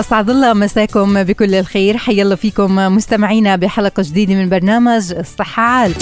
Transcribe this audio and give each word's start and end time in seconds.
أسعد 0.00 0.30
الله 0.30 0.52
مساكم 0.52 1.22
بكل 1.22 1.54
الخير. 1.54 1.96
حيا 1.96 2.22
الله 2.22 2.34
فيكم 2.34 2.74
مستمعينا 2.74 3.56
بحلقة 3.56 4.02
جديدة 4.02 4.34
من 4.34 4.48
برنامج 4.48 5.12
الصحة 5.12 5.62
عال. 5.62 5.92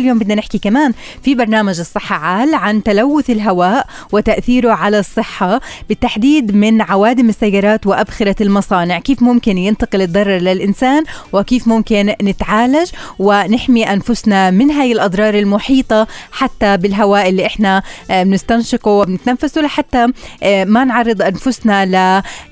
اليوم 0.00 0.18
بدنا 0.18 0.34
نحكي 0.34 0.58
كمان 0.58 0.92
في 1.22 1.34
برنامج 1.34 1.78
الصحة 1.80 2.16
عال 2.16 2.54
عن 2.54 2.82
تلوث 2.82 3.30
الهواء 3.30 3.86
وتأثيره 4.12 4.72
على 4.72 4.98
الصحة 4.98 5.60
بالتحديد 5.88 6.54
من 6.54 6.82
عوادم 6.82 7.28
السيارات 7.28 7.86
وأبخرة 7.86 8.36
المصانع. 8.40 8.98
كيف 8.98 9.22
ممكن 9.22 9.58
ينتقل 9.58 10.02
الضرر 10.02 10.38
للإنسان 10.38 11.04
وكيف 11.32 11.68
ممكن 11.68 12.14
نتعالج 12.22 12.90
ونحمي 13.18 13.92
أنفسنا 13.92 14.50
من 14.50 14.70
هاي 14.70 14.92
الأضرار 14.92 15.34
المحيطة 15.34 16.06
حتى 16.32 16.76
بالهواء 16.76 17.28
اللي 17.28 17.46
إحنا 17.46 17.82
آه، 18.10 18.22
بنستنشقه 18.22 18.90
وبنتنفسه 18.90 19.60
لحتى 19.60 20.06
آه، 20.42 20.64
ما 20.64 20.84
نعرض 20.84 21.22
أنفسنا 21.22 21.86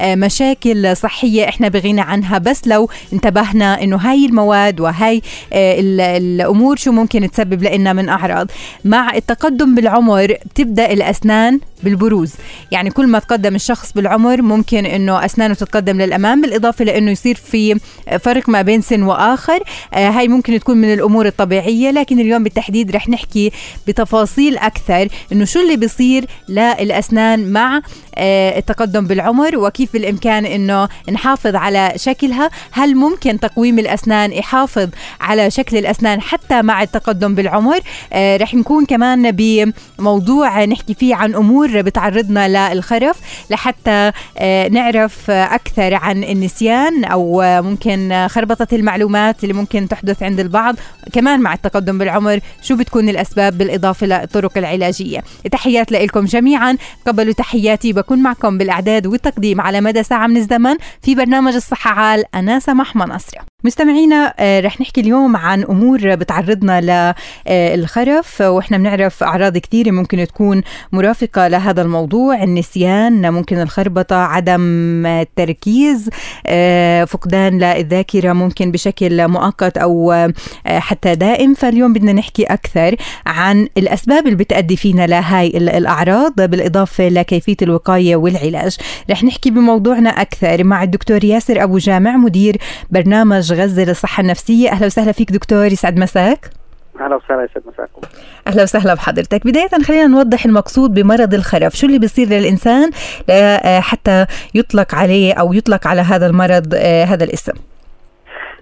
لمشاكل 0.00 0.96
صحية 0.96 1.48
إحنا 1.48 1.68
بغنى 1.68 2.00
عنها. 2.00 2.38
بس 2.38 2.68
لو 2.68 2.90
انتبهنا 3.12 3.82
إنه 3.82 3.96
هاي 3.96 4.26
المواد 4.26 4.80
وهاي 4.80 5.22
آه، 5.52 5.76
الأمور 6.18 6.76
شو 6.76 6.92
ممكن 6.92 7.24
تسبب 7.38 7.62
لنا 7.62 7.92
من 7.92 8.08
أعراض. 8.08 8.50
مع 8.84 9.14
التقدم 9.14 9.74
بالعمر 9.74 10.34
بتبدأ 10.46 10.92
الأسنان 10.92 11.60
بالبروز. 11.82 12.32
يعني 12.70 12.90
كل 12.90 13.06
ما 13.06 13.18
تقدم 13.18 13.54
الشخص 13.54 13.92
بالعمر 13.92 14.42
ممكن 14.42 14.86
إنه 14.86 15.24
أسنانه 15.24 15.54
تتقدم 15.54 16.00
للأمام 16.00 16.40
بالإضافة 16.40 16.84
لإنه 16.84 17.10
يصير 17.10 17.34
في 17.34 17.80
فرق 18.20 18.48
ما 18.48 18.62
بين 18.62 18.80
سن 18.80 19.02
وآخر. 19.02 19.62
آه 19.94 20.10
هاي 20.10 20.28
ممكن 20.28 20.60
تكون 20.60 20.76
من 20.76 20.92
الأمور 20.92 21.26
الطبيعية 21.26 21.90
لكن 21.90 22.20
اليوم 22.20 22.42
بالتحديد 22.42 22.90
رح 22.90 23.08
نحكي 23.08 23.52
بتفاصيل 23.88 24.58
أكثر 24.58 25.08
إنه 25.32 25.44
شو 25.44 25.60
اللي 25.60 25.76
بيصير 25.76 26.24
للأسنان 26.48 27.52
مع 27.52 27.80
آه 28.14 28.58
التقدم 28.58 29.06
بالعمر 29.06 29.56
وكيف 29.56 29.92
بالإمكان 29.92 30.46
إنه 30.46 30.88
نحافظ 31.12 31.54
على 31.56 31.92
شكلها. 31.96 32.50
هل 32.70 32.94
ممكن 32.96 33.40
تقويم 33.40 33.78
الأسنان 33.78 34.32
يحافظ 34.32 34.88
على 35.20 35.50
شكل 35.50 35.76
الأسنان 35.76 36.20
حتى 36.20 36.62
مع 36.62 36.82
التقدم 36.82 37.27
بالعمر. 37.34 37.80
آه 38.12 38.36
رح 38.36 38.54
نكون 38.54 38.84
كمان 38.84 39.30
بموضوع 39.30 40.64
نحكي 40.64 40.94
فيه 40.94 41.14
عن 41.14 41.34
أمور 41.34 41.80
بتعرضنا 41.82 42.72
للخرف 42.74 43.20
لحتى 43.50 44.12
آه، 44.38 44.68
نعرف 44.68 45.30
أكثر 45.30 45.94
عن 45.94 46.24
النسيان 46.24 47.04
أو 47.04 47.42
ممكن 47.62 48.26
خربطة 48.30 48.66
المعلومات 48.72 49.42
اللي 49.42 49.54
ممكن 49.54 49.88
تحدث 49.88 50.22
عند 50.22 50.40
البعض. 50.40 50.76
كمان 51.12 51.40
مع 51.40 51.54
التقدم 51.54 51.98
بالعمر 51.98 52.40
شو 52.62 52.76
بتكون 52.76 53.08
الأسباب 53.08 53.58
بالإضافة 53.58 54.06
للطرق 54.06 54.58
العلاجية. 54.58 55.24
تحيات 55.52 55.92
لكم 55.92 56.24
جميعا. 56.24 56.76
قبلوا 57.06 57.32
تحياتي 57.32 57.92
بكون 57.92 58.18
معكم 58.18 58.58
بالإعداد 58.58 59.06
والتقديم 59.06 59.60
على 59.60 59.80
مدى 59.80 60.02
ساعة 60.02 60.26
من 60.26 60.36
الزمن 60.36 60.76
في 61.02 61.14
برنامج 61.14 61.54
الصحة 61.54 61.90
عال 61.90 62.24
أنا 62.34 62.58
سمح 62.58 62.96
منصره 62.96 63.40
مستمعينا 63.64 64.34
آه، 64.38 64.60
رح 64.60 64.80
نحكي 64.80 65.00
اليوم 65.00 65.36
عن 65.36 65.62
أمور 65.62 66.14
بتعرضنا 66.14 67.07
للخرف 67.48 68.40
وإحنا 68.40 68.78
بنعرف 68.78 69.22
أعراض 69.22 69.58
كثيرة 69.58 69.90
ممكن 69.90 70.26
تكون 70.26 70.62
مرافقة 70.92 71.48
لهذا 71.48 71.82
الموضوع. 71.82 72.42
النسيان 72.42 73.32
ممكن 73.32 73.60
الخربطة 73.60 74.16
عدم 74.16 75.06
التركيز 75.06 76.10
آه، 76.46 77.04
فقدان 77.04 77.58
للذاكرة 77.58 78.32
ممكن 78.32 78.70
بشكل 78.70 79.28
مؤقت 79.28 79.78
أو 79.78 80.12
آه، 80.12 80.32
حتى 80.66 81.14
دائم. 81.14 81.54
فاليوم 81.54 81.92
بدنا 81.92 82.12
نحكي 82.12 82.44
أكثر 82.44 82.96
عن 83.26 83.68
الأسباب 83.78 84.24
اللي 84.26 84.36
بتؤدي 84.36 84.76
فينا 84.76 85.06
لهاي 85.06 85.46
الأعراض. 85.46 86.32
بالإضافة 86.40 87.08
لكيفية 87.08 87.56
الوقاية 87.62 88.16
والعلاج 88.16 88.76
رح 89.10 89.24
نحكي 89.24 89.50
بموضوعنا 89.50 90.10
أكثر 90.10 90.64
مع 90.64 90.82
الدكتور 90.82 91.24
ياسر 91.24 91.62
أبو 91.62 91.78
جامع 91.78 92.16
مدير 92.16 92.56
برنامج 92.90 93.52
غزة 93.52 93.84
للصحة 93.84 94.20
النفسية. 94.20 94.70
أهلا 94.70 94.86
وسهلا 94.86 95.12
فيك 95.12 95.32
دكتور 95.32 95.66
يسعد 95.72 95.98
مساك. 95.98 96.50
أهلا 97.00 97.16
وسهلا 97.16 97.44
يسعد 97.44 97.62
مساكم. 97.66 98.00
أهلا 98.46 98.62
وسهلا 98.62 98.94
بحضرتك. 98.94 99.46
بداية 99.46 99.68
خلينا 99.86 100.06
نوضح 100.06 100.44
المقصود 100.44 100.94
بمرض 100.94 101.34
الخرف. 101.34 101.76
شو 101.76 101.86
اللي 101.86 101.98
بيصير 101.98 102.28
للإنسان 102.28 102.90
آه، 103.30 103.80
حتى 103.80 104.26
يطلق 104.54 104.94
عليه 104.94 105.34
أو 105.34 105.52
يطلق 105.52 105.86
على 105.86 106.00
هذا 106.00 106.26
المرض 106.26 106.74
آه، 106.74 107.04
هذا 107.04 107.24
الاسم؟ 107.24 107.52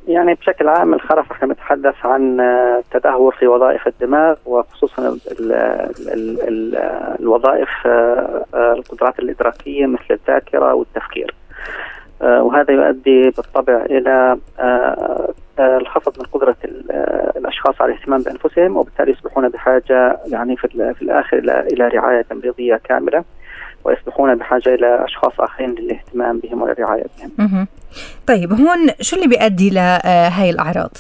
يعني 0.08 0.34
بشكل 0.34 0.68
عام 0.68 0.94
الخرف 0.94 1.32
إحنا 1.32 1.48
بنتحدث 1.48 1.94
عن 2.04 2.40
آه، 2.40 2.82
تدهور 2.90 3.34
في 3.38 3.46
وظائف 3.46 3.86
الدماغ 3.86 4.34
وخصوصا 4.46 5.08
ال 5.08 5.18
ال 5.40 5.52
ال 6.12 6.48
ال 6.48 6.76
الوظائف 7.20 7.68
القدرات 8.54 9.18
الإدراكية 9.18 9.86
مثل 9.86 10.06
الذاكرة 10.10 10.74
والتفكير. 10.74 11.34
وهذا 12.20 12.74
يؤدي 12.74 13.30
بالطبع 13.30 13.84
إلى 13.84 14.38
آه، 14.58 15.32
آه، 15.58 15.76
الخفض 15.78 16.18
من 16.18 16.24
قدرة 16.24 16.56
الأشخاص 17.36 17.80
على 17.80 17.92
الاهتمام 17.92 18.22
بأنفسهم 18.22 18.76
وبالتالي 18.76 19.12
يصبحون 19.12 19.48
بحاجة 19.48 20.18
يعني 20.26 20.56
في, 20.56 20.94
في 20.94 21.02
الآخر 21.02 21.38
إلى 21.72 21.88
رعاية 21.88 22.22
تمريضية 22.22 22.80
كاملة 22.84 23.24
ويصبحون 23.84 24.34
بحاجة 24.34 24.74
إلى 24.74 25.04
أشخاص 25.04 25.40
آخرين 25.40 25.70
للاهتمام 25.70 26.38
بهم 26.38 26.62
وللرعايه 26.62 27.04
بهم. 27.38 27.66
طيب 28.26 28.52
هون 28.52 28.90
شو 29.00 29.16
اللي 29.16 29.28
بيؤدي 29.28 29.70
لهي 29.70 30.50
الأعراض؟ 30.50 30.90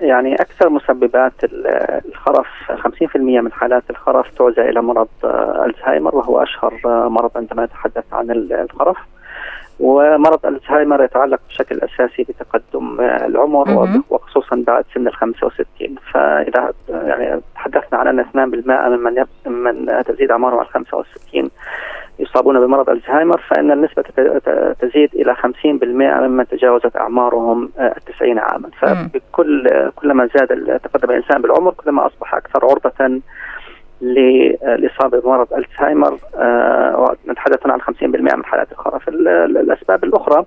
يعني 0.00 0.34
أكثر 0.34 0.70
مسببات 0.70 1.32
الخرف 2.08 2.46
50% 2.70 3.16
من 3.16 3.52
حالات 3.52 3.82
الخرف 3.90 4.26
تعزى 4.38 4.60
إلى 4.60 4.82
مرض 4.82 5.08
ألزهايمر 5.66 6.16
وهو 6.16 6.42
أشهر 6.42 6.80
مرض 7.08 7.30
عندما 7.36 7.64
نتحدث 7.64 8.04
عن 8.12 8.30
الخرف. 8.30 8.96
ومرض 9.80 10.46
الزهايمر 10.46 11.04
يتعلق 11.04 11.40
بشكل 11.48 11.80
أساسي 11.80 12.22
بتقدم 12.22 13.00
العمر 13.00 13.98
وخصوصا 14.10 14.64
بعد 14.66 14.84
سن 14.94 15.06
ال 15.06 15.14
65 15.14 15.94
فإذا 16.12 16.72
يعني 16.88 17.40
تحدثنا 17.54 17.98
عن 17.98 18.08
أن 18.08 18.24
2% 18.24 18.36
ممن 18.88 19.26
من 19.46 20.04
تزيد 20.06 20.30
أعمارهم 20.30 20.58
على 20.58 20.68
65 20.68 21.50
يصابون 22.18 22.60
بمرض 22.60 22.90
الزهايمر 22.90 23.40
فإن 23.40 23.70
النسبة 23.72 24.02
تزيد 24.80 25.14
إلى 25.14 25.34
50% 25.34 25.46
ممن 25.64 26.46
تجاوزت 26.48 26.96
أعمارهم 26.96 27.70
90 28.18 28.38
عاما. 28.38 28.68
فبكل 28.78 29.68
كلما 29.96 30.28
زاد 30.34 30.80
تقدم 30.84 31.10
الإنسان 31.10 31.42
بالعمر 31.42 31.70
كلما 31.72 32.06
أصبح 32.06 32.34
أكثر 32.34 32.64
عرضة 32.64 33.20
للاصابه 34.02 35.20
بمرض 35.20 35.52
ألزهايمر 35.52 36.18
آه، 36.36 37.16
نتحدث 37.28 37.66
عن 37.66 37.80
50% 37.80 38.34
من 38.36 38.44
حالات 38.44 38.72
الخرف 38.72 39.08
الأسباب 39.08 40.04
الأخرى 40.04 40.44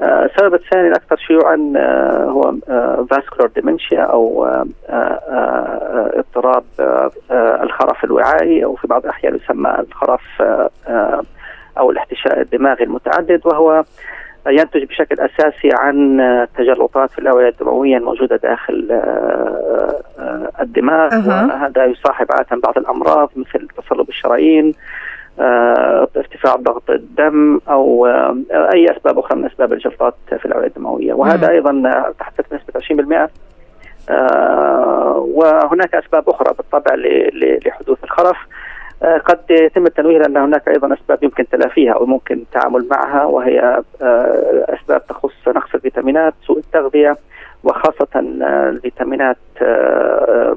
آه، 0.00 0.24
السبب 0.24 0.54
الثاني 0.54 0.88
الأكثر 0.88 1.16
شيوعا 1.16 1.72
آه، 1.76 2.24
هو 2.24 2.54
فاسكولار 3.10 3.48
ديمنشيا 3.56 4.00
أو 4.00 4.46
اضطراب 6.18 6.64
الخرف 7.62 8.04
الوعائي 8.04 8.64
أو 8.64 8.76
في 8.76 8.86
بعض 8.86 9.04
الأحيان 9.04 9.36
يسمى 9.36 9.76
الخرف 9.88 10.42
أو 11.78 11.90
الاحتشاء 11.90 12.40
الدماغي 12.40 12.84
المتعدد 12.84 13.40
وهو 13.44 13.84
ينتج 14.46 14.84
بشكل 14.84 15.16
أساسي 15.20 15.70
عن 15.72 16.46
تجلطات 16.56 17.10
في 17.10 17.18
الأوعية 17.18 17.48
الدموية 17.48 17.96
الموجودة 17.96 18.36
داخل 18.36 18.88
آه، 18.90 20.00
آه، 20.18 20.50
الدماغ. 20.60 21.14
أه. 21.14 21.46
وهذا 21.46 21.84
يصاحب 21.84 22.26
عادة 22.30 22.60
بعض 22.62 22.78
الأمراض 22.78 23.30
مثل 23.36 23.68
تصلب 23.68 24.08
الشرايين 24.08 24.74
آه، 25.40 26.08
ارتفاع 26.16 26.56
ضغط 26.56 26.90
الدم 26.90 27.60
أو 27.68 28.06
أي 28.50 28.86
أسباب 28.96 29.18
أخرى 29.18 29.38
من 29.38 29.46
أسباب 29.46 29.72
الجلطات 29.72 30.14
في 30.38 30.46
الأوعية 30.46 30.66
الدموية. 30.66 31.12
وهذا 31.12 31.50
أيضا 31.50 32.02
تحدث 32.18 32.44
بنسبه 32.50 32.72
20% 32.74 33.30
وهناك 35.18 35.94
أسباب 35.94 36.28
أخرى 36.28 36.54
بالطبع 36.54 36.94
لحدوث 37.66 38.04
الخرف. 38.04 38.36
آه، 38.36 38.57
قد 39.02 39.38
يتم 39.50 39.86
التنويه 39.86 40.18
لأن 40.18 40.36
هناك 40.36 40.68
أيضا 40.68 40.94
أسباب 40.94 41.24
يمكن 41.24 41.48
تلافيها 41.48 41.92
أو 41.92 42.06
ممكن 42.06 42.34
التعامل 42.34 42.88
معها 42.90 43.24
وهي 43.24 43.82
آه، 44.02 44.64
أسباب 44.68 45.06
تخص 45.06 45.48
نقص 45.48 45.74
الفيتامينات، 45.74 46.34
سوء 46.46 46.58
التغذية 46.58 47.16
وخاصة 47.64 48.08
الفيتامينات 48.16 49.36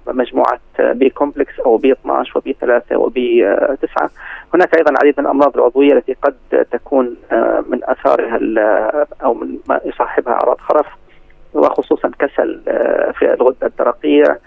مجموعة 0.07 0.59
B 0.79 1.09
complex 1.09 1.59
أو 1.59 1.77
B 1.77 1.91
12 1.91 2.37
و 2.37 2.46
B 2.46 2.55
3 2.61 2.97
و 2.97 3.27
B 3.27 3.57
9 3.81 4.09
هناك 4.53 4.75
أيضا 4.75 4.91
العديد 4.91 5.13
من 5.17 5.25
الأمراض 5.25 5.57
العضوية 5.57 5.93
التي 5.93 6.13
قد 6.13 6.35
تكون 6.71 7.15
من 7.69 7.79
أثارها 7.83 8.39
أو 9.23 9.33
من 9.33 9.57
ما 9.69 9.79
يصاحبها 9.85 10.33
أعراض 10.33 10.57
خرف 10.59 10.85
وخصوصا 11.53 12.11
كسل 12.19 12.61
في 13.19 13.33
الغدة 13.33 13.67
الدرقية 13.67 14.39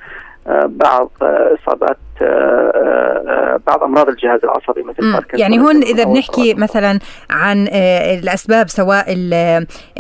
بعض 0.67 1.11
إصابات 1.21 1.97
بعض 3.67 3.83
أمراض 3.83 4.09
الجهاز 4.09 4.41
العصبي 4.45 4.83
مثل 4.83 5.25
يعني 5.35 5.59
هون 5.59 5.83
إذا 5.83 6.05
بنحكي 6.05 6.55
مثلا 6.55 6.99
عن 7.31 7.69
الأسباب 8.23 8.69
سواء 8.69 9.05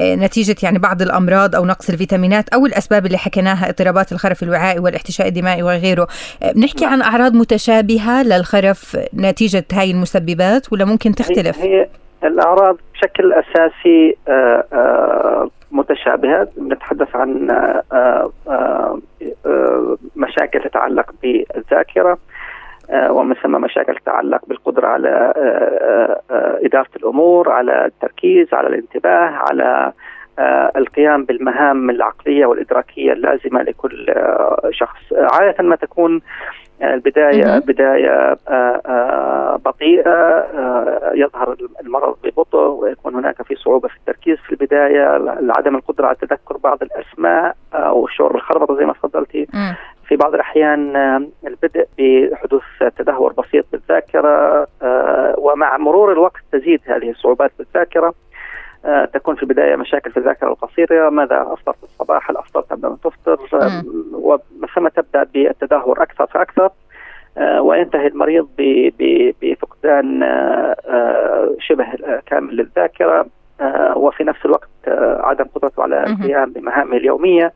نتيجة 0.00 0.56
يعني 0.62 0.78
بعض 0.78 1.02
الأمراض 1.02 1.56
أو 1.56 1.64
نقص 1.64 1.90
الفيتامينات 1.90 2.48
أو 2.48 2.66
الأسباب 2.66 3.06
اللي 3.06 3.18
حكيناها 3.18 3.68
اضطرابات 3.68 4.12
الخرف 4.12 4.42
الوعائي 4.42 4.78
والاحتشاء 4.78 5.28
الدمائي 5.28 5.62
وغيره. 5.62 6.06
بنحكي 6.54 6.84
عن 6.84 7.02
أعراض 7.02 7.34
متشابهة 7.34 8.22
للخرف 8.22 8.96
نتيجة 9.14 9.64
هاي 9.72 9.90
المسببات 9.90 10.72
ولا 10.72 10.84
ممكن 10.84 11.14
تختلف؟ 11.14 11.58
هي 11.58 11.88
الأعراض 12.24 12.76
بشكل 12.94 13.32
أساسي 13.32 14.16
متشابهه 15.74 16.48
نتحدث 16.58 17.16
عن 17.16 17.48
مشاكل 20.16 20.60
تتعلق 20.60 21.14
بالذاكرة 21.22 22.18
ومن 22.92 23.34
ثم 23.34 23.60
مشاكل 23.60 23.94
تتعلق 23.94 24.40
بالقدرة 24.46 24.86
على 24.86 25.32
إدارة 26.64 26.90
الأمور 26.96 27.52
على 27.52 27.86
التركيز 27.86 28.54
على 28.54 28.68
الانتباه 28.68 29.30
على 29.48 29.92
القيام 30.76 31.24
بالمهام 31.24 31.90
العقلية 31.90 32.46
والإدراكية 32.46 33.12
اللازمة 33.12 33.62
لكل 33.62 34.14
شخص. 34.70 35.12
عادة 35.12 35.64
ما 35.64 35.76
تكون 35.76 36.20
البدايه 36.94 37.58
بدايه 37.58 38.36
بطيئة 39.56 40.46
يظهر 41.14 41.56
المرض 41.80 42.16
ببطء 42.24 42.58
ويكون 42.58 43.14
هناك 43.14 43.42
في 43.42 43.54
صعوبة 43.54 43.88
في 43.88 43.96
التركيز 43.96 44.38
في 44.38 44.52
البداية 44.52 45.02
عدم 45.58 45.76
القدرة 45.76 46.06
على 46.06 46.16
تذكر 46.16 46.56
بعض 46.56 46.78
الأسماء 46.82 47.56
أو 47.74 48.06
الشعور 48.06 48.32
بالخربطه 48.32 48.76
زي 48.76 48.84
ما 48.84 48.92
تفضلتي. 48.92 49.46
في 50.08 50.16
بعض 50.16 50.34
الأحيان 50.34 50.96
البدء 51.46 51.86
بحدوث 51.98 52.62
تدهور 52.96 53.32
بسيط 53.32 53.66
بالذاكرة 53.72 54.66
ومع 55.38 55.76
مرور 55.76 56.12
الوقت 56.12 56.40
تزيد 56.52 56.80
هذه 56.86 57.10
الصعوبات 57.10 57.52
بالذاكرة. 57.58 58.14
تكون 59.12 59.36
في 59.36 59.42
البداية 59.42 59.76
مشاكل 59.76 60.10
في 60.10 60.16
الذاكرة 60.16 60.48
القصيرة 60.48 61.10
ماذا 61.10 61.46
أفطرت 61.52 61.82
الصباح؟ 61.82 62.30
هل 62.30 62.36
أفطرت 62.36 62.70
قبل 62.72 62.86
ان 62.86 62.96
تفطر؟ 63.04 63.38
ثم 64.84 64.88
تبدأ 64.88 65.24
بالتدهور 65.34 66.02
أكثر 66.02 66.26
فأكثر 66.26 66.70
وينتهي 67.60 68.06
المريض 68.06 68.48
بفقدان 69.42 70.20
شبه 71.60 71.86
كامل 72.26 72.56
للذاكرة 72.56 73.26
وفي 73.96 74.24
نفس 74.24 74.44
الوقت 74.44 74.68
عدم 75.20 75.44
قدرته 75.44 75.82
على 75.82 76.04
القيام 76.06 76.52
بمهامه 76.52 76.96
اليومية 76.96 77.52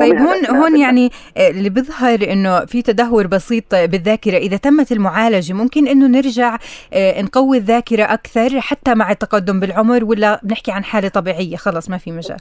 طيب 0.00 0.18
هون 0.18 0.56
هون 0.56 0.76
يعني 0.76 1.10
اللي 1.36 1.68
بيظهر 1.70 2.18
إنه 2.32 2.60
في 2.60 2.82
تدهور 2.82 3.26
بسيط 3.26 3.74
بالذاكرة 3.74 4.36
إذا 4.36 4.56
تمت 4.56 4.92
المعالجة 4.92 5.52
ممكن 5.52 5.86
إنه 5.86 6.06
نرجع 6.06 6.56
نقوي 6.96 7.56
الذاكرة 7.56 8.02
أكثر 8.02 8.60
حتى 8.60 8.94
مع 8.94 9.10
التقدم 9.10 9.60
بالعمر 9.60 10.04
ولا 10.04 10.40
بنحكي 10.42 10.72
عن 10.72 10.84
حالة 10.84 11.08
طبيعية؟ 11.08 11.56
خلص 11.56 11.90
ما 11.90 11.98
في 11.98 12.12
مجال. 12.12 12.38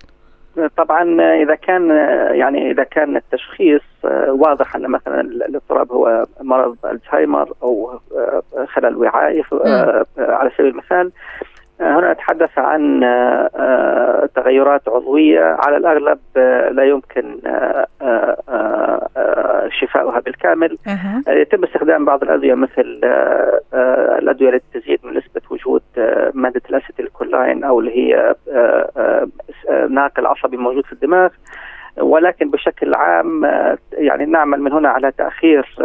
طبعا 0.77 1.21
إذا 1.41 1.55
كان 1.55 1.89
يعني 2.31 2.71
إذا 2.71 2.83
كان 2.83 3.15
التشخيص 3.15 3.81
واضح 4.27 4.75
أن 4.75 4.87
مثلا 4.87 5.21
الاضطراب 5.21 5.91
هو 5.91 6.25
مرض 6.41 6.77
الزهايمر 6.85 7.53
أو 7.63 7.99
خلل 8.67 8.97
وعائي 8.97 9.43
على 10.17 10.51
سبيل 10.57 10.71
المثال. 10.71 11.11
هنا 11.81 12.13
نتحدث 12.13 12.57
عن 12.57 12.99
تغيرات 14.35 14.89
عضوية. 14.89 15.57
على 15.59 15.77
الأغلب 15.77 16.19
لا 16.71 16.83
يمكن 16.83 17.37
شفاؤها 19.79 20.19
بالكامل. 20.19 20.77
يتم 21.27 21.63
استخدام 21.63 22.05
بعض 22.05 22.23
الأدوية 22.23 22.53
مثل 22.53 23.01
الأدوية 24.19 24.49
التي 24.49 24.79
تزيد 24.79 24.99
من 25.03 25.17
نسبة 25.17 25.41
وجود 25.49 25.81
مادة 26.33 26.61
الأسيتيل 26.69 27.07
كولاين 27.07 27.63
أو 27.63 27.79
اللي 27.79 27.97
هي 27.97 28.35
ناقل 29.89 30.25
عصبي 30.25 30.57
موجود 30.57 30.85
في 30.85 30.93
الدماغ. 30.93 31.29
ولكن 31.97 32.49
بشكل 32.51 32.93
عام 32.95 33.43
يعني 33.93 34.25
نعمل 34.25 34.61
من 34.61 34.71
هنا 34.71 34.89
على 34.89 35.11
تأخير 35.11 35.75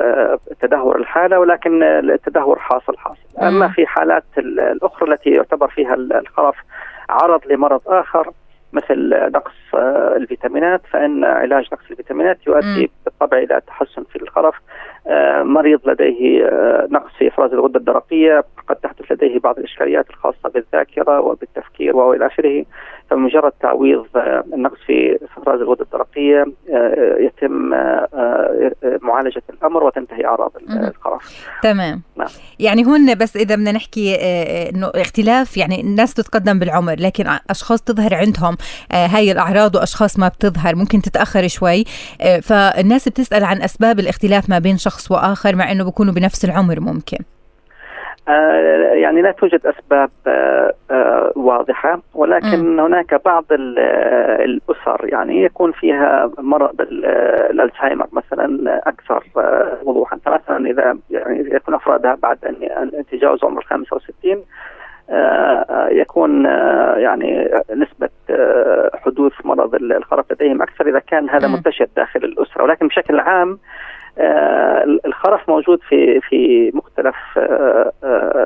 تدهور 0.61 0.97
الحالة 0.99 1.39
ولكن 1.39 1.83
التدهور 1.83 2.59
حاصل 2.59 2.97
حاصل. 2.99 3.39
أما 3.43 3.69
في 3.69 3.87
حالات 3.87 4.25
الأخرى 4.39 5.13
التي 5.13 5.31
يعتبر 5.31 5.69
فيها 5.69 5.95
الخرف 5.95 6.57
عرض 7.11 7.41
لمرض 7.47 7.81
آخر 7.87 8.31
مثل 8.73 9.11
نقص 9.33 9.75
الفيتامينات 10.17 10.81
فإن 10.91 11.25
علاج 11.25 11.69
نقص 11.73 11.91
الفيتامينات 11.91 12.47
يؤدي 12.47 12.91
بالطبع 13.05 13.39
إلى 13.39 13.61
تحسن 13.67 14.05
في 14.05 14.23
الخرف. 14.23 14.55
مريض 15.43 15.89
لديه 15.89 16.51
نقص 16.91 17.13
في 17.19 17.29
إفراز 17.29 17.53
الغدة 17.53 17.79
الدرقية 17.79 18.45
قد 18.69 18.77
تحدث 18.77 19.13
لديه 19.13 19.39
بعض 19.39 19.59
الإشكاليات 19.59 20.11
الخاصة 20.11 20.49
بالذاكرة 20.55 21.21
وبالتفكير 21.21 21.97
وإلى 21.97 22.27
آخره. 22.27 22.65
فمجرد 23.11 23.53
تعويض 23.53 24.07
النقص 24.55 24.79
في 24.87 25.19
إفراز 25.39 25.61
الغدة 25.61 25.85
الدرقية 25.85 26.45
يتم 27.21 27.71
معالجة 29.03 29.43
الأمر 29.51 29.85
وتنتهي 29.85 30.25
أعراض 30.25 30.53
الخرف. 30.71 31.47
تمام. 31.63 32.03
نعم. 32.17 32.29
يعني 32.61 32.87
هون 32.87 33.15
بس 33.15 33.37
إذا 33.37 33.55
بدنا 33.55 33.73
نحكي 33.73 34.15
إنه 34.71 34.91
اختلاف 34.95 35.57
يعني 35.57 35.81
الناس 35.81 36.15
تتقدم 36.15 36.59
بالعمر 36.59 36.97
لكن 36.99 37.25
أشخاص 37.51 37.83
تظهر 37.83 38.15
عندهم 38.15 38.57
هاي 38.93 39.33
الأعراض 39.33 39.77
وأشخاص 39.77 40.19
ما 40.19 40.29
بتظهر 40.29 40.77
ممكن 40.77 41.03
تتأخر 41.03 41.49
شوي 41.49 41.85
فالناس 42.43 43.09
بتسأل 43.09 43.45
عن 43.45 43.63
أسباب 43.63 43.99
الاختلاف 43.99 44.51
ما 44.51 44.59
بين 44.59 44.77
شخص 44.77 45.11
وآخر 45.11 45.57
مع 45.57 45.73
إنه 45.73 45.85
بيكونوا 45.85 46.15
بنفس 46.15 46.45
العمر 46.45 46.81
ممكن. 46.81 47.19
يعني 48.93 49.23
لا 49.23 49.31
توجد 49.31 49.67
أسباب 49.67 50.11
واضحة 51.37 52.01
ولكن 52.15 52.81
هناك 52.81 53.25
بعض 53.25 53.45
الأسر 53.51 55.01
يعني 55.03 55.43
يكون 55.43 55.73
فيها 55.73 56.31
مرض 56.39 56.81
الألزهايمر 56.81 58.07
مثلا 58.13 58.81
أكثر 58.89 59.25
وضوحا. 59.83 60.17
فمثلا 60.25 60.71
إذا 60.71 60.99
يعني 61.11 61.39
يكون 61.55 61.75
أفرادها 61.75 62.15
بعد 62.23 62.39
أن 62.45 63.05
تجاوز 63.11 63.45
عمر 63.45 63.65
65 63.65 64.45
يكون 65.91 66.45
يعني 66.97 67.51
نسبة 67.75 68.09
حدوث 68.95 69.33
مرض 69.45 69.75
الخرف 69.75 70.33
لديهم 70.33 70.63
أكثر 70.63 70.89
إذا 70.89 70.99
كان 70.99 71.31
هذا 71.31 71.49
منتشر 71.49 71.87
داخل 71.97 72.25
الأسرة. 72.25 72.63
ولكن 72.63 72.87
بشكل 72.87 73.21
عام 73.21 73.59
الخرف 75.07 75.49
موجود 75.49 75.81
في 75.89 76.21
في 76.21 76.71
مختلف 76.75 77.17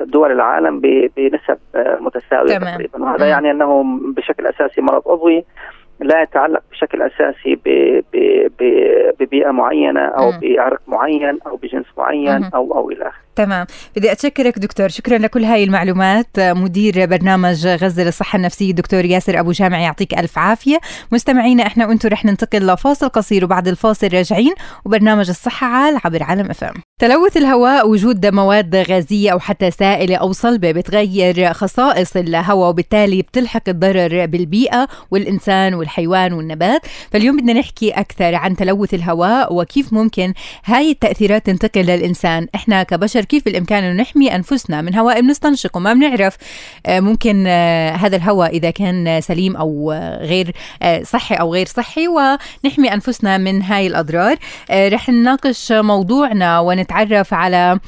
دول 0.05 0.31
العالم 0.31 0.79
بنسب 1.17 1.57
متساوية 1.99 2.57
تمام. 2.57 2.73
تقريبا 2.73 3.03
وهذا 3.03 3.25
يعني 3.25 3.51
أنه 3.51 3.85
بشكل 4.17 4.47
أساسي 4.47 4.81
مرض 4.81 5.01
عضوي 5.09 5.45
لا 5.99 6.21
يتعلق 6.21 6.61
بشكل 6.71 7.01
أساسي 7.01 7.59
ببيئة 9.19 9.51
معينة 9.51 9.99
أو 9.99 10.31
بعرق 10.41 10.81
معين 10.87 11.39
أو 11.47 11.55
بجنس 11.55 11.85
معين 11.97 12.43
أو 12.43 12.77
أو 12.77 12.89
إلى 12.89 13.01
آخره. 13.01 13.25
تمام. 13.35 13.65
بدي 13.95 14.11
أتشكرك 14.11 14.59
دكتور. 14.59 14.87
شكرا 14.87 15.17
لكل 15.17 15.43
هاي 15.43 15.63
المعلومات. 15.63 16.39
مدير 16.39 17.05
برنامج 17.05 17.67
غزة 17.67 18.03
للصحة 18.03 18.37
النفسية 18.37 18.73
دكتور 18.73 19.05
ياسر 19.05 19.39
أبو 19.39 19.51
جامع 19.51 19.79
يعطيك 19.79 20.19
ألف 20.19 20.37
عافية. 20.37 20.77
مستمعينا 21.11 21.67
إحنا 21.67 21.87
وأنتم 21.87 22.09
رح 22.09 22.25
ننتقل 22.25 22.67
لفاصل 22.67 23.09
قصير 23.09 23.45
وبعد 23.45 23.67
الفاصل 23.67 24.07
راجعين. 24.13 24.53
وبرنامج 24.85 25.29
الصحة 25.29 25.67
عال 25.67 25.97
عبر 26.05 26.23
عالم 26.23 26.49
أفهم. 26.49 26.84
تلوث 26.99 27.37
الهواء 27.37 27.89
وجود 27.89 28.25
مواد 28.25 28.75
غازية 28.75 29.31
أو 29.31 29.39
حتى 29.39 29.71
سائلة 29.71 30.15
أو 30.15 30.31
صلبة 30.31 30.71
بتغير 30.71 31.53
خصائص 31.53 32.17
الهواء 32.17 32.69
وبالتالي 32.69 33.21
بتلحق 33.21 33.61
الضرر 33.67 34.25
بالبيئة 34.25 34.87
والإنسان 35.11 35.73
والحيوان 35.73 36.33
والنبات. 36.33 36.81
فاليوم 37.11 37.37
بدنا 37.37 37.53
نحكي 37.53 37.91
أكثر 37.91 38.35
عن 38.35 38.55
تلوث 38.55 38.93
الهواء 38.93 39.53
وكيف 39.53 39.93
ممكن 39.93 40.33
هاي 40.65 40.91
التأثيرات 40.91 41.45
تنتقل 41.45 41.81
للإنسان. 41.81 42.47
إحنا 42.55 42.83
كبشر 42.83 43.25
كيف 43.25 43.45
بالإمكان 43.45 43.83
أنه 43.83 44.01
نحمي 44.01 44.35
أنفسنا 44.35 44.81
من 44.81 44.95
هواء 44.95 45.21
بنستنشقه؟ 45.21 45.79
ما 45.79 45.93
بنعرف. 45.93 46.37
ممكن 46.89 47.47
هذا 47.97 48.15
الهواء 48.15 48.49
إذا 48.49 48.69
كان 48.69 49.21
سليم 49.21 49.55
أو 49.55 49.91
غير 50.21 50.55
صحي 51.03 51.35
أو 51.35 51.53
غير 51.53 51.65
صحي 51.65 52.07
ونحمي 52.07 52.93
أنفسنا 52.93 53.37
من 53.37 53.61
هاي 53.61 53.87
الأضرار. 53.87 54.37
رح 54.71 55.09
نناقش 55.09 55.71
موضوعنا 55.71 56.59
ونتعرف 56.85 57.33
على 57.33 57.79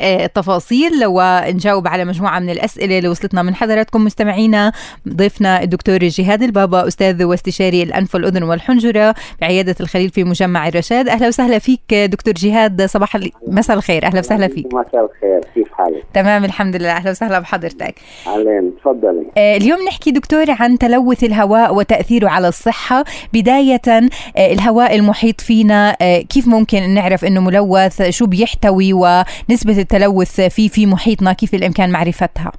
التفاصيل 0.00 0.92
ونجاوب 1.06 1.88
على 1.88 2.04
مجموعة 2.04 2.38
من 2.38 2.50
الأسئلة 2.50 2.98
اللي 2.98 3.08
وصلتنا 3.08 3.42
من 3.42 3.54
حضراتكم 3.54 4.04
مستمعينا 4.04 4.72
ضيفنا 5.08 5.62
الدكتور 5.62 5.98
جهاد 5.98 6.42
البابا 6.42 6.88
أستاذ 6.88 7.24
واستشاري 7.24 7.82
الأنف 7.82 8.14
والأذن 8.14 8.42
والحنجرة 8.42 9.14
بعيادة 9.40 9.74
الخليل 9.80 10.10
في 10.10 10.24
مجمع 10.24 10.68
الرشاد. 10.68 11.08
أهلا 11.08 11.28
وسهلا 11.28 11.58
فيك 11.58 11.94
دكتور 11.94 12.34
جهاد. 12.34 12.86
صباح 12.86 13.18
مساء 13.48 13.76
الخير. 13.76 14.06
أهلا 14.06 14.18
وسهلا 14.18 14.48
فيك. 14.48 14.66
مساء 14.66 15.04
الخير. 15.04 15.40
كيف 15.54 15.72
حالك؟ 15.72 16.04
تمام 16.14 16.44
الحمد 16.44 16.76
لله. 16.76 16.90
أهلا 16.90 17.10
وسهلا 17.10 17.38
بحضرتك. 17.38 17.94
أهلا 18.26 18.70
تفضلي. 18.80 19.56
اليوم 19.56 19.78
نحكي 19.88 20.10
دكتور 20.10 20.44
عن 20.48 20.78
تلوث 20.78 21.24
الهواء 21.24 21.74
وتأثيره 21.74 22.28
على 22.28 22.48
الصحة. 22.48 23.04
بداية 23.32 24.08
الهواء 24.38 24.94
المحيط 24.94 25.40
فينا 25.40 25.96
كيف 26.28 26.48
ممكن 26.48 26.90
نعرف 26.90 27.24
أنه 27.24 27.40
ملوث؟ 27.40 28.02
شو 28.02 28.26
بيحتوي؟ 28.26 28.92
ونسبة 28.92 29.75
التلوث 29.78 30.40
فيه 30.40 30.68
في 30.68 30.86
محيطنا 30.86 31.32
كيف 31.32 31.54
الامكان 31.54 31.92
معرفتها؟ 31.92 32.52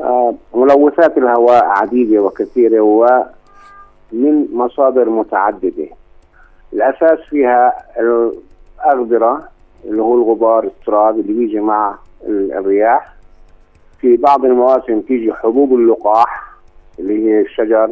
آه 0.00 0.34
ملوثات 0.54 1.18
الهواء 1.18 1.64
عديدة 1.64 2.22
وكثيرة 2.22 2.80
ومن 2.80 4.46
مصادر 4.52 5.10
متعددة. 5.10 5.88
الأساس 6.72 7.18
فيها 7.30 7.72
الاغبره 8.00 9.48
اللي 9.84 10.02
هو 10.02 10.14
الغبار 10.14 10.64
التراب 10.64 11.18
اللي 11.18 11.32
بيجي 11.32 11.60
مع 11.60 11.94
الرياح. 12.28 13.14
في 14.00 14.16
بعض 14.16 14.44
المواسم 14.44 15.00
تيجي 15.00 15.32
حبوب 15.32 15.72
اللقاح 15.74 16.54
اللي 16.98 17.26
هي 17.28 17.40
الشجر 17.40 17.90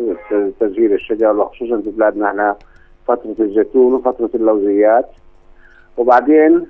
تسجيل 0.61 0.93
الشجر 0.93 1.37
وخصوصا 1.37 1.81
في 1.81 1.91
بلادنا 1.91 2.29
إحنا 2.29 2.57
فترة 3.09 3.35
الزيتون 3.41 3.95
وفترة 3.95 4.31
اللوزيات. 4.35 5.09
وبعدين 5.97 6.67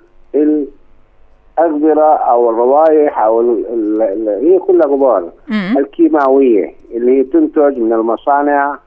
الأغبرة 1.58 2.14
أو 2.16 2.50
الروائح 2.50 3.18
أو 3.18 3.40
ال 3.40 3.64
ال 3.72 4.02
ال 4.02 4.28
هي 4.52 4.58
كلها 4.58 4.86
غبار. 4.86 5.30
مم. 5.48 5.74
الكيماوية 5.78 6.74
اللي 6.94 7.18
هي 7.18 7.24
تنتج 7.24 7.78
من 7.78 7.92
المصانع 7.92 8.78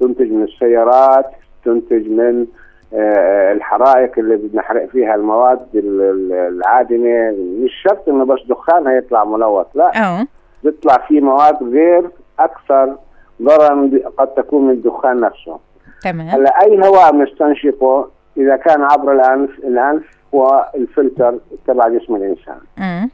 تنتج 0.00 0.32
من 0.32 0.42
السيارات 0.42 1.26
تنتج 1.64 2.08
من 2.10 2.46
آه، 2.94 3.52
الحرائق 3.52 4.18
اللي 4.18 4.36
بنحرق 4.36 4.86
فيها 4.86 5.14
المواد 5.14 5.60
ال- 5.74 6.00
ال- 6.00 6.32
العادمة. 6.32 7.30
مش 7.64 7.70
شرط 7.84 8.08
إنه 8.08 8.24
بس 8.24 8.38
دخان 8.48 8.86
هيطلع 8.86 9.24
ملوث 9.24 9.66
لا. 9.74 10.26
بيطلع 10.64 10.98
فيه 11.08 11.20
مواد 11.20 11.62
غير 11.62 12.10
أكثر 12.38 12.94
ضررا 13.42 13.90
قد 14.18 14.26
تكون 14.28 14.64
من 14.64 14.70
الدخان 14.70 15.20
نفسه. 15.20 15.58
تمام. 16.04 16.26
هلأ 16.28 16.50
أي 16.62 16.78
هواء 16.86 17.12
بنستنشقه 17.12 18.08
إذا 18.36 18.56
كان 18.56 18.82
عبر 18.82 19.12
الانف 19.12 19.58
الأنف 19.58 20.02
هو 20.34 20.66
الفلتر 20.74 21.34
تبع 21.66 21.88
جسم 21.88 22.16
الإنسان 22.16 22.56
مم. 22.78 23.10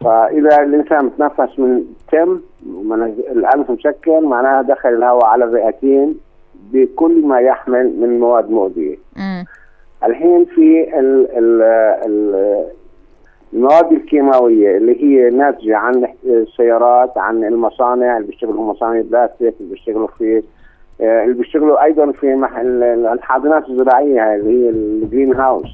فإذا 0.00 0.62
الإنسان 0.62 1.08
بتنفس 1.08 1.58
من 1.58 1.84
تم 2.12 2.40
ومن 2.68 3.02
الأنف 3.02 3.70
مسكر 3.70 4.20
معناها 4.20 4.62
دخل 4.62 4.88
الهواء 4.88 5.24
على 5.24 5.44
الرئتين 5.44 6.14
بكل 6.72 7.26
ما 7.26 7.40
يحمل 7.40 8.00
من 8.00 8.20
مواد 8.20 8.50
مؤذية. 8.50 8.96
الحين 10.04 10.44
في 10.44 10.98
ال 11.00 11.28
ال 11.38 11.62
ال 12.06 12.64
المواد 13.52 13.92
الكيماوية 13.92 14.76
اللي 14.76 15.02
هي 15.04 15.30
ناتجة 15.30 15.76
عن 15.76 16.08
السيارات 16.24 17.18
عن 17.18 17.44
المصانع 17.44 18.16
اللي 18.16 18.28
بيشتغلوا 18.28 18.72
مصانع 18.72 19.00
بلاستيك 19.00 19.54
اللي 19.60 19.70
بيشتغلوا 19.70 20.06
في 20.18 20.42
اللي 21.00 21.34
بيشتغلوا 21.34 21.84
أيضا 21.84 22.12
في 22.12 22.34
محل 22.34 22.82
الحاضنات 22.82 23.68
الزراعية 23.68 24.34
اللي 24.34 24.64
هي 24.64 24.70
ال 24.70 24.81
green 24.81 25.34
house 25.34 25.68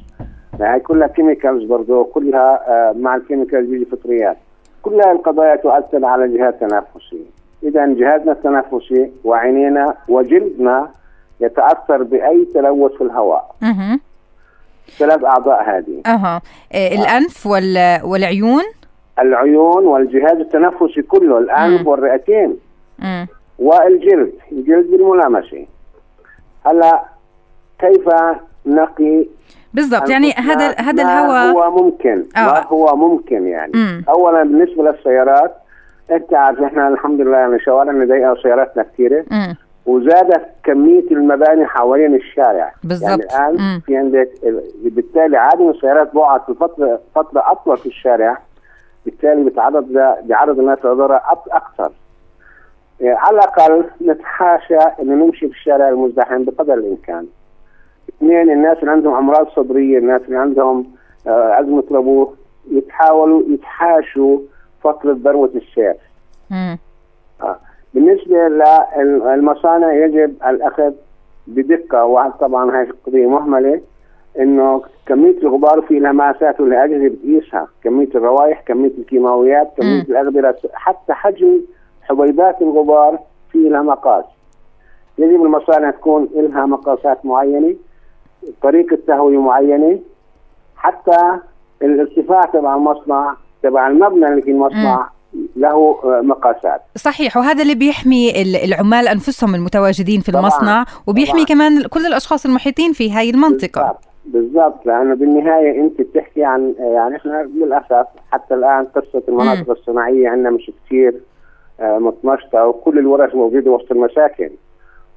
هاي 0.60 0.80
كلها 0.80 1.08
chemicals 1.08 1.64
برضه 1.64 2.04
كلها 2.04 2.60
آه، 2.68 2.92
مع 2.92 3.16
ال 3.16 3.22
chemicals 3.22 3.70
بيجي 3.70 3.84
فطريات. 3.84 4.36
كلها 4.82 5.12
القضايا 5.12 5.56
تؤثر 5.56 6.04
على 6.04 6.24
الجهاز 6.24 6.54
التنفسي 6.54 7.24
اذا 7.62 7.86
جهازنا 7.86 8.32
التنفسي 8.32 9.10
وعينينا 9.24 9.94
وجلدنا 10.08 10.88
يتأثر 11.40 12.02
بأي 12.02 12.44
تلوث 12.54 12.92
في 12.92 13.04
الهواء. 13.04 13.54
ثلاث 14.98 15.24
أعضاء 15.24 15.62
هذه. 15.62 16.00
أها. 16.06 16.42
آه، 16.72 16.88
الأنف 16.88 17.46
وال... 17.46 18.00
والعيون؟ 18.04 18.64
العيون 19.18 19.86
والجهاز 19.86 20.36
التنفسي 20.36 21.02
كله 21.02 21.38
الأنف. 21.38 21.86
والرئتين. 21.86 22.56
والجلد 23.60 24.32
الجلد 24.52 24.90
بالملامسة 24.90 25.66
هلا 26.66 27.02
كيف 27.78 28.08
نقي 28.66 29.26
بالضبط 29.74 30.10
يعني 30.10 30.32
هذا 30.32 30.70
هذا 30.78 31.02
الهواء 31.02 31.52
هو 31.52 31.70
ممكن 31.84 32.24
آه. 32.36 32.40
ما 32.40 32.66
هو 32.66 32.96
ممكن 32.96 33.46
يعني 33.46 33.72
مم. 33.74 34.04
اولا 34.08 34.42
بالنسبة 34.42 34.82
للسيارات 34.82 35.54
أنت 36.10 36.34
عارف 36.34 36.60
إحنا 36.62 36.88
الحمد 36.88 37.20
لله 37.20 37.36
يعني 37.36 37.58
شوارعنا 37.60 38.04
ضيقة 38.04 38.32
وسياراتنا 38.32 38.82
كثيرة. 38.82 39.24
وزادت 39.86 40.46
كمية 40.64 41.04
المباني 41.10 41.66
حوالين 41.66 42.14
الشارع 42.14 42.72
بالضبط. 42.84 43.08
يعني 43.10 43.22
الآن 43.22 43.56
مم. 43.58 43.80
في 43.86 43.96
عندك 43.96 44.28
بالتالي 44.84 45.36
عادي 45.36 45.70
السيارات 45.70 46.14
بقعد 46.14 46.40
في 46.46 46.54
فتره 46.54 47.00
فترة 47.14 47.42
أطول 47.52 47.76
في 47.78 47.86
الشارع 47.86 48.38
بالتالي 49.04 49.44
بتعرض 49.44 49.84
بيعرض 50.24 50.58
الناس 50.58 50.78
لضرر 50.78 51.18
أك- 51.18 51.54
أكثر 51.54 51.82
يعني 51.82 51.94
على 53.02 53.34
الأقل 53.38 53.84
نتحاشى 54.06 54.78
إنه 54.78 55.14
نمشي 55.24 55.48
في 55.48 55.54
الشارع 55.54 55.88
المزدحم 55.88 56.44
بقدر 56.44 56.74
الإمكان 56.74 57.26
اثنين 58.08 58.50
الناس 58.50 58.78
اللي 58.78 58.90
عندهم 58.90 59.14
أمراض 59.14 59.48
صدرية 59.48 59.98
الناس 59.98 60.22
اللي 60.22 60.38
عندهم 60.38 60.86
آه، 61.26 61.60
ازمه 61.60 61.84
ربو 61.92 62.28
يتحاولوا 62.70 63.42
يتحاشوا 63.48 64.38
فتره 64.82 65.16
ذروة 65.24 65.50
السير 65.54 65.94
مم. 66.50 66.78
بالنسبة 67.94 68.48
للمصانع 68.98 69.92
يجب 69.92 70.34
الأخذ 70.46 70.92
بدقة 71.46 72.04
وطبعا 72.04 72.78
هاي 72.78 72.88
قضية 73.06 73.26
مهملة 73.26 73.80
إنه 74.38 74.82
كمية 75.06 75.38
الغبار 75.38 75.80
في 75.82 75.98
لها 75.98 76.12
مقاسات 76.12 76.60
والأجهزة 76.60 77.08
بتقيسها 77.08 77.68
كمية 77.84 78.08
الروائح 78.14 78.60
كمية 78.60 78.90
الكيماويات 78.98 79.70
كمية 79.76 79.94
مم. 79.94 80.04
الأغبرة 80.08 80.56
حتى 80.72 81.12
حجم 81.12 81.60
حبيبات 82.02 82.62
الغبار 82.62 83.18
في 83.52 83.58
لها 83.58 83.82
مقاس. 83.82 84.24
يجب 85.18 85.42
المصانع 85.44 85.90
تكون 85.90 86.28
لها 86.34 86.66
مقاسات 86.66 87.26
معينة 87.26 87.74
طريقة 88.62 88.98
تهوية 89.06 89.38
معينة 89.40 89.98
حتى 90.76 91.16
الارتفاع 91.82 92.40
تبع 92.42 92.74
المصنع 92.76 93.34
تبع 93.62 93.88
المبنى 93.88 94.26
اللي 94.28 94.42
في 94.42 94.50
المصنع 94.50 95.08
له 95.56 96.00
آه، 96.04 96.20
مقاسات. 96.24 96.80
صحيح 96.96 97.36
وهذا 97.36 97.62
اللي 97.62 97.74
بيحمي 97.74 98.42
ال- 98.42 98.56
العمال 98.56 99.08
أنفسهم 99.08 99.54
المتواجدين 99.54 100.20
في 100.20 100.32
طبعاً. 100.32 100.42
المصنع 100.42 100.84
وبيحمي 101.06 101.44
طبعاً. 101.44 101.58
كمان 101.58 101.82
كل 101.86 102.06
الأشخاص 102.06 102.46
المحيطين 102.46 102.92
في 102.92 103.12
هاي 103.12 103.30
المنطقة. 103.30 103.82
بالضبط 103.82 104.04
بالضبط 104.26 104.86
لأنه 104.86 105.14
بالنهاية 105.14 105.80
أنت 105.80 106.00
بتحكي 106.00 106.44
عن 106.44 106.74
يعني 106.78 107.16
إحنا 107.16 107.42
للأسف 107.42 108.06
حتى 108.32 108.54
الآن 108.54 108.84
قصة 108.84 109.22
المناطق 109.28 109.70
الصناعية 109.70 110.28
عندنا 110.28 110.50
مش 110.50 110.70
كثير 110.86 111.14
آه، 111.80 111.98
متنشطه 111.98 112.66
وكل 112.66 112.98
الورش 112.98 113.34
موجودة 113.34 113.70
وسط 113.70 113.92
المساكن 113.92 114.50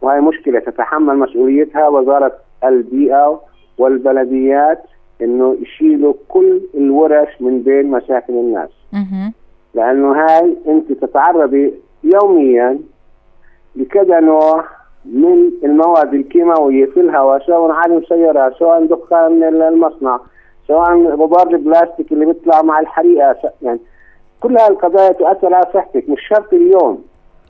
وهي 0.02 0.22
مشكلة 0.22 0.60
تتحمل 0.60 1.18
مسؤوليتها 1.18 1.88
وزارة 1.88 2.32
البيئة 2.64 3.42
والبلديات 3.78 4.80
إنه 5.22 5.58
يشيلوا 5.62 6.14
كل 6.30 6.62
الورش 6.76 7.30
من 7.42 7.62
بين 7.62 7.92
مساكن 7.92 8.34
الناس. 8.34 8.70
لأنه 9.74 10.12
هاي 10.26 10.58
أنت 10.68 10.92
تتعرضي 10.92 11.74
يوميا 12.04 12.80
لكذا 13.76 14.20
نوع 14.20 14.66
من 15.06 15.52
المواد 15.64 16.14
الكيماوية 16.14 16.86
في 16.86 17.00
الهواء 17.00 17.40
سواء 17.48 17.72
عالم 17.72 18.04
سيارات 18.10 18.54
سواء 18.54 18.86
دخان 18.86 19.44
المصنع 19.44 20.20
سواء 20.68 20.98
غبار 21.16 21.48
البلاستيك 21.48 22.12
اللي 22.12 22.26
بيطلع 22.26 22.62
مع 22.62 22.80
الحريقة 22.80 23.34
س- 23.34 23.64
يعني 23.64 23.80
كل 24.44 24.58
هاي 24.58 24.68
القضايا 24.68 25.12
تؤثر 25.12 25.54
على 25.54 25.66
صحتك 25.74 26.04
مش 26.10 26.20
شرط 26.30 26.54
اليوم 26.54 27.04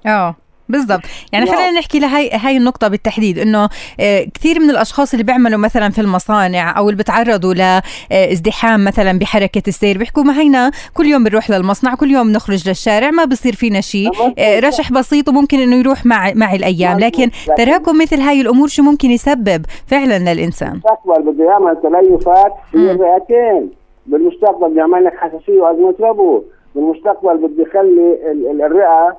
آه 0.05 0.35
بالضبط 0.69 1.01
يعني. 1.33 1.45
خلينا 1.45 1.71
نحكي 1.71 1.99
لهي 1.99 2.29
هاي 2.33 2.57
النقطة 2.57 2.87
بالتحديد 2.87 3.39
إنه 3.39 3.69
آه، 3.99 4.23
كثير 4.33 4.59
من 4.59 4.69
الأشخاص 4.69 5.13
اللي 5.13 5.23
بيعملوا 5.23 5.59
مثلا 5.59 5.89
في 5.89 6.01
المصانع 6.01 6.77
أو 6.77 6.89
اللي 6.89 7.03
بتعرضوا 7.03 7.53
لازدحام 7.53 8.85
مثلا 8.85 9.19
بحركة 9.19 9.61
السير 9.67 9.97
بيحكوا 9.97 10.23
ما 10.23 10.39
هينا 10.39 10.71
كل 10.93 11.05
يوم 11.05 11.23
بنروح 11.23 11.49
للمصنع 11.49 11.95
كل 11.95 12.11
يوم 12.11 12.31
نخرج 12.31 12.67
للشارع 12.67 13.11
ما 13.11 13.25
بصير 13.25 13.53
فينا 13.53 13.81
شيء. 13.81 14.09
آه، 14.37 14.59
رشح 14.59 14.91
بسيط 14.91 15.29
وممكن 15.29 15.59
إنه 15.59 15.75
يروح 15.75 16.05
مع 16.05 16.31
مع 16.35 16.53
الأيام. 16.53 16.99
لكن 16.99 17.29
تراكم 17.57 17.97
مثل 18.01 18.19
هاي 18.19 18.41
الأمور 18.41 18.67
شو 18.67 18.83
ممكن 18.83 19.11
يسبب 19.11 19.65
فعلا 19.87 20.33
للإنسان 20.33 20.71
المستقبل 20.71 21.31
بده 21.31 21.43
يعمل 21.45 21.77
تليفات 21.81 22.53
في. 22.71 22.77
الرئتين 22.77 23.69
بالمستقبل 24.05 24.69
بده 24.69 24.79
يعمل 24.79 25.03
لك 25.05 25.13
حساسية 25.17 25.61
وأزمة 25.61 25.95
ربو 25.99 26.43
بالمستقبل 26.75 27.37
بده 27.37 27.63
يخلي 27.63 28.31
ال- 28.31 28.47
ال- 28.51 28.61
الرئة 28.61 29.17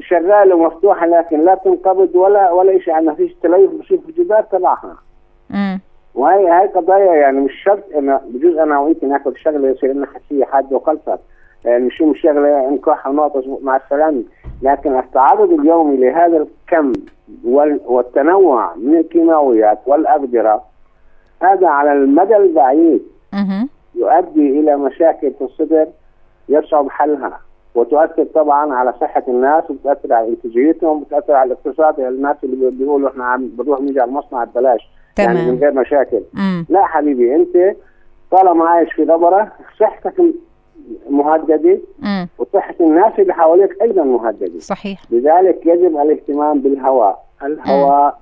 شغالة 0.00 0.54
ومفتوحة 0.54 1.06
لكن 1.06 1.44
لا 1.44 1.54
تنقبض 1.54 2.16
ولا 2.16 2.50
ولا 2.52 2.78
شيء 2.78 3.00
ما 3.00 3.14
فيش 3.14 3.34
تليف 3.42 3.70
بصير 3.70 3.98
في 3.98 4.08
الجدار 4.08 4.42
تبعها. 4.42 4.96
مم. 5.50 5.80
وهي 6.14 6.48
هاي 6.48 6.66
قضايا 6.66 7.14
يعني 7.14 7.40
مش 7.40 7.52
شرط 7.64 7.84
إنه 7.98 8.20
بجوز 8.28 8.56
أنا 8.56 8.78
وانت 8.80 9.04
ناكل 9.04 9.36
شغلة 9.36 9.68
يصير 9.68 9.92
لنا 9.92 10.06
حساسيه 10.06 10.44
حاده 10.44 10.76
وخلصت. 10.76 11.18
يعني 11.64 11.90
شو 11.90 12.06
مش 12.06 12.20
شغلة؟ 12.20 12.70
نكح 12.70 13.06
ونعطس 13.06 13.44
مع 13.62 13.76
السلامه 13.76 14.22
لكن 14.62 14.98
التعرض 14.98 15.52
اليومي 15.52 15.96
لهذا 15.96 16.36
الكم 16.36 16.92
والتنوع 17.86 18.74
من 18.76 18.96
الكيماويات 18.96 19.78
والاقدره 19.86 20.62
هذا 21.42 21.68
على 21.68 21.92
المدى 21.92 22.36
البعيد 22.36 23.02
يؤدي 23.94 24.60
إلى 24.60 24.76
مشاكل 24.76 25.32
في 25.38 25.44
الصدر. 25.44 25.86
يصعب 26.50 26.90
حلها 26.90 27.40
وتؤثر 27.74 28.24
طبعا 28.24 28.74
على 28.74 28.94
صحة 29.00 29.22
الناس 29.28 29.70
وبتاثر 29.70 30.12
على 30.12 30.28
إنتاجيتهم 30.28 30.96
وبتاثر 31.02 31.32
على 31.32 31.52
الاقتصاد. 31.52 31.98
يعني 31.98 32.14
الناس 32.14 32.36
اللي 32.44 32.70
بيقولوا 32.70 33.10
إحنا 33.10 33.24
عم 33.24 33.48
بنروح 33.48 33.80
نيجي 33.80 34.00
على 34.00 34.08
المصنع 34.08 34.44
ببلاش. 34.44 34.90
تمام. 35.16 35.36
يعني 35.36 35.50
من 35.50 35.58
غير 35.58 35.72
مشاكل. 35.72 36.22
مم. 36.34 36.66
لا 36.68 36.86
حبيبي 36.86 37.34
أنت 37.34 37.76
طالما 38.30 38.64
عايش 38.64 38.92
في 38.92 39.04
غبره 39.04 39.52
صحتك 39.80 40.22
مهددة. 41.10 41.78
مم. 41.98 42.28
وصحة 42.38 42.74
الناس 42.80 43.12
اللي 43.18 43.34
حواليك 43.34 43.82
أيضا 43.82 44.02
مهددة. 44.02 44.58
صحيح. 44.58 45.02
لذلك 45.10 45.66
يجب 45.66 45.96
الاهتمام 46.00 46.60
بالهواء. 46.60 47.24
الهواء 47.42 48.18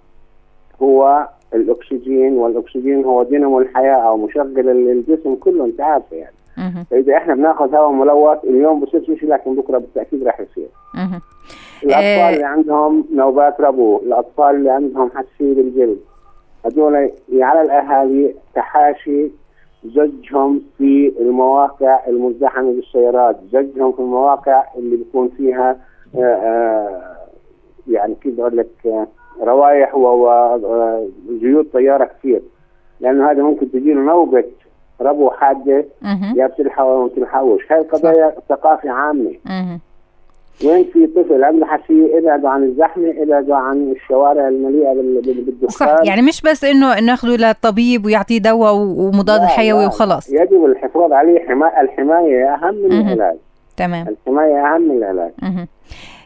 مم. 0.81 0.87
هو 0.89 1.29
الأكسجين 1.55 2.37
والأكسجين 2.37 3.05
هو 3.05 3.23
دينامو 3.23 3.61
الحياة 3.61 3.97
أو 4.09 4.17
مشغل 4.17 4.69
الجسم 4.69 5.35
كله. 5.35 5.65
أنت 5.65 5.81
عارفه 5.81 6.17
يعني. 6.17 6.38
فإذا 6.91 7.17
إحنا 7.17 7.35
بنأخذ 7.35 7.75
هواء 7.75 7.91
ملوث 7.91 8.45
اليوم 8.45 8.81
بصير 8.81 9.05
شيء 9.05 9.29
لكن 9.29 9.55
بكرة 9.55 9.79
بالتأكيد 9.79 10.23
راح 10.23 10.41
يصير. 10.41 10.69
الأطفال 11.85 12.05
إيه. 12.05 12.35
اللي 12.35 12.45
عندهم 12.45 13.05
نوبات 13.13 13.61
ربو 13.61 13.97
الأطفال 13.97 14.55
اللي 14.55 14.71
عندهم 14.71 15.11
حساسيه 15.11 15.55
بالجلد 15.55 15.99
هذول 16.65 17.11
على 17.33 17.63
الأهالي 17.63 18.35
تحاشي 18.55 19.31
زجهم 19.85 20.63
في 20.79 21.13
المواقع 21.21 22.07
المزدحمة 22.09 22.73
بالسيارات، 22.73 23.37
زجهم 23.53 23.93
في 23.93 23.99
المواقع 23.99 24.65
اللي 24.77 24.97
بيكون 24.97 25.29
فيها 25.29 25.77
آآ 26.17 26.21
آه، 26.21 26.23
آآ 26.23 26.89
آه، 26.89 27.29
يعني 27.89 28.15
كيف 28.15 28.35
بقول 28.35 28.57
لك 28.57 28.71
آه، 28.87 29.07
روايح 29.43 29.95
وزيوت 29.95 31.73
طيارة 31.73 32.05
كثير. 32.05 32.43
لأنه 33.01 33.31
هذا 33.31 33.43
ممكن 33.43 33.71
تجي 33.71 33.93
له 33.93 34.01
نوبة 34.01 34.45
ربو 35.01 35.31
حاده 35.31 35.85
يا 36.37 36.47
بتلحق 36.47 37.07
بتلحقوش، 37.07 37.63
هاي 37.73 37.81
قضايا 37.81 38.35
ثقافة 38.49 38.91
عامة. 38.91 39.33
وين 40.65 40.85
في 40.93 41.07
طفل 41.07 41.45
عنده 41.45 41.67
حساسيه 41.67 42.19
ابعدوا 42.19 42.51
عن 42.51 42.63
الزحمة 42.63 43.15
ابعدوا 43.23 43.57
عن 43.57 43.93
الشوارع 43.97 44.49
المليئة 44.49 44.93
بالدخان. 44.93 45.97
صح. 45.97 45.97
يعني 46.05 46.23
مش 46.23 46.43
بس 46.43 46.65
إنه 46.65 47.01
ناخذه 47.01 47.37
للطبيب 47.37 48.05
ويعطيه 48.07 48.39
دواء 48.39 48.75
ومضاد 48.75 49.41
حيوي 49.41 49.87
وخلاص. 49.87 50.29
يجب 50.31 50.65
الحفاظ 50.65 51.13
عليه. 51.13 51.49
حما... 51.49 51.81
الحماية 51.81 52.55
أهم 52.55 52.75
من 52.75 52.93
العلاج. 52.93 53.37
تمام. 53.77 54.07
الحماية 54.09 54.75
أهم 54.75 54.83
من 54.83 54.97
العلاج. 54.97 55.33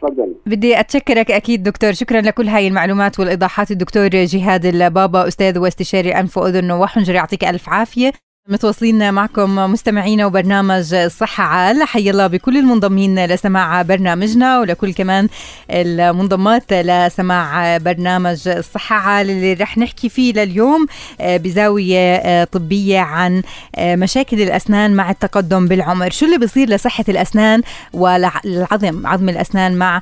تفضل. 0.01 0.33
بدي 0.45 0.79
أتشكرك 0.79 1.31
أكيد 1.31 1.63
دكتور. 1.63 1.91
شكرا 1.91 2.21
لكل 2.21 2.47
هاي 2.47 2.67
المعلومات 2.67 3.19
والإيضاحات. 3.19 3.71
الدكتور 3.71 4.07
جهاد 4.07 4.65
البابا 4.65 5.27
أستاذ 5.27 5.59
واستشاري 5.59 6.11
أنف 6.11 6.37
وأذن 6.37 6.71
وحنجره 6.71 7.15
يعطيك 7.15 7.43
ألف 7.43 7.69
عافية. 7.69 8.11
متواصلين 8.49 9.13
معكم 9.13 9.55
مستمعينا 9.55 10.25
وبرنامج 10.25 10.93
الصحة 10.93 11.43
عال. 11.43 11.83
حي 11.83 12.09
الله 12.09 12.27
بكل 12.27 12.57
المنضمين 12.57 13.25
لسماع 13.25 13.81
برنامجنا 13.81 14.59
ولكل 14.59 14.93
كمان 14.93 15.27
المنضمات 15.69 16.73
لسماع 16.73 17.77
برنامج 17.77 18.47
الصحة 18.47 18.95
عال 18.95 19.29
اللي 19.29 19.53
رح 19.53 19.77
نحكي 19.77 20.09
فيه 20.09 20.33
لليوم 20.33 20.85
آه، 21.21 21.37
بزاوية 21.37 22.15
آه، 22.15 22.43
طبية 22.43 22.99
عن 22.99 23.41
آه، 23.75 23.95
مشاكل 23.95 24.41
الأسنان 24.41 24.93
مع 24.93 25.11
التقدم 25.11 25.67
بالعمر. 25.67 26.09
شو 26.09 26.25
اللي 26.25 26.37
بيصير 26.37 26.69
لصحة 26.69 27.05
الأسنان 27.09 27.61
والعظم 27.93 29.07
عظم 29.07 29.29
الأسنان 29.29 29.75
مع 29.75 30.01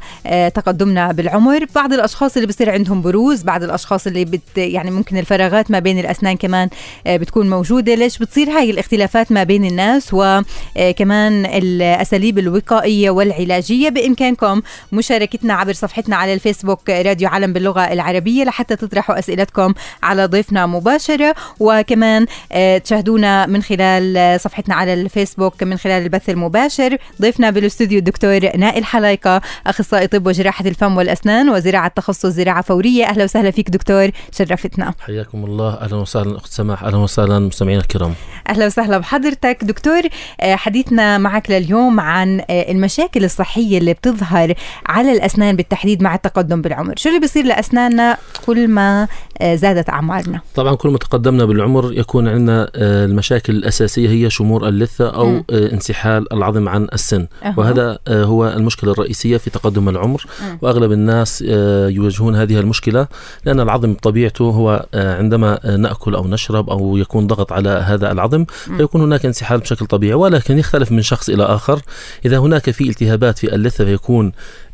تقدمنا 0.53 1.11
بالعمر؟ 1.11 1.65
بعض 1.75 1.93
الأشخاص 1.93 2.35
اللي 2.35 2.47
بصير 2.47 2.69
عندهم 2.69 3.01
بروز 3.01 3.43
بعض 3.43 3.63
الأشخاص 3.63 4.07
اللي 4.07 4.25
بت 4.25 4.57
يعني 4.57 4.91
ممكن 4.91 5.17
الفراغات 5.17 5.71
ما 5.71 5.79
بين 5.79 5.99
الأسنان 5.99 6.37
كمان 6.37 6.69
بتكون 7.07 7.49
موجودة. 7.49 7.95
ليش 7.95 8.17
بتصير 8.31 8.49
هاي 8.49 8.69
الاختلافات 8.69 9.31
ما 9.31 9.43
بين 9.43 9.65
الناس 9.65 10.09
وكمان 10.13 11.45
الأساليب 11.45 12.39
الوقائية 12.39 13.09
والعلاجية 13.09 13.89
بإمكانكم 13.89 14.61
مشاركتنا 14.91 15.53
عبر 15.53 15.73
صفحتنا 15.73 16.15
على 16.15 16.33
الفيسبوك 16.33 16.89
راديو 16.89 17.29
علم 17.29 17.53
باللغة 17.53 17.81
العربية 17.81 18.43
لحتى 18.43 18.75
تطرحوا 18.75 19.19
أسئلتكم 19.19 19.73
على 20.03 20.25
ضيفنا 20.25 20.65
مباشرة. 20.65 21.35
وكمان 21.59 22.25
آه، 22.51 22.77
تشاهدونا 22.77 23.45
من 23.45 23.61
خلال 23.61 24.39
صفحتنا 24.39 24.75
على 24.75 24.93
الفيسبوك 24.93 25.63
من 25.63 25.77
خلال 25.77 26.03
البث 26.03 26.29
المباشر. 26.29 26.97
ضيفنا 27.21 27.49
بالاستوديو 27.49 27.99
الدكتور 27.99 28.57
نائل 28.57 28.85
حلايقة 28.85 29.41
أخصائي 29.67 30.07
طب 30.07 30.27
وجراحة 30.27 30.65
الفم 30.65 30.97
والأسنان 30.97 31.49
وزراعة 31.49 31.91
تخصص 31.95 32.25
زراعة 32.25 32.61
فورية. 32.61 33.05
أهلا 33.05 33.23
وسهلا 33.23 33.51
فيك 33.51 33.69
دكتور 33.69 34.09
شرفتنا. 34.31 34.93
حياكم 34.99 35.45
الله. 35.45 35.73
أهلا 35.73 35.95
وسهلا 35.95 36.37
أخت 36.37 36.51
سماح. 36.51 36.83
أهلا 36.83 36.97
وسهلا 36.97 37.39
مستمعينا 37.39 37.81
الكرام. 37.81 38.13
أهلا 38.49 38.65
وسهلا 38.65 38.97
بحضرتك 38.97 39.57
دكتور 39.63 40.01
آه، 40.41 40.55
حديثنا 40.55 41.17
معك 41.17 41.51
لليوم 41.51 41.99
عن 41.99 42.41
آه، 42.49 42.71
المشاكل 42.71 43.23
الصحية 43.23 43.77
اللي 43.77 43.93
بتظهر 43.93 44.53
على 44.85 45.11
الأسنان 45.11 45.55
بالتحديد 45.55 46.03
مع 46.03 46.15
التقدم 46.15 46.61
بالعمر 46.61 46.93
شو 46.97 47.09
اللي 47.09 47.19
بيصير 47.19 47.45
لأسناننا 47.45 48.17
كل 48.45 48.67
ما 48.67 49.07
آه، 49.41 49.55
زادت 49.55 49.89
أعمارنا 49.89 50.39
طبعا 50.55 50.75
كل 50.75 50.89
ما 50.89 50.97
تقدمنا 50.97 51.45
بالعمر 51.45 51.93
يكون 51.93 52.27
عندنا 52.27 52.69
المشاكل 52.75 53.53
الأساسية 53.55 54.09
هي 54.09 54.29
شمور 54.29 54.67
اللثة 54.67 55.09
أو 55.09 55.29
م. 55.29 55.43
انسحال 55.51 56.33
العظم 56.33 56.69
عن 56.69 56.87
السن 56.93 57.27
أه. 57.43 57.53
وهذا 57.57 57.99
هو 58.09 58.47
المشكلة 58.47 58.91
الرئيسية 58.91 59.37
في 59.37 59.49
تقدم 59.49 59.89
العمر 59.89 60.25
م. 60.41 60.57
وأغلب 60.61 60.91
الناس 60.91 61.41
يواجهون 61.41 62.35
هذه 62.35 62.59
المشكلة 62.59 63.07
لأن 63.45 63.59
العظم 63.59 63.93
بطبيعته 63.93 64.45
هو 64.45 64.85
عندما 64.93 65.77
نأكل 65.77 66.15
أو 66.15 66.27
نشرب 66.27 66.69
أو 66.69 66.97
يكون 66.97 67.27
ضغط 67.27 67.53
على 67.53 67.69
هذا 67.69 68.10
العظم 68.11 68.45
فيكون 68.77 69.01
هناك 69.01 69.25
انسحاب 69.25 69.59
بشكل 69.59 69.85
طبيعي 69.85 70.13
ولكن 70.13 70.57
يختلف 70.57 70.91
من 70.91 71.01
شخص 71.01 71.29
إلى 71.29 71.43
آخر. 71.43 71.81
إذا 72.25 72.37
هناك 72.37 72.71
في 72.71 72.89
التهابات 72.89 73.39
في 73.39 73.55
اللثه 73.55 73.85
فيكون 73.85 74.31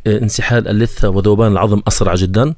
انسحال 0.07 0.67
اللثة 0.67 1.09
وذوبان 1.09 1.51
العظم 1.51 1.81
أسرع 1.87 2.15
جدا. 2.15 2.53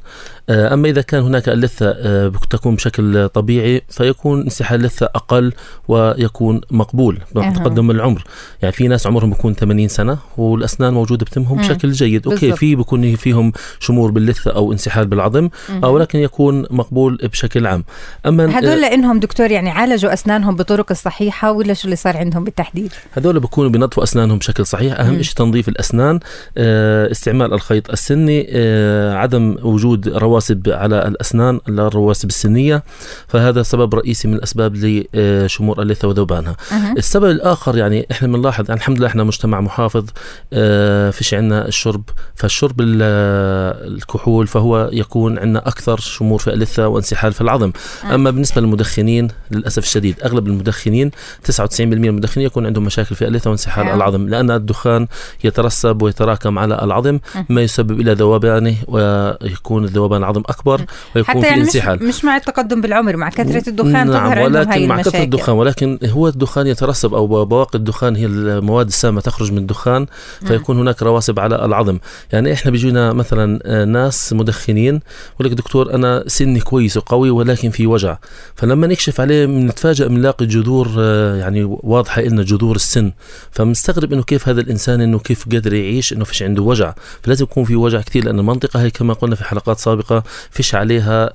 آه، 0.50 0.74
أما 0.74 0.90
إذا 0.90 1.02
كان 1.02 1.24
هناك 1.24 1.50
اللثة 1.50 1.86
آه، 1.90 2.32
تكون 2.50 2.76
بشكل 2.76 3.30
طبيعي 3.30 3.82
فيكون 3.90 4.42
انسحال 4.42 4.80
اللثة 4.80 5.06
أقل 5.06 5.54
ويكون 5.88 6.62
مقبول 6.72 7.20
مع 7.36 7.50
تقدم 7.50 7.92
العمر. 7.92 8.24
يعني 8.62 8.72
في 8.72 8.88
ناس 8.88 9.08
عمرهم 9.08 9.30
بيكون 9.30 9.54
80 9.54 9.88
سنة 9.88 10.18
والأسنان 10.38 10.94
موجودة 10.94 11.26
بتمهم 11.26 11.58
بشكل 11.58 11.92
جيد. 11.92 12.28
أوكي 12.28 12.52
في 12.52 12.76
بيكون 12.76 13.16
فيهم 13.16 13.52
شمور 13.80 14.12
باللثة 14.12 14.52
أو 14.52 14.72
انسحال 14.72 15.08
بالعظم 15.08 15.50
ولكن 15.84 16.20
يكون 16.20 16.66
مقبول 16.70 17.18
بشكل 17.24 17.68
عام. 17.68 17.84
أما 18.26 18.46
هذول 18.60 18.82
لأنهم 18.82 19.20
دكتور 19.20 19.52
يعني 19.52 19.70
عالجوا 19.70 20.14
أسنانهم 20.14 20.56
بطرق 20.56 20.92
الصحيحة 20.92 21.52
ولا 21.52 21.74
شو 21.74 21.86
اللي 21.86 21.96
صار 21.96 22.18
عندهم 22.18 22.44
بالتحديد؟ 22.44 22.94
هذول 23.12 23.40
بيكونوا 23.40 23.70
بينظفوا 23.70 24.04
أسنانهم 24.04 24.38
بشكل 24.38 24.66
صحيح. 24.66 25.00
أهم 25.00 25.22
شيء 25.22 25.36
تنظيف 25.36 25.70
الأسنان. 25.70 26.20
آه، 26.58 27.12
استعمال 27.12 27.38
استعمال 27.39 27.54
الخيط 27.54 27.91
السني 27.91 28.47
آه، 28.49 29.13
عدم 29.13 29.58
وجود 29.63 30.08
رواسب 30.08 30.69
على 30.69 31.08
الأسنان 31.08 31.60
الرواسب 31.69 32.30
السنية 32.30 32.84
فهذا 33.28 33.63
سبب 33.63 33.95
رئيسي 33.95 34.28
من 34.28 34.34
الأسباب 34.34 34.75
لشمور 34.75 35.82
اللثة 35.82 36.08
وذوبانها 36.08 36.56
أه. 36.71 36.93
السبب 36.97 37.30
الآخر 37.30 37.78
يعني 37.78 38.08
إحنا 38.12 38.28
بنلاحظ 38.28 38.65
يعني 38.69 38.80
الحمد 38.80 38.97
لله 38.97 39.08
إحنا 39.08 39.23
مجتمع 39.23 39.62
محافظ 39.62 40.06
آه، 40.54 41.10
فيش 41.10 41.34
عندنا 41.34 41.67
الشرب 41.67 42.04
فالشرب 42.36 42.75
الكحول 42.82 44.47
فهو 44.47 44.89
يكون 44.93 45.39
عندنا 45.39 45.67
أكثر 45.67 45.99
شمور 45.99 46.39
في 46.39 46.54
اللثة 46.54 46.88
وانسحال 46.88 47.34
في 47.34 47.41
العظم 47.41 47.71
أه. 48.04 48.15
أما 48.15 48.32
بالنسبة 48.32 48.62
للمدخنين 48.62 49.28
للأسف 49.52 49.84
الشديد 49.84 50.15
أغلب 50.25 50.47
المدخنين 50.47 51.12
99% 51.52 51.82
من 51.82 52.06
المدخنين 52.06 52.45
يكون 52.45 52.65
عندهم 52.65 52.84
مشاكل 52.84 53.15
في 53.15 53.28
اللثة 53.28 53.49
وانسحال 53.49 53.88
أه. 53.88 53.95
العظم 53.95 54.30
لأن 54.30 54.52
الدخان 54.52 55.08
يترسب 55.43 56.02
ويتراكم 56.02 56.60
على 56.60 56.80
العظم 56.84 57.18
ما 57.49 57.62
يسبب 57.62 58.01
إلى 58.01 58.13
ذوبانه 58.13 58.75
ويكون 58.88 59.84
الذوبان 59.84 60.19
العظم 60.19 60.41
أكبر 60.45 60.82
ويكون 61.15 61.36
حتى 61.36 61.41
في 61.41 61.47
يعني 61.47 61.62
انسحال 61.62 62.03
مش, 62.03 62.25
مع 62.25 62.36
التقدم 62.36 62.82
بالعمر 62.82 63.15
مع 63.15 63.29
كثرة 63.29 63.69
الدخان 63.69 63.93
نعم 63.93 64.34
تظهر 64.34 64.39
ولكن 64.39 64.71
هاي 64.71 64.88
مع 64.88 65.01
كثرة 65.01 65.23
الدخان 65.23 65.55
ولكن 65.55 65.99
هو 66.05 66.27
الدخان 66.27 66.67
يترسب 66.67 67.13
أو 67.13 67.45
بواقي 67.45 67.79
الدخان 67.79 68.15
هي 68.15 68.25
المواد 68.25 68.88
السامة 68.88 69.21
تخرج 69.21 69.51
من 69.51 69.58
الدخان 69.58 70.05
فيكون 70.45 70.79
هناك 70.79 71.03
رواسب 71.03 71.39
على 71.39 71.65
العظم. 71.65 71.97
يعني 72.34 72.53
إحنا 72.53 72.71
بيجينا 72.71 73.13
مثلا 73.13 73.60
آه، 73.65 73.86
ناس 73.86 74.34
مدخنين 74.34 74.99
يقول 75.36 75.51
لك 75.51 75.53
دكتور 75.53 75.93
أنا 75.93 76.23
سني 76.27 76.60
كويس 76.60 76.97
وقوي 76.97 77.29
ولكن 77.29 77.69
في 77.69 77.88
وجع. 77.88 78.17
فلما 78.55 78.88
نكشف 78.88 79.21
عليه 79.21 79.45
بنتفاجئ 79.45 80.08
بنلاقي 80.08 80.45
جذور 80.45 80.89
آه، 80.99 81.36
يعني 81.36 81.63
واضحة 81.63 82.21
لنا 82.21 82.43
جذور 82.43 82.75
السن. 82.75 83.12
فمستغرب 83.51 84.13
إنه 84.13 84.23
كيف 84.23 84.49
هذا 84.49 84.62
الإنسان 84.62 85.01
إنه 85.01 85.19
كيف 85.19 85.45
قدر 85.45 85.73
يعيش 85.73 86.13
إنه 86.13 86.23
فيش 86.23 86.43
عنده 86.43 86.63
وجع. 86.63 86.93
فلازم 87.24 87.43
يكون 87.43 87.63
في 87.63 87.76
وجع 87.76 88.02
كثير 88.02 88.26
لأن 88.26 88.39
المنطقة 88.39 88.82
هي 88.82 88.89
كما 88.89 89.13
قلنا 89.13 89.36
في 89.36 89.43
حلقات 89.43 89.80
سابقة 89.80 90.24
فيش 90.52 90.76
عليها 90.76 91.30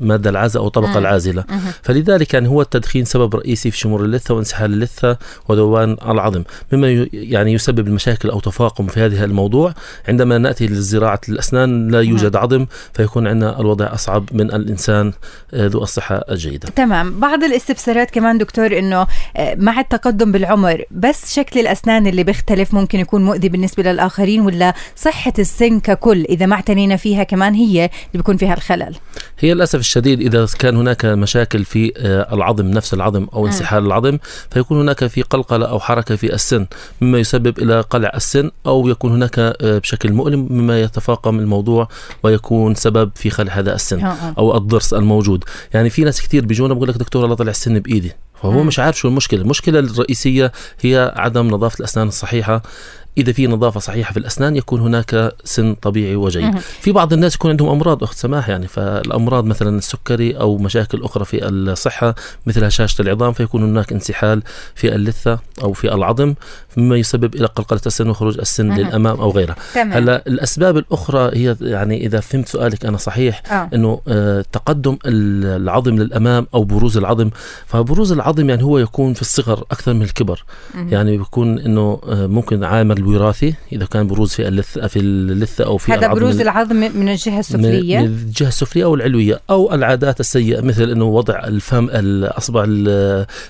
مادة 0.00 0.30
العازله 0.30 0.62
أو 0.62 0.68
طبقة 0.68 0.98
العازلة. 0.98 1.44
فلذلك 1.82 2.34
يعني 2.34 2.48
هو 2.48 2.62
التدخين 2.62 3.04
سبب 3.04 3.36
رئيسي 3.36 3.70
في 3.70 3.78
شمور 3.78 4.04
اللثة 4.04 4.34
وانسحال 4.34 4.72
اللثة 4.72 5.18
وذوبان 5.48 5.96
العظم. 6.08 6.42
مما 6.72 7.06
يعني 7.12 7.52
يسبب 7.52 7.86
المشاكل 7.86 8.30
أو 8.30 8.40
تفاقم 8.40 8.86
في 8.86 9.00
هذا 9.00 9.24
الموضوع. 9.24 9.74
عندما 10.08 10.38
نأتي 10.38 10.66
لزراعه 10.66 11.20
الأسنان 11.28 11.88
لا 11.88 12.00
يوجد 12.00 12.36
عظم 12.36 12.66
فيكون 12.94 13.26
عندنا 13.26 13.60
الوضع 13.60 13.94
أصعب 13.94 14.28
من 14.32 14.52
الإنسان 14.52 15.12
ذو 15.54 15.82
الصحة 15.82 16.24
الجيدة. 16.30 16.68
تمام. 16.68 17.20
بعض 17.20 17.44
الاستفسارات 17.44 18.10
كمان 18.10 18.38
دكتور 18.38 18.78
إنه 18.78 19.06
آه، 19.36 19.54
مع 19.54 19.80
التقدم 19.80 20.32
بالعمر 20.32 20.82
بس 20.90 21.34
شكل 21.34 21.60
الأسنان 21.60 22.06
اللي 22.06 22.24
بيختلف 22.24 22.74
ممكن 22.74 23.00
يكون 23.00 23.24
مؤذي 23.24 23.48
بالنسبة 23.48 23.82
للآخرين 23.82 24.40
ولا 24.40 24.57
صحة 24.96 25.32
السن 25.38 25.80
ككل 25.80 26.24
إذا 26.24 26.46
ما 26.46 26.54
اعتنينا 26.54 26.96
فيها 26.96 27.22
كمان 27.22 27.54
هي 27.54 27.84
اللي 27.84 27.90
بيكون 28.14 28.36
فيها 28.36 28.54
الخلل. 28.54 28.94
هي 29.38 29.54
للأسف 29.54 29.78
الشديد 29.78 30.20
إذا 30.20 30.46
كان 30.58 30.76
هناك 30.76 31.04
مشاكل 31.04 31.64
في 31.64 31.92
آه، 31.96 32.34
العظم 32.34 32.66
نفس 32.66 32.94
العظم 32.94 33.26
أو 33.32 33.46
انسحال 33.46 33.86
العظم 33.86 34.18
فيكون 34.50 34.80
هناك 34.80 35.06
في 35.06 35.22
قلقلة 35.22 35.66
أو 35.66 35.80
حركة 35.80 36.16
في 36.16 36.34
السن 36.34 36.66
مما 37.00 37.18
يسبب 37.18 37.58
إلى 37.58 37.80
قلع 37.80 38.12
السن 38.14 38.50
أو 38.66 38.88
يكون 38.88 39.12
هناك 39.12 39.38
آه، 39.38 39.78
بشكل 39.78 40.12
مؤلم 40.12 40.46
مما 40.50 40.80
يتفاقم 40.80 41.38
الموضوع 41.38 41.88
ويكون 42.22 42.74
سبب 42.74 43.10
في 43.14 43.30
خلع 43.30 43.52
هذا 43.52 43.74
السن 43.74 44.04
أو 44.38 44.56
الضرس 44.56 44.94
الموجود. 44.94 45.44
يعني 45.74 45.90
في 45.90 46.04
ناس 46.04 46.22
كثير 46.22 46.46
بيجونا 46.46 46.74
بقول 46.74 46.88
لك 46.88 46.96
دكتور 46.96 47.24
الله 47.24 47.36
طلع 47.36 47.50
السن 47.50 47.78
بإيدي 47.78 48.12
فهو 48.42 48.62
مش 48.62 48.78
عارف 48.78 48.98
شو 48.98 49.08
المشكلة. 49.08 49.40
المشكلة 49.40 49.78
الرئيسية 49.78 50.52
هي 50.80 51.12
عدم 51.16 51.48
نظافة 51.48 51.76
الأسنان 51.80 52.08
الصحيحة. 52.08 52.62
إذا 53.18 53.32
في 53.32 53.46
نظافة 53.46 53.80
صحيحة 53.80 54.12
في 54.12 54.18
الأسنان 54.18 54.56
يكون 54.56 54.80
هناك 54.80 55.32
سن 55.44 55.74
طبيعي 55.74 56.16
وجيد. 56.16 56.58
في 56.58 56.92
بعض 56.92 57.12
الناس 57.12 57.34
يكون 57.34 57.50
عندهم 57.50 57.68
أمراض 57.68 58.02
أخت 58.02 58.16
سماح 58.16 58.48
يعني 58.48 58.68
فالأمراض 58.68 59.44
مثلا 59.44 59.78
السكري 59.78 60.32
أو 60.32 60.58
مشاكل 60.58 61.02
أخرى 61.04 61.24
في 61.24 61.48
الصحة 61.48 62.14
مثل 62.46 62.64
هشاشة 62.64 63.02
العظام 63.02 63.32
فيكون 63.32 63.62
هناك 63.62 63.92
انسحال 63.92 64.42
في 64.74 64.94
اللثة 64.94 65.38
أو 65.62 65.72
في 65.72 65.94
العظم. 65.94 66.34
مما 66.76 66.96
يسبب 66.96 67.34
إلى 67.34 67.46
قلقلة 67.46 67.80
السن 67.86 68.10
وخروج 68.10 68.38
السن 68.38 68.72
للأمام 68.72 69.20
أو 69.20 69.30
غيرها 69.30 69.56
هلا 69.76 70.26
الأسباب 70.26 70.76
الأخرى 70.76 71.30
هي 71.34 71.56
يعني 71.60 72.06
إذا 72.06 72.20
فهمت 72.20 72.48
سؤالك 72.48 72.86
أنا 72.86 72.96
صحيح 72.96 73.42
أوه. 73.52 73.68
إنه 73.74 74.00
آه 74.08 74.44
تقدم 74.52 74.98
العظم 75.06 75.96
للأمام 75.96 76.46
أو 76.54 76.64
بروز 76.64 76.96
العظم 76.96 77.30
فبروز 77.66 78.12
العظم 78.12 78.50
يعني 78.50 78.62
هو 78.62 78.78
يكون 78.78 79.14
في 79.14 79.22
الصغر 79.22 79.64
أكثر 79.70 79.94
من 79.94 80.02
الكبر 80.02 80.44
مه. 80.74 80.92
يعني 80.92 81.18
بيكون 81.18 81.58
إنه 81.58 82.00
آه 82.08 82.26
ممكن 82.26 82.64
عامل 82.64 83.04
وراثي 83.04 83.54
إذا 83.72 83.86
كان 83.86 84.06
بروز 84.06 84.32
في 84.32 84.48
اللثه 84.48 84.86
في 84.86 84.98
اللثة 84.98 85.64
أو 85.64 85.76
في 85.78 85.92
هذا 85.92 86.08
بروز 86.08 86.40
العظم 86.40 86.76
من 86.76 87.08
الجهة 87.08 87.38
السفلية 87.38 87.98
من 87.98 88.04
الجهة 88.04 88.48
السفلية 88.48 88.84
أو 88.84 88.94
العلوية 88.94 89.40
أو 89.50 89.74
العادات 89.74 90.20
السيئة 90.20 90.60
مثل 90.60 90.90
إنه 90.90 91.04
وضع 91.04 91.38
الفم 91.44 91.88
الاصبع 91.90 92.64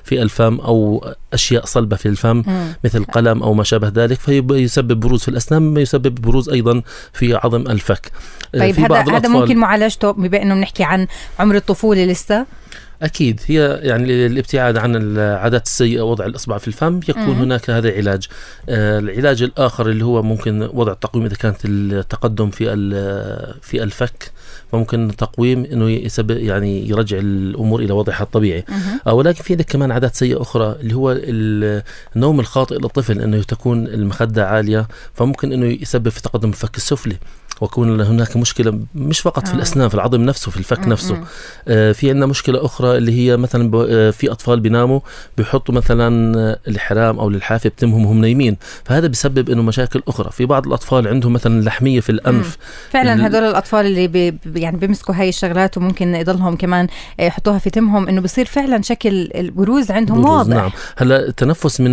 في 0.05 0.23
الفم 0.23 0.61
أو 0.61 1.05
أشياء 1.33 1.65
صلبة 1.65 1.97
في 1.97 2.09
الفم 2.09 2.43
مم. 2.47 2.73
مثل 2.85 3.05
قلم 3.19 3.43
أو 3.43 3.55
ما 3.55 3.65
شابه 3.65 3.93
ذلك 3.95 4.21
فيسبب 4.21 5.01
بروز 5.01 5.23
في 5.23 5.29
الأسنان 5.29 5.63
مما 5.63 5.81
يسبب 5.81 6.15
بروز 6.15 6.49
أيضا 6.49 6.83
في 7.13 7.35
عظم 7.35 7.61
الفك. 7.61 8.13
طيب 8.55 8.75
في 8.75 8.81
هذا 8.81 9.17
هذا 9.17 9.29
ممكن 9.29 9.57
معالجته 9.57 10.11
بما 10.11 10.43
إنه 10.43 10.55
بنحكي 10.55 10.85
عن 10.85 11.07
عمر 11.39 11.57
الطفولة 11.57 12.05
لسه؟ 12.05 12.47
أكيد 13.03 13.41
هي 13.47 13.81
يعني 13.83 14.27
الابتعاد 14.27 14.77
عن 14.77 14.97
العادات 14.97 15.67
السيئة 15.67 16.01
وضع 16.01 16.27
الإصبع 16.27 16.59
في 16.59 16.69
الفم 16.69 17.01
يكون 17.09 17.23
مم. 17.23 17.43
هناك 17.43 17.71
هذا 17.71 17.93
علاج. 17.97 18.27
آه 18.69 18.99
العلاج 18.99 19.43
الآخر 19.43 19.89
اللي 19.89 20.05
هو 20.05 20.23
ممكن 20.23 20.69
وضع 20.73 20.93
التقويم 20.93 21.25
إذا 21.25 21.35
كانت 21.37 21.59
التقدم 21.65 22.51
في 22.51 22.65
في 23.63 23.83
الفك 23.83 24.31
فممكن 24.73 25.11
تقويم 25.19 25.65
إنه 25.65 25.91
يسبب 25.91 26.31
يعني 26.39 26.89
يرجع 26.89 27.19
الأمور 27.19 27.81
إلى 27.81 27.93
وضعها 27.93 28.23
الطبيعي. 28.23 28.65
آه 29.07 29.15
ولكن 29.15 29.43
في 29.43 29.53
عندك 29.53 29.65
كمان 29.65 29.91
عادات 29.93 30.15
سيئة 30.15 30.43
أخرى 30.43 30.77
اللي 30.81 30.95
هو 30.95 31.17
النوم 32.17 32.41
الخاطئ 32.41 32.75
للطفل 32.75 33.21
إنه 33.21 33.43
تكون 33.43 33.87
المخدة 33.87 34.49
عالية 34.49 34.89
فممكن 35.15 35.53
إنه 35.53 35.67
يسبب 35.67 36.09
في 36.09 36.23
تقدم 36.23 36.49
الفك 36.49 36.77
السفلي. 36.77 37.17
ويكون 37.61 38.01
هناك 38.01 38.37
مشكلة 38.37 38.81
مش 38.95 39.21
فقط 39.21 39.47
في 39.47 39.53
آه. 39.53 39.57
الأسنان 39.57 39.89
في 39.89 39.95
العظم 39.95 40.21
نفسه 40.21 40.51
في 40.51 40.57
الفك 40.57 40.89
نفسه. 40.89 41.21
آه 41.69 41.93
في 41.93 42.11
عندنا 42.11 42.27
مشكلة 42.27 42.65
أخرى 42.65 42.97
اللي 42.97 43.13
هي 43.13 43.37
مثلا 43.37 43.71
آه، 43.75 44.11
في 44.11 44.33
أطفال 44.33 44.61
بيناموا 44.61 45.01
بيحطوا 45.37 45.75
مثلا 45.75 46.59
الحرام 46.69 47.19
أو 47.19 47.29
الحافه 47.29 47.71
بتمهم 47.71 48.07
وهم 48.07 48.21
نايمين. 48.21 48.57
فهذا 48.85 49.07
بيسبب 49.07 49.51
إنه 49.51 49.63
مشاكل 49.63 50.03
أخرى. 50.09 50.31
في 50.31 50.47
بعض 50.47 50.67
الأطفال 50.67 51.09
عندهم 51.09 51.33
مثلا 51.33 51.63
لحمية 51.63 52.01
في 52.01 52.11
الأنف. 52.11 52.57
فعلا 52.91 53.27
هدول 53.27 53.43
الأطفال 53.43 53.87
اللي 53.87 54.09
بي 54.09 54.39
يعني 54.55 54.77
بيمسكوا 54.77 55.15
هاي 55.15 55.29
الشغلات 55.29 55.77
وممكن 55.77 56.15
يضلهم 56.15 56.57
كمان 56.57 56.89
يحطوها 57.19 57.59
في 57.59 57.71
تمهم 57.71 58.09
إنه 58.09 58.21
بصير 58.21 58.45
فعلا 58.47 58.83
شكل 58.83 59.31
البروز 59.35 59.91
عندهم 59.91 60.23
بروز 60.23 60.37
واضح. 60.37 60.57
نعم. 60.57 60.71
هلأ 60.97 61.27
التنفس 61.29 61.81
من 61.81 61.93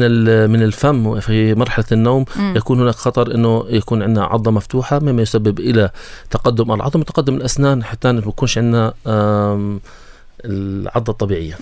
من 0.49 0.61
الفم 0.63 1.19
في 1.19 1.55
مرحلة 1.55 1.85
النوم 1.91 2.25
مم. 2.35 2.53
يكون 2.57 2.81
هناك 2.81 2.95
خطر 2.95 3.35
إنه 3.35 3.65
يكون 3.69 4.03
عندنا 4.03 4.25
عضة 4.25 4.51
مفتوحة 4.51 4.99
مما 4.99 5.21
يسبب 5.21 5.54
إلى 5.59 5.89
تقدم 6.31 6.71
العظم 6.71 6.99
وتقدم 6.99 7.35
الأسنان 7.35 7.83
حتى 7.83 8.11
ما 8.11 8.19
يكونش 8.19 8.57
عندنا 8.57 8.93
العضة 10.45 11.11
الطبيعية. 11.11 11.57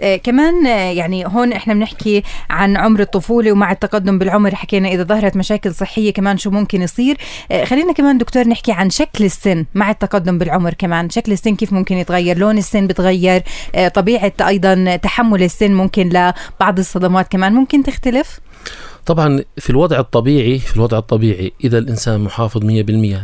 آه 0.00 0.16
كمان 0.16 0.66
آه 0.66 0.90
يعني 0.90 1.26
هون 1.26 1.52
إحنا 1.52 1.74
بنحكي 1.74 2.22
عن 2.50 2.76
عمر 2.76 3.00
الطفولة 3.00 3.52
ومع 3.52 3.72
التقدم 3.72 4.18
بالعمر 4.18 4.54
حكينا 4.54 4.88
إذا 4.88 5.02
ظهرت 5.02 5.36
مشاكل 5.36 5.74
صحية 5.74 6.12
كمان 6.12 6.38
شو 6.38 6.50
ممكن 6.50 6.82
يصير. 6.82 7.16
آه 7.52 7.64
خلينا 7.64 7.92
كمان 7.92 8.18
دكتور 8.18 8.48
نحكي 8.48 8.72
عن 8.72 8.90
شكل 8.90 9.24
السن 9.24 9.64
مع 9.74 9.90
التقدم 9.90 10.38
بالعمر 10.38 10.74
كمان. 10.74 11.10
شكل 11.10 11.32
السن 11.32 11.56
كيف 11.56 11.72
ممكن 11.72 11.96
يتغير؟ 11.96 12.38
لون 12.38 12.58
السن 12.58 12.86
بتغير؟ 12.86 13.42
آه 13.74 13.88
طبيعة 13.88 14.32
أيضا 14.40 14.96
تحمل 14.96 15.42
السن 15.42 15.72
ممكن 15.72 16.08
لبعض 16.08 16.78
الصدمات 16.78 17.32
كمان. 17.32 17.52
ممكن 17.52 17.82
تختلف؟ 17.82 18.40
طبعا 19.06 19.44
في 19.58 19.70
الوضع 19.70 19.98
الطبيعي 19.98 20.58
في 20.58 20.76
الوضع 20.76 20.98
الطبيعي 20.98 21.52
إذا 21.64 21.78
الإنسان 21.78 22.20
محافظ 22.20 22.60
100% 22.60 22.64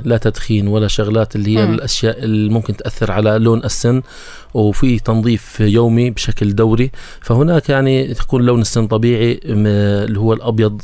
لا 0.04 0.16
تدخين 0.16 0.68
ولا 0.68 0.88
شغلات 0.88 1.36
اللي 1.36 1.58
هي 1.58 1.66
م. 1.66 1.74
الأشياء 1.74 2.24
اللي 2.24 2.50
ممكن 2.50 2.76
تأثر 2.76 3.12
على 3.12 3.30
لون 3.38 3.64
السن 3.64 4.02
وفي 4.54 4.98
تنظيف 4.98 5.60
يومي 5.60 6.10
بشكل 6.10 6.54
دوري 6.54 6.90
فهناك 7.20 7.68
يعني 7.68 8.14
تكون 8.14 8.42
لون 8.42 8.60
السن 8.60 8.86
طبيعي 8.86 9.40
اللي 9.44 10.18
هو 10.18 10.32
الأبيض 10.32 10.82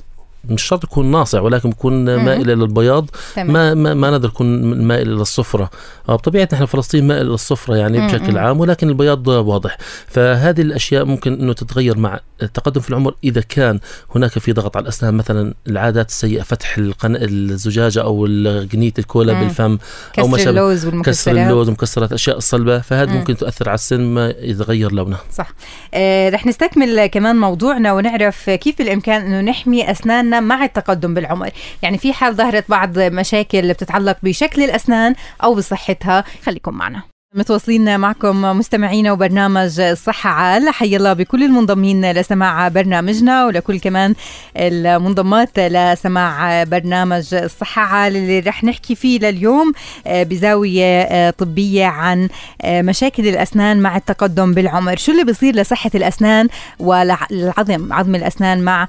مش 0.48 0.62
شرط 0.62 0.84
يكون 0.84 1.10
ناصع 1.10 1.40
ولكن 1.40 1.68
يكون 1.68 2.04
مائل 2.04 2.50
إلى 2.50 2.52
البياض 2.52 3.10
ما 3.36 3.74
ما, 3.74 3.94
ما 3.94 4.10
نقدر 4.10 4.28
يكون 4.28 4.82
مائل 4.82 5.12
إلى 5.12 5.22
الصفرة. 5.22 5.70
آه، 6.08 6.14
بطبيعة 6.14 6.48
نحن 6.52 6.64
فلسطين 6.64 7.06
مائل 7.06 7.26
إلى 7.26 7.34
الصفرة 7.34 7.76
يعني 7.76 7.98
مم. 7.98 8.06
بشكل 8.06 8.38
عام 8.38 8.60
ولكن 8.60 8.88
البياض 8.88 9.28
واضح. 9.28 9.76
فهذه 10.06 10.60
الأشياء 10.60 11.04
ممكن 11.04 11.32
إنه 11.32 11.52
تتغير 11.52 11.98
مع 11.98 12.20
التقدم 12.42 12.80
في 12.80 12.90
العمر 12.90 13.14
إذا 13.24 13.40
كان 13.40 13.80
هناك 14.14 14.30
في 14.30 14.52
ضغط 14.52 14.76
على 14.76 14.82
الأسنان 14.82 15.14
مثلا 15.14 15.54
العادات 15.68 16.08
السيئة 16.08 16.42
فتح 16.42 16.78
القن... 16.78 17.16
الزجاجة 17.16 18.02
أو 18.02 18.24
قنيه 18.72 18.92
الكولا 18.98 19.34
مم. 19.34 19.40
بالفم 19.40 19.78
أو 20.18 20.28
كسر 20.28 20.50
اللوز 20.50 20.86
والمكسرات. 20.86 21.16
كسر 21.16 21.32
اللوز 21.32 21.68
ومكسرات 21.68 22.12
أشياء 22.12 22.36
الصلبة 22.36 22.78
فهذا 22.78 23.12
ممكن 23.12 23.36
تؤثر 23.36 23.68
على 23.68 23.74
السن 23.74 24.00
ما 24.00 24.34
يتغير 24.38 24.92
لونه 24.92 25.16
صح. 25.32 25.50
آه 25.94 26.30
رح 26.30 26.46
نستكمل 26.46 27.06
كمان 27.06 27.36
موضوعنا 27.36 27.92
ونعرف 27.92 28.50
كيف 28.50 28.78
بالامكان 28.78 29.22
إنه 29.22 29.40
نحمي 29.40 29.90
أسناننا 29.90 30.33
مع 30.40 30.64
التقدم 30.64 31.14
بالعمر. 31.14 31.50
يعني 31.82 31.98
في 31.98 32.12
حال 32.12 32.34
ظهرت 32.34 32.70
بعض 32.70 32.98
مشاكل 32.98 33.72
بتتعلق 33.72 34.16
بشكل 34.22 34.62
الأسنان 34.62 35.14
أو 35.42 35.54
بصحتها 35.54 36.24
خليكم 36.42 36.74
معنا. 36.74 37.13
متواصلين 37.34 38.00
معكم 38.00 38.42
مستمعينا 38.42 39.12
وبرنامج 39.12 39.80
الصحة 39.80 40.30
عال. 40.30 40.68
حي 40.68 40.96
الله 40.96 41.12
بكل 41.12 41.44
المنضمين 41.44 42.12
لسماع 42.12 42.68
برنامجنا 42.68 43.46
ولكل 43.46 43.78
كمان 43.78 44.14
المنضمات 44.56 45.58
لسماع 45.58 46.64
برنامج 46.64 47.34
الصحة 47.34 47.82
عال 47.82 48.16
اللي 48.16 48.38
رح 48.38 48.64
نحكي 48.64 48.94
فيه 48.94 49.18
لليوم 49.18 49.72
آه، 50.06 50.22
بزاوية 50.22 51.02
آه، 51.02 51.30
طبية 51.30 51.86
عن 51.86 52.28
آه، 52.62 52.82
مشاكل 52.82 53.28
الأسنان 53.28 53.80
مع 53.80 53.96
التقدم 53.96 54.54
بالعمر. 54.54 54.96
شو 54.96 55.12
اللي 55.12 55.24
بيصير 55.24 55.54
لصحة 55.56 55.90
الأسنان 55.94 56.48
والعظم 56.78 57.92
عظم 57.92 58.14
الأسنان 58.14 58.62
مع 58.62 58.88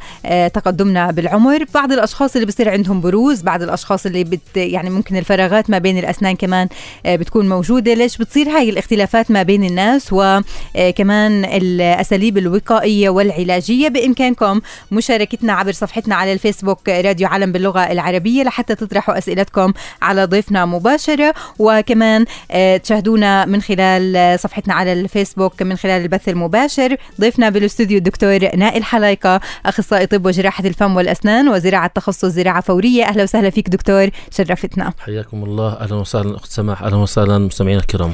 تقدمنا 0.53 1.11
بالعمر؟ 1.11 1.65
بعض 1.73 1.91
الأشخاص 1.91 2.35
اللي 2.35 2.47
بصير 2.47 2.69
عندهم 2.69 3.01
بروز 3.01 3.41
بعض 3.41 3.63
الأشخاص 3.63 4.05
اللي 4.05 4.23
بت 4.23 4.57
يعني 4.57 4.89
ممكن 4.89 5.17
الفراغات 5.17 5.69
ما 5.69 5.77
بين 5.77 5.97
الأسنان 5.97 6.35
كمان 6.35 6.67
بتكون 7.05 7.49
موجودة. 7.49 7.93
ليش 7.93 8.17
بتصير 8.17 8.34
تصير 8.35 8.49
هاي 8.49 8.69
الاختلافات 8.69 9.31
ما 9.31 9.43
بين 9.43 9.63
الناس 9.63 10.09
وكمان 10.11 11.45
الأساليب 11.45 12.37
الوقائية 12.37 13.09
والعلاجية 13.09 13.87
بإمكانكم 13.87 14.61
مشاركتنا 14.91 15.53
عبر 15.53 15.71
صفحتنا 15.71 16.15
على 16.15 16.33
الفيسبوك 16.33 16.89
راديو 16.89 17.27
علم 17.27 17.51
باللغة 17.51 17.79
العربية 17.79 18.43
لحتى 18.43 18.75
تطرحوا 18.75 19.17
أسئلتكم 19.17 19.73
على 20.01 20.25
ضيفنا 20.25 20.65
مباشرة. 20.65 21.33
وكمان 21.59 22.25
آه، 22.51 22.77
تشاهدونا 22.77 23.45
من 23.45 23.61
خلال 23.61 24.39
صفحتنا 24.39 24.73
على 24.73 24.93
الفيسبوك 24.93 25.61
من 25.61 25.75
خلال 25.75 26.01
البث 26.01 26.29
المباشر. 26.29 26.97
ضيفنا 27.21 27.49
بالاستوديو 27.49 27.97
الدكتور 27.97 28.55
نائل 28.55 28.83
حلايقة 28.83 29.41
أخصائي 29.65 30.05
طب 30.05 30.25
وجراحة 30.25 30.65
الفم 30.65 30.95
والأسنان 30.95 31.49
وزراعة 31.49 31.87
تخصص 31.87 32.25
زراعة 32.25 32.61
فورية. 32.61 33.03
أهلا 33.03 33.23
وسهلا 33.23 33.49
فيك 33.49 33.69
دكتور 33.69 34.09
شرفتنا. 34.31 34.93
حياكم 34.99 35.43
الله. 35.43 35.73
أهلا 35.73 35.95
وسهلا. 35.95 36.35
أخت 36.35 36.51
سماح 36.51 36.83
أهلا 36.83 36.95
وسهلا 36.95 37.37
مستمعينا 37.37 37.79
الكرام. 37.79 38.13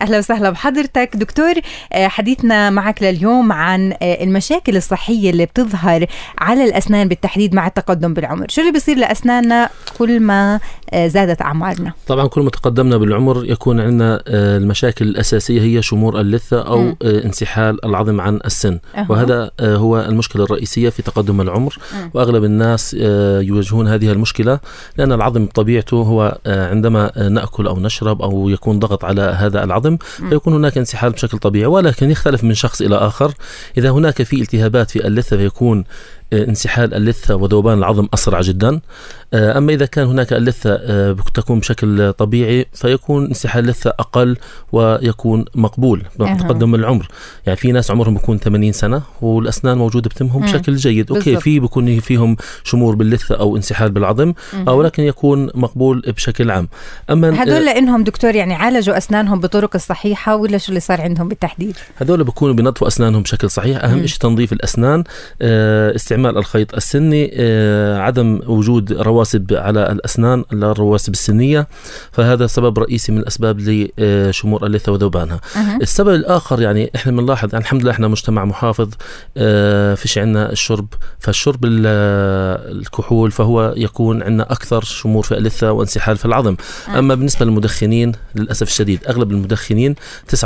أهلا 0.00 0.18
وسهلا 0.18 0.50
بحضرتك 0.50 1.10
دكتور 1.14 1.54
آه، 1.92 2.08
حديثنا 2.08 2.70
معك 2.70 3.02
لليوم 3.02 3.52
عن 3.52 3.92
آه، 4.02 4.24
المشاكل 4.24 4.76
الصحية 4.76 5.30
اللي 5.30 5.46
بتظهر 5.46 6.06
على 6.38 6.64
الأسنان 6.64 7.08
بالتحديد 7.08 7.54
مع 7.54 7.66
التقدم 7.66 8.14
بالعمر 8.14 8.46
شو 8.48 8.60
اللي 8.60 8.72
بيصير 8.72 8.96
لأسناننا 8.96 9.68
كل 9.98 10.20
ما 10.20 10.60
آه، 10.90 11.06
زادت 11.06 11.42
أعمارنا 11.42 11.92
طبعا 12.06 12.26
كل 12.26 12.40
ما 12.40 12.50
تقدمنا 12.50 12.96
بالعمر 12.96 13.44
يكون 13.44 13.80
عندنا 13.80 14.22
المشاكل 14.28 15.04
الأساسية 15.04 15.60
هي 15.60 15.82
شمور 15.82 16.20
اللثة 16.20 16.62
أو 16.62 16.82
م. 16.82 16.96
انسحال 17.02 17.84
العظم 17.84 18.20
عن 18.20 18.40
السن 18.44 18.78
أه. 18.94 19.06
وهذا 19.08 19.50
هو 19.60 20.00
المشكلة 20.00 20.44
الرئيسية 20.44 20.88
في 20.88 21.02
تقدم 21.02 21.40
العمر 21.40 21.78
م. 21.92 22.10
وأغلب 22.14 22.44
الناس 22.44 22.94
يواجهون 23.40 23.88
هذه 23.88 24.12
المشكلة 24.12 24.60
لأن 24.96 25.12
العظم 25.12 25.44
بطبيعته 25.44 25.96
هو 25.96 26.38
عندما 26.46 27.28
نأكل 27.28 27.66
أو 27.66 27.80
نشرب 27.80 28.22
أو 28.22 28.48
يكون 28.48 28.78
ضغط 28.78 29.04
على 29.04 29.22
هذا 29.22 29.64
العظم 29.64 29.87
فيكون 29.96 30.54
هناك 30.54 30.78
انسحاب 30.78 31.12
بشكل 31.12 31.38
طبيعي 31.38 31.66
ولكن 31.66 32.10
يختلف 32.10 32.44
من 32.44 32.54
شخص 32.54 32.80
إلى 32.80 32.96
آخر. 32.96 33.32
إذا 33.78 33.90
هناك 33.90 34.22
في 34.22 34.40
التهابات 34.40 34.90
في 34.90 35.06
اللثة 35.06 35.36
فيكون 35.36 35.84
انسحال 36.32 36.94
اللثة 36.94 37.36
وذوبان 37.36 37.78
العظم 37.78 38.08
أسرع 38.14 38.40
جدا. 38.40 38.68
آه، 38.68 39.27
أما 39.34 39.72
إذا 39.72 39.86
كان 39.86 40.06
هناك 40.06 40.32
اللثة 40.32 40.70
آه، 40.74 41.16
تكون 41.34 41.58
بشكل 41.58 42.12
طبيعي 42.12 42.66
فيكون 42.72 43.26
انسحال 43.26 43.64
اللثة 43.64 43.90
أقل 43.90 44.36
ويكون 44.72 45.44
مقبول 45.54 46.02
بتقدم 46.20 46.74
العمر. 46.74 47.08
يعني 47.46 47.56
في 47.56 47.72
ناس 47.72 47.90
عمرهم 47.90 48.14
بيكون 48.14 48.38
80 48.38 48.72
سنة 48.72 49.02
والأسنان 49.22 49.78
موجودة 49.78 50.10
بتمهم 50.10 50.42
بشكل 50.42 50.76
جيد. 50.76 51.12
أوكي 51.12 51.36
في 51.36 51.60
بيكون 51.60 52.00
فيهم 52.00 52.36
شمور 52.64 52.94
باللثة 52.94 53.34
أو 53.34 53.56
انسحال 53.56 53.90
بالعظم 53.90 54.32
ولكن 54.66 55.02
يكون 55.02 55.50
مقبول 55.54 56.00
بشكل 56.00 56.50
عام. 56.50 56.68
أما 57.10 57.42
هذول 57.42 57.64
لأنهم 57.64 58.04
دكتور 58.04 58.34
يعني 58.34 58.54
عالجوا 58.54 58.96
أسنانهم 58.98 59.40
بطرق 59.40 59.70
الصحيحة 59.74 60.36
ولا 60.36 60.58
شو 60.58 60.68
اللي 60.68 60.80
صار 60.80 61.00
عندهم 61.00 61.28
بالتحديد؟ 61.28 61.76
هذول 61.96 62.24
بيكونوا 62.24 62.54
بينظفوا 62.54 62.88
أسنانهم 62.88 63.22
بشكل 63.22 63.50
صحيح. 63.50 63.84
أهم 63.84 64.06
شيء 64.06 64.18
تنظيف 64.18 64.52
الأسنان 64.52 65.04
استعمال 65.40 66.18
استعمال 66.18 66.38
الخيط 66.38 66.74
السني 66.74 67.30
آه، 67.34 67.98
عدم 67.98 68.40
وجود 68.46 68.92
رواسب 69.18 69.54
على 69.54 69.92
الأسنان 69.92 70.44
الرواسب 70.52 71.12
السنية 71.12 71.68
فهذا 72.12 72.46
سبب 72.46 72.78
رئيسي 72.78 73.12
من 73.12 73.18
الأسباب 73.18 73.60
لشمور 73.60 74.66
اللثة 74.66 74.92
وذوبانها 74.92 75.40
أه. 75.56 75.76
السبب 75.82 76.14
الآخر 76.14 76.62
يعني 76.62 76.90
إحنا 76.96 77.12
بنلاحظ 77.12 77.48
يعني 77.52 77.64
الحمد 77.64 77.82
لله 77.82 77.90
إحنا 77.90 78.08
مجتمع 78.08 78.44
محافظ 78.44 78.90
آه، 79.36 79.94
فيش 79.94 80.18
عندنا 80.18 80.52
الشرب 80.52 80.86
فالشرب 81.18 81.58
الكحول 81.64 83.30
فهو 83.30 83.74
يكون 83.76 84.22
عندنا 84.22 84.52
أكثر 84.52 84.84
شمور 84.84 85.22
في 85.22 85.36
اللثة 85.36 85.72
وانسحال 85.72 86.16
في 86.16 86.24
العظم 86.24 86.56
أه. 86.88 86.98
أما 86.98 87.14
بالنسبة 87.14 87.46
للمدخنين 87.46 88.12
للأسف 88.34 88.68
الشديد 88.68 89.00
أغلب 89.08 89.30
المدخنين 89.30 89.94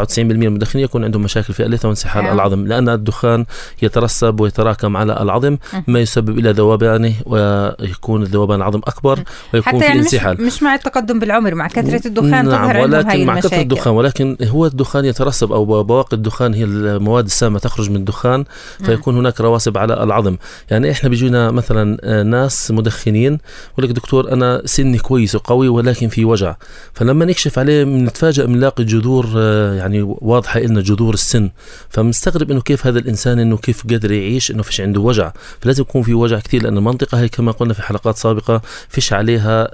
99% 0.09 0.19
من 0.19 0.43
المدخنين 0.43 0.85
يكون 0.85 1.05
عندهم 1.05 1.23
مشاكل 1.23 1.55
في 1.55 1.67
اللثة 1.67 1.89
وانسحال 1.89 2.27
أه. 2.27 2.33
العظم 2.33 2.67
لأن 2.67 2.89
الدخان 2.89 3.45
يترسب 3.83 4.41
ويتراكم 4.41 4.97
على 4.97 5.23
العظم 5.23 5.57
ما 5.87 6.01
يسبب 6.01 6.39
إلى 6.39 6.51
ذوبانه 6.51 7.15
ويكون 7.27 8.25
ذوبان 8.25 8.62
العظم 8.62 8.81
أكبر 8.85 9.22
ويكون 9.55 9.72
حتى 9.72 9.85
يعني 9.85 10.03
في 10.03 10.16
انسحال 10.16 10.42
مش, 10.42 10.55
مش 10.55 10.62
مع 10.62 10.75
التقدم 10.75 11.18
بالعمر 11.18 11.55
مع 11.55 11.68
كثرة 11.68 12.07
الدخان 12.07 12.31
نعم 12.31 12.44
تظهر 12.44 12.79
ولكن 12.79 13.09
هاي 13.09 13.25
مع 13.25 13.40
كثرة 13.40 13.61
الدخان 13.61 13.94
ولكن 13.94 14.37
هو 14.42 14.66
الدخان 14.66 15.05
يترسب 15.05 15.53
أو 15.53 15.83
بواقي 15.83 16.16
الدخان 16.16 16.55
هي 16.55 16.64
المواد 16.64 17.25
السامة 17.25 17.59
تخرج 17.59 17.90
من 17.90 17.96
الدخان 17.96 18.44
فيكون 18.85 19.16
هناك 19.16 19.40
رواسب 19.40 19.79
على 19.79 20.03
العظم. 20.03 20.37
يعني 20.70 20.90
إحنا 20.90 21.09
بيجونا 21.09 21.51
مثلا 21.51 21.98
آه، 22.03 22.22
ناس 22.22 22.70
مدخنين 22.70 23.38
يقول 23.72 23.90
لك 23.90 23.90
دكتور 23.90 24.33
أنا 24.33 24.62
سني 24.64 24.98
كويس 24.98 25.35
وقوي 25.35 25.68
ولكن 25.68 26.09
في 26.09 26.25
وجع. 26.25 26.57
فلما 26.94 27.25
نكشف 27.25 27.59
عليه 27.59 27.85
بنتفاجئ 27.85 28.46
بنلاقي 28.46 28.85
جذور 28.85 29.29
آه، 29.37 29.75
يعني 29.75 30.03
واضحة 30.03 30.61
لنا 30.61 30.81
جذور 30.81 31.14
السن. 31.14 31.51
فمستغرب 31.88 32.51
إنه 32.51 32.61
كيف 32.61 32.87
هذا 32.87 32.98
الإنسان 32.98 33.38
إنه 33.38 33.57
كيف 33.57 33.85
قدر 33.85 34.12
يعيش 34.12 34.51
إنه 34.51 34.62
فيش 34.62 34.81
عنده 34.81 35.01
وجع. 35.01 35.33
فلازم 35.61 35.83
يكون 35.83 36.03
في 36.03 36.14
وجع 36.14 36.38
كثير 36.38 36.62
لأن 36.62 36.79
المنطقة 36.79 37.20
هي 37.20 37.29
كما 37.29 37.53
قلنا 37.53 37.75
في 37.75 37.83
حلقات 37.83 38.16
سابقة 38.53 38.62
فيش 38.88 39.12
عليها 39.12 39.69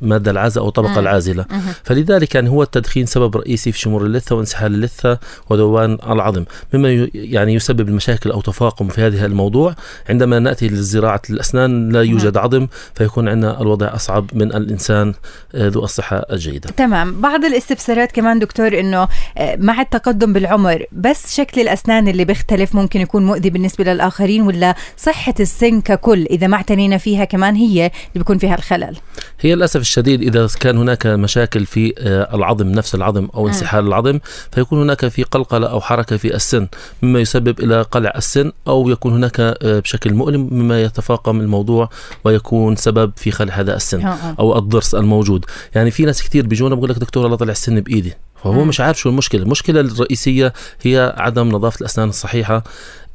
مادة 0.00 0.30
العازة 0.30 0.60
أو 0.60 0.70
طبقة 0.70 1.00
العازلة. 1.00 1.44
فلذلك 1.84 2.34
يعني 2.34 2.50
هو 2.50 2.62
التدخين 2.62 3.06
سبب 3.06 3.36
رئيسي 3.36 3.72
في 3.72 3.78
شمور 3.78 4.06
اللثة 4.06 4.36
وانسحال 4.36 4.74
اللثة 4.74 5.18
وذوبان 5.50 5.98
العظم. 6.06 6.44
مما 6.74 7.08
يعني 7.14 7.54
يسبب 7.54 7.88
المشاكل 7.88 8.30
أو 8.30 8.40
تفاقم 8.40 8.88
في 8.88 9.00
هذا 9.00 9.26
الموضوع. 9.26 9.74
عندما 10.08 10.38
نأتي 10.38 10.68
لزراعة 10.68 11.22
الأسنان 11.30 11.92
لا 11.92 12.02
يوجد 12.02 12.36
عظم 12.36 12.66
فيكون 12.94 13.28
عندنا 13.28 13.60
الوضع 13.60 13.94
أصعب 13.94 14.30
من 14.32 14.54
الإنسان 14.54 15.14
آه، 15.54 15.68
ذو 15.68 15.84
الصحة 15.84 16.16
الجيدة. 16.16 16.70
تمام. 16.70 17.20
بعض 17.20 17.44
الاستفسارات 17.44 18.12
كمان 18.12 18.38
دكتور 18.38 18.80
أنه 18.80 19.08
آه، 19.38 19.56
مع 19.56 19.80
التقدم 19.80 20.32
بالعمر 20.32 20.84
بس 20.92 21.36
شكل 21.36 21.60
الأسنان 21.60 22.08
اللي 22.08 22.24
بيختلف 22.24 22.74
ممكن 22.74 23.00
يكون 23.00 23.26
مؤذي 23.26 23.50
بالنسبة 23.50 23.84
للآخرين 23.84 24.42
ولا 24.42 24.74
صحة 24.96 25.34
السن 25.40 25.80
ككل 25.80 26.26
إذا 26.30 26.46
ما 26.46 26.56
اعتنينا 26.56 26.98
فيها 26.98 27.24
كمان 27.24 27.54
هي 27.54 27.63
اللي 27.64 27.90
بيكون 28.14 28.38
فيها 28.38 28.54
الخلل. 28.54 28.96
هي 29.40 29.54
للأسف 29.54 29.80
الشديد 29.80 30.22
إذا 30.22 30.48
كان 30.60 30.78
هناك 30.78 31.06
مشاكل 31.06 31.66
في 31.66 31.94
آه، 31.98 32.34
العظم 32.36 32.68
نفس 32.68 32.94
العظم 32.94 33.28
أو 33.34 33.48
انسحال 33.48 33.86
العظم 33.86 34.18
فيكون 34.52 34.80
هناك 34.80 35.08
في 35.08 35.22
قلقلة 35.22 35.66
أو 35.66 35.80
حركة 35.80 36.16
في 36.16 36.34
السن 36.34 36.68
مما 37.02 37.20
يسبب 37.20 37.60
إلى 37.60 37.82
قلع 37.82 38.12
السن 38.16 38.52
أو 38.68 38.88
يكون 38.88 39.12
هناك 39.12 39.40
آه، 39.40 39.80
بشكل 39.80 40.14
مؤلم 40.14 40.48
مما 40.52 40.82
يتفاقم 40.82 41.40
الموضوع 41.40 41.88
ويكون 42.24 42.76
سبب 42.76 43.12
في 43.16 43.30
خلع 43.30 43.54
هذا 43.54 43.76
السن 43.76 44.06
أو 44.38 44.58
الضرس 44.58 44.94
الموجود. 44.94 45.44
يعني 45.74 45.90
في 45.90 46.04
ناس 46.04 46.22
كثير 46.22 46.46
بيجونا 46.46 46.74
بقول 46.74 46.90
لك 46.90 46.98
دكتور 46.98 47.26
الله 47.26 47.36
طلع 47.36 47.52
السن 47.52 47.80
بإيدي 47.80 48.14
فهو 48.44 48.64
مش 48.64 48.80
عارف 48.80 48.98
شو 48.98 49.08
المشكلة. 49.08 49.42
المشكلة 49.42 49.80
الرئيسية 49.80 50.52
هي 50.82 51.14
عدم 51.16 51.48
نظافة 51.48 51.80
الأسنان 51.80 52.08
الصحيحة 52.08 52.64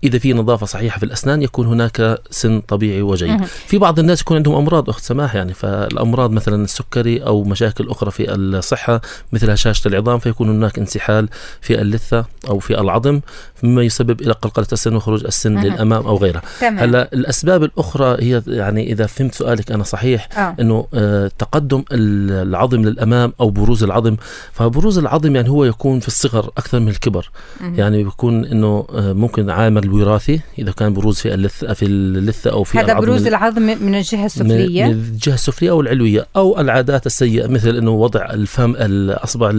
إذا 0.04 0.20
في 0.20 0.34
نظافة 0.34 0.66
صحيحة 0.66 1.00
في 1.00 1.06
الأسنان 1.06 1.42
يكون 1.42 1.68
هناك 1.68 2.22
سن 2.30 2.60
طبيعي 2.60 3.02
وجيد 3.02 3.46
في 3.46 3.78
بعض 3.78 4.00
الناس 4.00 4.22
يكون 4.22 4.38
عندهم 4.38 4.56
أمراض 4.56 4.90
أخت 4.90 5.04
سماح 5.04 5.36
يعني 5.36 5.54
فالأمراض 5.54 6.32
مثلا 6.32 6.64
السكري 6.64 7.24
أو 7.24 7.44
مشاكل 7.44 7.90
أخرى 7.90 8.12
في 8.12 8.34
الصحة 8.34 9.02
مثل 9.34 9.52
هشاشة 9.52 9.88
العظام 9.88 10.20
فيكون 10.20 10.50
هناك 10.50 10.80
انسحال 10.80 11.30
في 11.62 11.82
اللثة 11.82 12.26
أو 12.48 12.60
في 12.60 12.80
العظم 12.80 13.20
مما 13.64 13.84
يسبب 13.84 14.22
إلى 14.22 14.34
قلقلة 14.34 14.68
السن 14.72 14.96
وخروج 14.96 15.26
السن 15.26 15.54
مه. 15.54 15.64
للأمام 15.64 16.08
أو 16.08 16.18
غيرها 16.18 16.42
هلا 16.62 17.10
الأسباب 17.14 17.64
الأخرى 17.64 18.18
هي 18.20 18.42
يعني 18.48 18.92
إذا 18.92 19.06
فهمت 19.06 19.36
سؤالك 19.36 19.72
أنا 19.72 19.84
صحيح 19.84 20.30
آه. 20.38 20.56
إنه 20.60 20.88
آه 20.94 21.32
تقدم 21.38 21.84
العظم 21.92 22.82
للأمام 22.82 23.34
أو 23.40 23.50
بروز 23.50 23.84
العظم 23.84 24.16
فبروز 24.54 24.98
العظم 24.98 25.36
يعني 25.36 25.50
هو 25.50 25.66
يكون 25.66 26.00
في 26.00 26.08
الصغر 26.08 26.52
أكثر 26.58 26.80
من 26.80 26.88
الكبر 26.88 27.30
مه. 27.62 27.78
يعني 27.78 28.04
بيكون 28.04 28.46
إنه 28.46 28.88
آه 28.94 29.14
ممكن 29.14 29.50
عامل 29.50 29.89
الوراثي 29.90 30.40
إذا 30.60 30.72
كان 30.72 30.94
بروز 30.94 31.20
في 31.20 31.34
اللثه 31.34 31.74
في 31.74 31.86
اللثة 31.86 32.52
أو 32.52 32.64
في 32.64 32.80
هذا 32.80 32.94
بروز 32.94 33.28
العظم 33.28 33.62
من 33.62 33.96
الجهة 33.96 34.26
السفلية. 34.26 34.86
من 34.86 34.92
الجهة 34.92 35.34
السفلية 35.34 35.70
أو 35.72 35.82
العلوية 35.82 36.28
أو 36.36 36.60
العادات 36.60 37.06
السيئة 37.06 37.48
مثل 37.48 37.78
إنه 37.78 37.92
وضع 37.92 38.26
الفم 38.26 38.76
الاصبع 38.76 39.52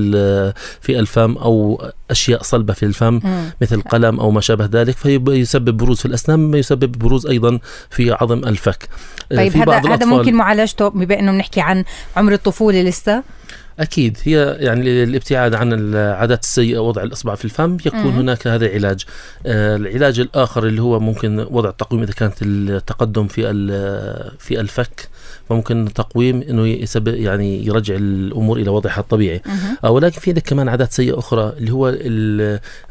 في 0.80 0.98
الفم 0.98 1.36
أو 1.36 1.82
أشياء 2.10 2.42
صلبة 2.42 2.72
في 2.72 2.82
الفم 2.82 3.14
م. 3.14 3.50
مثل 3.60 3.82
قلم 3.82 4.20
أو 4.20 4.30
ما 4.30 4.40
شابه 4.40 4.68
ذلك 4.72 4.96
فيسبب 4.96 5.76
بروز 5.76 5.98
في 5.98 6.06
الأسنان 6.06 6.38
مما 6.38 6.58
يسبب 6.58 6.92
بروز 6.92 7.26
أيضا 7.26 7.58
في 7.90 8.12
عظم 8.12 8.44
الفك. 8.44 8.88
طيب 9.36 9.56
هذا 9.56 9.94
هذا 9.94 10.06
ممكن 10.06 10.34
معالجته 10.34 10.88
بما 10.88 11.18
إنه 11.18 11.32
بنحكي 11.32 11.60
عن 11.60 11.84
عمر 12.16 12.32
الطفولة 12.32 12.82
لسه. 12.82 13.22
أكيد. 13.80 14.18
هي 14.24 14.56
يعني 14.60 15.02
الابتعاد 15.02 15.54
عن 15.54 15.72
العادات 15.72 16.42
السيئة 16.42 16.78
وضع 16.78 17.02
الإصبع 17.02 17.34
في 17.34 17.44
الفم 17.44 17.76
يكون 17.86 18.00
مم. 18.00 18.18
هناك 18.18 18.46
هذا 18.46 18.68
علاج. 18.72 19.04
آه 19.46 19.76
العلاج 19.76 20.20
الآخر 20.20 20.66
اللي 20.66 20.82
هو 20.82 21.00
ممكن 21.00 21.46
وضع 21.50 21.68
التقويم 21.68 22.02
إذا 22.02 22.12
كانت 22.12 22.34
التقدم 22.42 23.26
في 23.26 23.42
في 24.38 24.60
الفك 24.60 25.08
فممكن 25.48 25.88
تقويم 25.94 26.42
إنه 26.42 26.66
يسبب 26.66 27.08
يعني 27.08 27.66
يرجع 27.66 27.94
الأمور 27.94 28.58
إلى 28.58 28.70
وضعها 28.70 29.00
الطبيعي. 29.00 29.42
آه 29.84 29.90
ولكن 29.90 30.20
في 30.20 30.30
عندك 30.30 30.42
كمان 30.42 30.68
عادات 30.68 30.92
سيئة 30.92 31.18
أخرى 31.18 31.52
اللي 31.58 31.72
هو 31.72 31.94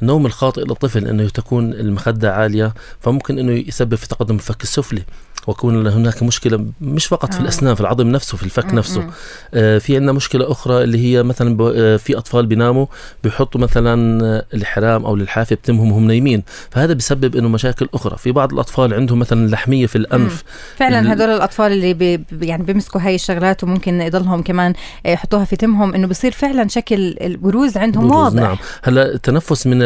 النوم 0.01 0.25
الخاطئ 0.25 0.61
للطفل 0.61 1.07
إنه 1.07 1.29
تكون 1.29 1.73
المخدة 1.73 2.33
عالية 2.33 2.73
فممكن 2.99 3.39
إنه 3.39 3.51
يسبب 3.51 3.95
في 3.95 4.07
تقدم 4.07 4.35
الفك 4.35 4.63
السفلي. 4.63 5.01
ويكون 5.47 5.87
هناك 5.87 6.23
مشكلة 6.23 6.65
مش 6.81 7.05
فقط 7.05 7.33
في 7.33 7.39
آه. 7.39 7.43
الأسنان 7.43 7.75
في 7.75 7.81
العظم 7.81 8.07
نفسه 8.07 8.37
في 8.37 8.43
الفك 8.43 8.73
نفسه. 8.73 9.07
آه 9.53 9.77
في 9.77 9.95
عندنا 9.95 10.11
مشكلة 10.11 10.51
أخرى 10.51 10.83
اللي 10.83 10.97
هي 11.05 11.23
مثلا 11.23 11.57
آه، 11.75 11.97
في 11.97 12.17
أطفال 12.17 12.45
بيناموا 12.45 12.85
بيحطوا 13.23 13.61
مثلا 13.61 14.43
الحرام 14.53 15.05
أو 15.05 15.15
الحافه 15.15 15.55
بتمهم 15.55 15.91
وهم 15.91 16.07
نايمين. 16.07 16.43
فهذا 16.71 16.93
بيسبب 16.93 17.35
إنه 17.35 17.49
مشاكل 17.49 17.89
أخرى. 17.93 18.17
في 18.17 18.31
بعض 18.31 18.53
الأطفال 18.53 18.93
عندهم 18.93 19.19
مثلا 19.19 19.47
لحمية 19.47 19.85
في 19.85 19.95
الأنف. 19.95 20.43
فعلا 20.75 21.13
هدول 21.13 21.29
الأطفال 21.29 21.71
اللي 21.71 21.93
بي 21.93 22.23
يعني 22.41 22.63
بيمسكوا 22.63 23.01
هاي 23.01 23.15
الشغلات 23.15 23.63
وممكن 23.63 24.01
يضلهم 24.01 24.41
كمان 24.41 24.73
يحطوها 25.05 25.45
في 25.45 25.55
تمهم 25.55 25.93
إنه 25.93 26.07
بصير 26.07 26.31
فعلا 26.31 26.67
شكل 26.67 27.15
البروز 27.21 27.77
عندهم 27.77 28.07
بروز 28.07 28.21
واضح. 28.23 28.41
نعم. 28.41 28.57
هلأ 28.83 29.13
التنفس 29.13 29.67
من 29.67 29.77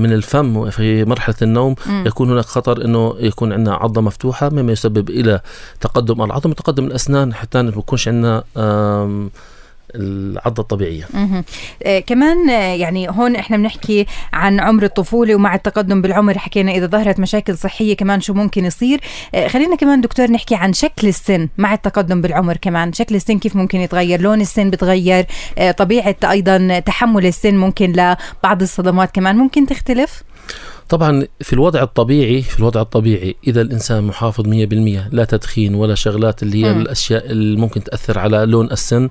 من 0.00 0.12
الفم 0.12 0.70
في 0.70 1.04
مرحلة 1.04 1.36
النوم. 1.42 1.74
يكون 2.06 2.30
هناك 2.30 2.44
خطر 2.44 2.84
إنه 2.84 3.14
يكون 3.18 3.52
عندنا 3.52 3.74
عضة 3.74 4.00
مفتوحة 4.00 4.48
مما 4.48 4.72
يسبب 4.72 4.99
إلى 5.08 5.40
تقدم 5.80 6.22
العظم 6.22 6.50
وتقدم 6.50 6.84
الأسنان 6.84 7.34
حتى 7.34 7.62
ما 7.62 7.68
يكونش 7.68 8.08
عندنا 8.08 8.44
العضة 9.94 10.62
الطبيعية. 10.62 11.08
آه 11.82 12.00
كمان 12.00 12.50
آه، 12.50 12.74
يعني 12.74 13.08
هون 13.08 13.36
إحنا 13.36 13.56
بنحكي 13.56 14.06
عن 14.32 14.60
عمر 14.60 14.82
الطفولة 14.82 15.34
ومع 15.34 15.54
التقدم 15.54 16.02
بالعمر 16.02 16.38
حكينا 16.38 16.72
إذا 16.72 16.86
ظهرت 16.86 17.20
مشاكل 17.20 17.58
صحية 17.58 17.96
كمان 17.96 18.20
شو 18.20 18.34
ممكن 18.34 18.64
يصير. 18.64 19.00
آه 19.34 19.48
خلينا 19.48 19.76
كمان 19.76 20.00
دكتور 20.00 20.30
نحكي 20.30 20.54
عن 20.54 20.72
شكل 20.72 21.08
السن 21.08 21.48
مع 21.58 21.74
التقدم 21.74 22.20
بالعمر 22.20 22.56
كمان. 22.56 22.92
شكل 22.92 23.14
السن 23.14 23.38
كيف 23.38 23.56
ممكن 23.56 23.80
يتغير؟ 23.80 24.20
لون 24.20 24.40
السن 24.40 24.70
بتغير؟ 24.70 25.26
آه 25.58 25.70
طبيعة 25.70 26.16
أيضا 26.24 26.78
تحمل 26.78 27.26
السن 27.26 27.54
ممكن 27.54 27.92
لبعض 27.92 28.62
الصدمات 28.62 29.14
كمان. 29.14 29.36
ممكن 29.36 29.66
تختلف؟ 29.66 30.22
طبعا 30.90 31.26
في 31.40 31.52
الوضع 31.52 31.82
الطبيعي 31.82 32.42
في 32.42 32.58
الوضع 32.58 32.80
الطبيعي 32.80 33.36
إذا 33.46 33.60
الإنسان 33.60 34.04
محافظ 34.04 34.44
100% 34.44 34.48
لا 35.10 35.24
تدخين 35.24 35.74
ولا 35.74 35.94
شغلات 35.94 36.42
اللي 36.42 36.64
هي 36.64 36.74
م. 36.74 36.80
الأشياء 36.80 37.30
اللي 37.30 37.60
ممكن 37.60 37.84
تأثر 37.84 38.18
على 38.18 38.36
لون 38.46 38.70
السن 38.70 39.08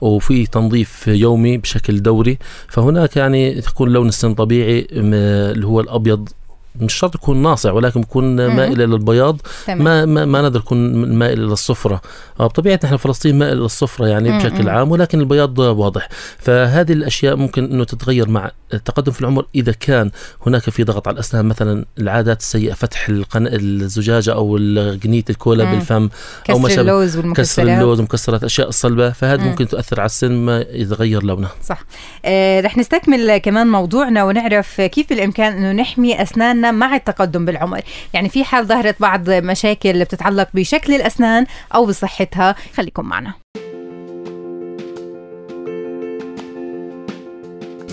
وفي 0.00 0.46
تنظيف 0.46 1.08
يومي 1.08 1.58
بشكل 1.58 2.02
دوري. 2.02 2.38
فهناك 2.68 3.16
يعني 3.16 3.60
تكون 3.60 3.88
لون 3.88 4.08
السن 4.08 4.34
طبيعي 4.34 4.86
اللي 4.92 5.66
هو 5.66 5.80
الأبيض 5.80 6.28
مش 6.80 6.94
شرط 6.94 7.14
يكون 7.14 7.42
ناصع 7.42 7.72
ولكن 7.72 8.00
يكون 8.00 8.46
مائل 8.46 8.82
إلى 8.82 8.94
البياض. 8.94 9.40
ما 9.68 10.04
ما, 10.04 10.24
ما 10.24 10.42
نقدر 10.42 10.60
يكون 10.60 11.08
مائل 11.14 11.44
إلى 11.44 11.52
الصفرة. 11.52 12.00
آه، 12.40 12.50
نحن 12.84 12.96
فلسطين 12.96 13.38
مائل 13.38 13.56
إلى 13.56 13.64
الصفرة 13.64 14.06
يعني 14.06 14.38
بشكل 14.38 14.68
عام 14.68 14.90
ولكن 14.90 15.20
البياض 15.20 15.58
واضح. 15.58 16.08
فهذه 16.38 16.92
الأشياء 16.92 17.36
ممكن 17.36 17.64
إنه 17.64 17.84
تتغير 17.84 18.28
مع 18.28 18.50
التقدم 18.74 19.12
في 19.12 19.20
العمر 19.20 19.46
إذا 19.54 19.72
كان 19.72 20.10
هناك 20.46 20.70
في 20.70 20.84
ضغط 20.84 21.08
على 21.08 21.14
الأسنان 21.14 21.44
مثلا 21.44 21.84
العادات 21.98 22.40
السيئة 22.40 22.72
فتح 22.72 23.08
القن... 23.08 23.46
الزجاجة 23.46 24.34
أو 24.34 24.56
قنيه 25.04 25.24
الكولا 25.30 25.64
مم. 25.64 25.70
بالفم 25.70 26.08
أو 26.50 26.58
ما 26.58 26.68
كسر 26.68 26.80
اللوز 26.80 27.16
والمكسرات. 27.16 27.46
كسر 27.46 27.62
اللوز 27.62 28.00
ومكسرات 28.00 28.40
الاشياء 28.40 28.68
الصلبة 28.68 29.10
فهذا 29.10 29.42
ممكن 29.42 29.68
تؤثر 29.68 30.00
على 30.00 30.06
السن 30.06 30.32
ما 30.32 30.64
يتغير 30.70 31.22
لونه. 31.22 31.48
صح. 31.64 31.82
آه 32.24 32.60
رح 32.60 32.78
نستكمل 32.78 33.38
كمان 33.38 33.66
موضوعنا 33.66 34.24
ونعرف 34.24 34.80
كيف 34.80 35.08
بالامكان 35.08 35.52
إنه 35.52 35.82
نحمي 35.82 36.22
أسناننا 36.22 36.70
مع 36.70 36.96
التقدم 36.96 37.44
بالعمر. 37.44 37.80
يعني 38.14 38.28
في 38.28 38.44
حال 38.44 38.66
ظهرت 38.66 39.00
بعض 39.00 39.30
مشاكل 39.30 40.04
بتتعلق 40.04 40.48
بشكل 40.54 40.94
الأسنان 40.94 41.46
أو 41.74 41.86
بصحتها 41.86 42.54
خليكم 42.76 43.04
معنا. 43.04 43.34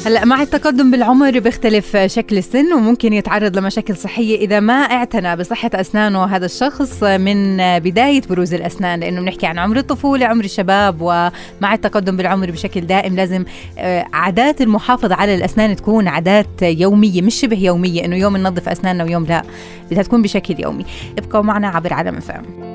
هلا 0.07 0.25
مع 0.25 0.41
التقدم 0.41 0.91
بالعمر 0.91 1.39
بيختلف 1.39 1.97
شكل 1.97 2.37
السن 2.37 2.73
وممكن 2.73 3.13
يتعرض 3.13 3.57
لمشاكل 3.57 3.95
صحية 3.95 4.37
إذا 4.37 4.59
ما 4.59 4.73
اعتنى 4.73 5.35
بصحة 5.35 5.69
أسنانه 5.73 6.25
هذا 6.25 6.45
الشخص 6.45 7.03
من 7.03 7.57
بداية 7.79 8.21
بروز 8.29 8.53
الأسنان 8.53 8.99
لأنه 8.99 9.21
بنحكي 9.21 9.45
عن 9.45 9.59
عمر 9.59 9.77
الطفولة 9.77 10.25
عمر 10.25 10.43
الشباب 10.43 11.01
ومع 11.01 11.73
التقدم 11.73 12.17
بالعمر 12.17 12.51
بشكل 12.51 12.81
دائم 12.81 13.15
لازم 13.15 13.45
آه، 13.77 14.05
عادات 14.13 14.61
المحافظة 14.61 15.15
على 15.15 15.35
الأسنان 15.35 15.75
تكون 15.75 16.07
عادات 16.07 16.61
يومية 16.61 17.21
مش 17.21 17.35
شبه 17.35 17.57
يومية 17.57 18.05
إنه 18.05 18.15
يوم 18.15 18.37
ننظف 18.37 18.69
أسناننا 18.69 19.03
ويوم 19.03 19.25
لا 19.25 19.43
بدها 19.91 20.03
تكون 20.03 20.21
بشكل 20.21 20.55
يومي. 20.59 20.85
ابقوا 21.17 21.41
معنا 21.41 21.67
عبر 21.67 21.93
عالم 21.93 22.19
فهم 22.19 22.66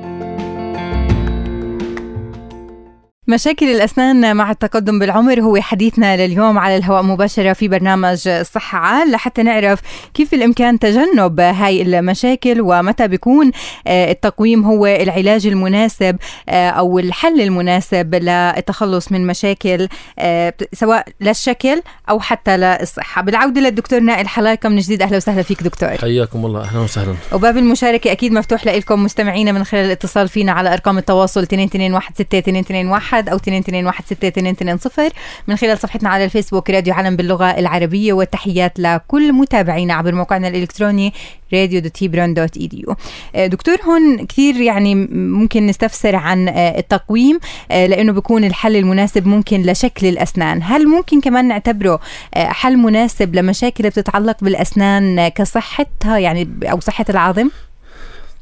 مشاكل 3.29 3.67
الأسنان 3.67 4.37
مع 4.37 4.51
التقدم 4.51 4.99
بالعمر 4.99 5.41
هو 5.41 5.61
حديثنا 5.61 6.27
لليوم 6.27 6.59
على 6.59 6.77
الهواء 6.77 7.03
مباشرة 7.03 7.53
في 7.53 7.69
برنامج 7.69 8.29
الصحة 8.29 8.79
عال. 8.79 9.11
لحتى 9.11 9.43
نعرف 9.43 9.81
كيف 10.15 10.31
بالإمكان 10.31 10.79
تجنب 10.79 11.41
هاي 11.41 11.83
المشاكل 11.83 12.61
ومتى 12.61 13.09
بيكون 13.09 13.51
آه، 13.87 14.11
التقويم 14.11 14.65
هو 14.65 14.87
العلاج 14.87 15.47
المناسب 15.47 16.17
آه، 16.49 16.71
أو 16.71 16.99
الحل 16.99 17.41
المناسب 17.41 18.15
للتخلص 18.15 19.13
من 19.13 19.27
مشاكل 19.27 19.89
آه، 20.19 20.55
سواء 20.73 21.07
للشكل 21.21 21.83
أو 22.11 22.21
حتى 22.21 22.57
للصحة. 22.57 23.23
بالعودة 23.23 23.61
للدكتور 23.61 24.01
نائل 24.01 24.29
حلاكة 24.29 24.69
من 24.69 24.79
جديد 24.79 25.03
أهلا 25.03 25.17
وسهلا 25.17 25.43
فيك 25.43 25.63
دكتور. 25.63 25.89
حياكم 25.89 26.47
الله. 26.47 26.61
أهلا 26.61 26.81
وسهلا. 26.81 27.15
وباب 27.33 27.57
المشاركة 27.57 28.13
أكيد 28.13 28.33
مفتوح 28.33 28.67
لكم 28.67 29.05
مستمعينا 29.05 29.53
من 29.53 29.65
خلال 29.65 29.85
الاتصال 29.87 30.29
فينا 30.29 30.53
على 30.53 30.73
أرقام 30.73 30.99
التواصل 30.99 31.41
2216 31.41 33.12
واحد 33.13 33.29
أو 33.29 33.37
2216 33.37 35.13
من 35.49 35.57
خلال 35.57 35.79
صفحتنا 35.79 36.09
على 36.09 36.25
الفيسبوك 36.25 36.71
راديو 36.71 36.95
علم 36.95 37.17
باللغة 37.17 37.45
العربية 37.45 38.13
والتحيات 38.13 38.81
لكل 38.81 39.33
متابعينا 39.33 39.95
عبر 39.95 40.15
موقعنا 40.15 40.49
الإلكتروني 40.49 41.13
راديو 41.55 41.81
دوت 41.81 42.57
اي 42.57 42.67
ديو 42.67 42.97
دكتور 43.37 43.77
هون 43.85 44.27
كثير 44.27 44.57
يعني 44.57 44.95
ممكن 45.15 45.67
نستفسر 45.67 46.17
عن 46.17 46.49
آه، 46.49 46.79
التقويم 46.79 47.41
آه، 47.71 47.87
لأنه 47.87 48.13
بيكون 48.13 48.45
الحل 48.45 48.77
المناسب 48.77 49.27
ممكن 49.27 49.63
لشكل 49.63 50.07
الأسنان. 50.07 50.61
هل 50.63 50.89
ممكن 50.89 51.21
كمان 51.21 51.49
نعتبره 51.49 52.01
آه، 52.35 52.47
حل 52.47 52.77
مناسب 52.77 53.35
لمشاكل 53.35 53.85
بتتعلق 53.85 54.37
بالأسنان 54.43 55.29
كصحتها 55.29 56.19
يعني 56.19 56.49
أو 56.65 56.81
صحة 56.81 57.05
العظم؟ 57.11 57.49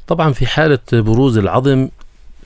طبعا 0.07 0.33
في 0.33 0.45
حالة 0.45 0.79
بروز 0.93 1.37
العظم 1.37 1.87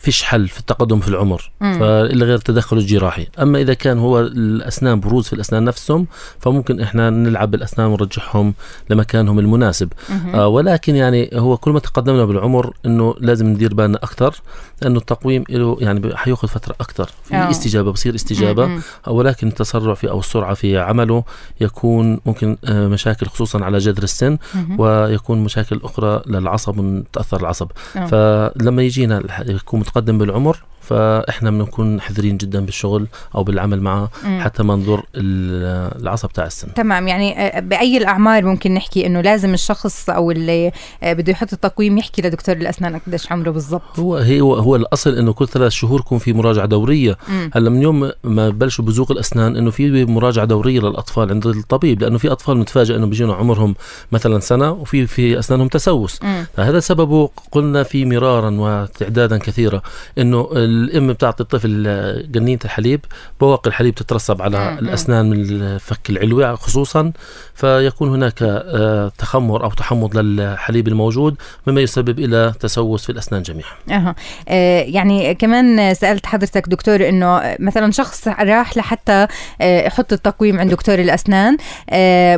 فيش 0.05 0.23
حل 0.23 0.47
في 0.47 0.59
التقدم 0.59 0.99
في 0.99 1.07
العمر 1.07 1.51
فإلا 1.61 2.25
غير 2.25 2.35
التدخل 2.35 2.77
الجراحي 2.77 3.27
أما 3.41 3.61
إذا 3.61 3.73
كان 3.73 3.99
هو 3.99 4.19
الأسنان 4.19 4.99
بروز 4.99 5.27
في 5.27 5.33
الأسنان 5.33 5.63
نفسهم 5.63 6.07
فممكن 6.39 6.79
إحنا 6.79 7.09
نلعب 7.09 7.51
بالأسنان 7.51 7.87
ونرجعهم 7.87 8.53
لمكانهم 8.89 9.39
المناسب 9.39 9.93
آه 10.33 10.47
ولكن 10.47 10.95
يعني 10.95 11.29
هو 11.33 11.57
كل 11.57 11.71
ما 11.71 11.79
تقدمنا 11.79 12.25
بالعمر 12.25 12.73
إنه 12.85 13.15
لازم 13.19 13.47
ندير 13.47 13.73
بالنا 13.73 13.97
أكثر 13.97 14.41
لأنه 14.81 14.99
التقويم 14.99 15.43
له 15.49 15.77
يعني 15.79 16.15
حيأخذ 16.15 16.47
فترة 16.47 16.75
أكثر 16.81 17.09
في 17.23 17.35
أوه. 17.35 17.51
استجابة 17.51 17.91
بصير 17.91 18.15
استجابة 18.15 18.65
مم. 18.65 18.81
ولكن 19.07 19.47
التسرع 19.47 19.93
في 19.93 20.09
أو 20.09 20.19
السرعة 20.19 20.53
في 20.53 20.77
عمله 20.77 21.23
يكون 21.61 22.19
ممكن 22.25 22.57
آه، 22.65 22.87
مشاكل 22.87 23.27
خصوصا 23.27 23.63
على 23.65 23.77
جذر 23.77 24.03
السن 24.03 24.37
مم. 24.55 24.79
ويكون 24.79 25.43
مشاكل 25.43 25.79
أخرى 25.83 26.21
للعصب 26.27 27.03
تأثر 27.13 27.39
العصب 27.39 27.71
أوه. 27.97 28.05
فلما 28.05 28.83
يجينا 28.83 29.23
يكون 29.47 29.79
متقدم 29.95 30.17
بالعمر. 30.17 30.57
فإحنا 30.85 31.51
بنكون 31.51 32.01
حذرين 32.01 32.37
جدا 32.37 32.65
بالشغل 32.65 33.07
أو 33.35 33.43
بالعمل 33.43 33.81
معه. 33.81 34.09
حتى 34.39 34.63
ما 34.63 34.75
نضر 34.75 35.03
العصب 35.15 36.29
تاع 36.29 36.45
السن. 36.45 36.73
تمام. 36.73 37.07
يعني 37.07 37.39
آه، 37.39 37.59
بأي 37.59 37.97
الأعمار 37.97 38.45
ممكن 38.45 38.73
نحكي 38.73 39.05
إنه 39.05 39.21
لازم 39.21 39.53
الشخص 39.53 40.09
أو 40.09 40.31
اللي 40.31 40.71
آه، 41.03 41.13
بده 41.13 41.31
يحط 41.31 41.53
التقويم 41.53 41.97
يحكي 41.97 42.21
لدكتور 42.21 42.55
الأسنان 42.55 42.99
قديش 43.07 43.31
عمره 43.31 43.51
بالضبط؟ 43.51 43.99
هو 43.99 44.17
هو 44.17 44.55
هو 44.55 44.75
الأصل 44.75 45.17
إنه 45.17 45.33
كل 45.33 45.47
ثلاث 45.47 45.71
شهور 45.71 45.99
يكون 45.99 46.17
في 46.17 46.33
مراجعة 46.33 46.65
دورية. 46.65 47.17
هلأ 47.53 47.69
من 47.69 47.81
يوم 47.81 48.11
ما 48.23 48.49
بلشوا 48.49 48.85
بزوق 48.85 49.11
الأسنان 49.11 49.55
إنه 49.55 49.71
في 49.71 50.05
مراجعة 50.05 50.45
دورية 50.45 50.79
للأطفال 50.79 51.29
عند 51.29 51.47
الطبيب 51.47 52.01
لأنه 52.01 52.17
في 52.17 52.31
أطفال 52.31 52.57
متفاجئ 52.57 52.95
إنه 52.95 53.05
بيجينا 53.05 53.33
عمرهم 53.33 53.75
مثلا 54.11 54.39
سنة 54.39 54.71
وفي 54.71 55.07
في 55.07 55.39
أسنانهم 55.39 55.67
تسوس. 55.67 56.19
فهذا 56.53 56.79
سببه 56.79 57.29
قلنا 57.51 57.83
في 57.83 58.05
مرارا 58.05 58.55
وتعدادا 58.59 59.37
كثيرة 59.37 59.81
إنه 60.17 60.49
الأم 60.75 61.13
بتعطي 61.13 61.43
الطفل 61.43 61.83
جنينة 62.31 62.59
الحليب 62.65 63.05
بواقي 63.39 63.69
الحليب 63.69 63.95
تترسب 63.95 64.41
على 64.41 64.79
الأسنان 64.79 65.29
من 65.29 65.39
الفك 65.39 66.09
العلوي 66.09 66.55
خصوصا 66.55 67.11
فيكون 67.53 68.09
هناك 68.09 68.33
آه، 68.41 69.11
تخمر 69.17 69.63
أو 69.63 69.69
تحمض 69.69 70.17
للحليب 70.17 70.87
الموجود 70.87 71.35
مما 71.67 71.81
يسبب 71.81 72.19
إلى 72.19 72.53
تسوس 72.59 73.03
في 73.05 73.11
الأسنان 73.11 73.41
جميعا. 73.41 73.71
أها 73.91 74.15
آه 74.49 74.81
يعني 74.81 75.35
كمان 75.35 75.93
سألت 75.93 76.25
حضرتك 76.25 76.69
دكتور 76.69 77.09
إنه 77.09 77.55
مثلا 77.59 77.91
شخص 77.91 78.27
راح 78.27 78.77
لحتى 78.77 79.27
آه، 79.61 79.87
يحط 79.87 80.13
التقويم 80.13 80.59
عند 80.59 80.71
دكتور 80.71 80.99
الأسنان 80.99 81.57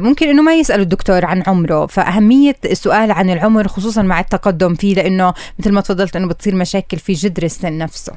ممكن 0.03 0.29
إنه 0.29 0.41
ما 0.41 0.55
يسأل 0.55 0.81
الدكتور 0.81 1.25
عن 1.25 1.43
عمره 1.47 1.85
فأهمية 1.85 2.55
السؤال 2.65 3.11
عن 3.11 3.29
العمر 3.29 3.67
خصوصا 3.67 4.01
مع 4.01 4.19
التقدم 4.19 4.75
فيه 4.75 4.95
لإنه 4.95 5.33
مثل 5.59 5.71
ما 5.71 5.81
تفضلت 5.81 6.15
إنه 6.15 6.27
بتصير 6.27 6.55
مشاكل 6.55 6.97
في 6.97 7.13
جذر 7.13 7.43
السن 7.43 7.77
نفسه. 7.77 8.13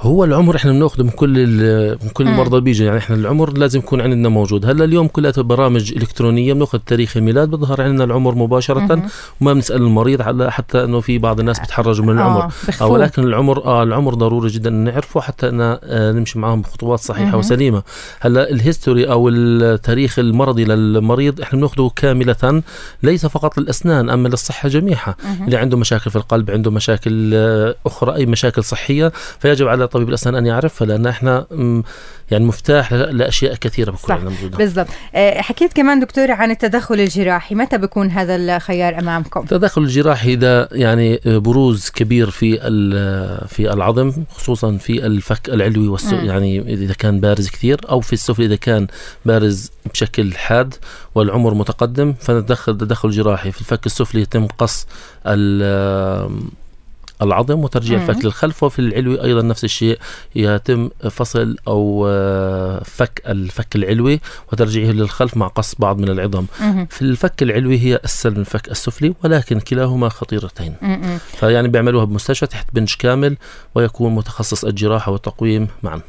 هو 0.00 0.24
العمر 0.24 0.56
إحنا 0.56 0.72
بنأخذه 0.72 1.02
من 1.02 1.10
كل 1.10 1.46
من 2.02 2.08
كل 2.08 2.28
المرضى 2.28 2.50
اللي 2.50 2.60
بيجوا 2.60 2.86
يعني 2.86 2.98
إحنا 2.98 3.16
العمر 3.16 3.58
لازم 3.58 3.78
يكون 3.78 4.00
عندنا 4.00 4.28
موجود. 4.28 4.66
هلأ 4.66 4.84
اليوم 4.84 5.08
كلها 5.08 5.32
برامج 5.36 5.92
إلكترونية 5.92 6.52
بنأخذ 6.52 6.78
تاريخ 6.78 7.16
الميلاد 7.16 7.50
بظهر 7.50 7.82
عندنا 7.82 8.04
العمر 8.04 8.34
مباشرة 8.34 9.02
وما 9.40 9.52
بنسأل 9.52 9.76
المريض 9.82 10.22
على 10.22 10.52
حتى 10.52 10.84
إنه 10.84 11.00
في 11.00 11.18
بعض 11.18 11.40
الناس 11.40 11.60
بتحرجوا 11.60 12.04
من 12.04 12.12
العمر. 12.12 12.52
آه 12.80 12.86
ولكن 12.86 13.22
العمر 13.22 13.64
آه 13.64 13.82
العمر 13.82 14.14
ضروري 14.14 14.48
جدا 14.48 14.70
نعرفه 14.70 15.20
حتى 15.20 15.48
إن 15.48 15.60
آه 15.60 16.12
نمشي 16.12 16.38
معهم 16.38 16.62
بخطوات 16.62 16.98
صحيحة 16.98 17.32
مم. 17.32 17.38
وسليمة. 17.38 17.82
هلأ 18.20 18.50
الهيستوري 18.50 19.10
أو 19.10 19.28
التاريخ 19.28 20.18
المرضي 20.18 20.64
للمريض 20.64 21.40
إحنا 21.40 21.58
بنأخذه 21.58 21.90
كاملة 21.96 22.62
ليس 23.02 23.26
فقط 23.26 23.58
للأسنان 23.58 24.10
أما 24.10 24.28
للصحة 24.28 24.68
جميعها. 24.68 25.16
اللي 25.46 25.56
عنده 25.56 25.76
مشاكل 25.76 26.10
في 26.10 26.16
القلب 26.16 26.50
عنده 26.50 26.70
مشاكل 26.70 27.30
آه، 27.34 27.74
أخرى 27.86 28.14
أي 28.14 28.26
مشاكل 28.26 28.64
صحية 28.64 29.12
فيجب 29.38 29.68
على 29.68 29.87
طبيب 29.88 30.08
الأسنان 30.08 30.34
أن 30.34 30.46
يعرفها 30.46 30.86
لأن 30.86 31.06
إحنا 31.06 31.46
يعني 32.30 32.44
مفتاح 32.44 32.92
لأشياء 32.92 33.54
كثيرة 33.54 33.90
بكون 33.90 34.14
عندنا 34.14 34.30
موجودة. 34.30 34.58
بالضبط. 34.58 34.88
آه، 35.14 35.40
حكيت 35.40 35.72
كمان 35.72 36.00
دكتور 36.00 36.30
عن 36.30 36.50
التدخل 36.50 37.00
الجراحي 37.00 37.54
متى 37.54 37.78
بيكون 37.78 38.10
هذا 38.10 38.36
الخيار 38.36 38.98
أمامكم؟ 38.98 39.40
التدخل 39.40 39.82
الجراحي 39.82 40.36
ده 40.36 40.68
يعني 40.72 41.20
بروز 41.26 41.90
كبير 41.90 42.30
في 42.30 42.56
في 43.48 43.72
العظم 43.72 44.12
خصوصا 44.30 44.76
في 44.76 45.06
الفك 45.06 45.48
العلوي 45.48 45.88
والسـ 45.88 46.16
يعني 46.16 46.60
إذا 46.74 46.94
كان 46.94 47.20
بارز 47.20 47.48
كثير 47.48 47.80
أو 47.90 48.00
في 48.00 48.12
السفلي 48.12 48.46
إذا 48.46 48.56
كان 48.56 48.86
بارز 49.24 49.70
بشكل 49.92 50.34
حاد 50.34 50.74
والعمر 51.14 51.54
متقدم. 51.54 52.14
فنتدخل 52.20 52.78
تدخل 52.78 53.10
جراحي 53.10 53.52
في 53.52 53.60
الفك 53.60 53.86
السفلي 53.86 54.20
يتم 54.20 54.46
قص 54.46 54.86
العظم 57.22 57.64
وترجيع 57.64 58.02
الفك 58.02 58.24
للخلف 58.24 58.62
وفي 58.62 58.78
العلوي 58.78 59.22
أيضا 59.24 59.42
نفس 59.42 59.64
الشيء 59.64 59.98
يتم 60.36 60.90
فصل 61.10 61.56
أو 61.68 62.06
آه، 62.08 62.82
فك 62.84 63.22
الفك 63.26 63.76
العلوي 63.76 64.20
وترجيعه 64.52 64.90
للخلف 64.90 65.36
مع 65.36 65.46
قص 65.46 65.74
بعض 65.74 65.98
من 65.98 66.08
العظام 66.08 66.46
في 66.90 67.02
الفك 67.02 67.42
العلوي 67.42 67.78
هي 67.78 68.00
اسهل 68.04 68.32
من 68.32 68.38
الفك 68.38 68.68
السفلي 68.70 69.14
ولكن 69.24 69.60
كلاهما 69.60 70.08
خطيرتين. 70.08 70.74
فيعني 71.18 71.68
بيعملوها 71.68 72.04
بمستشفى 72.04 72.46
تحت 72.46 72.66
بنج 72.72 72.94
كامل 72.98 73.36
ويكون 73.74 74.14
متخصص 74.14 74.64
الجراحة 74.64 75.12
والتقويم 75.12 75.68
معا. 75.82 76.00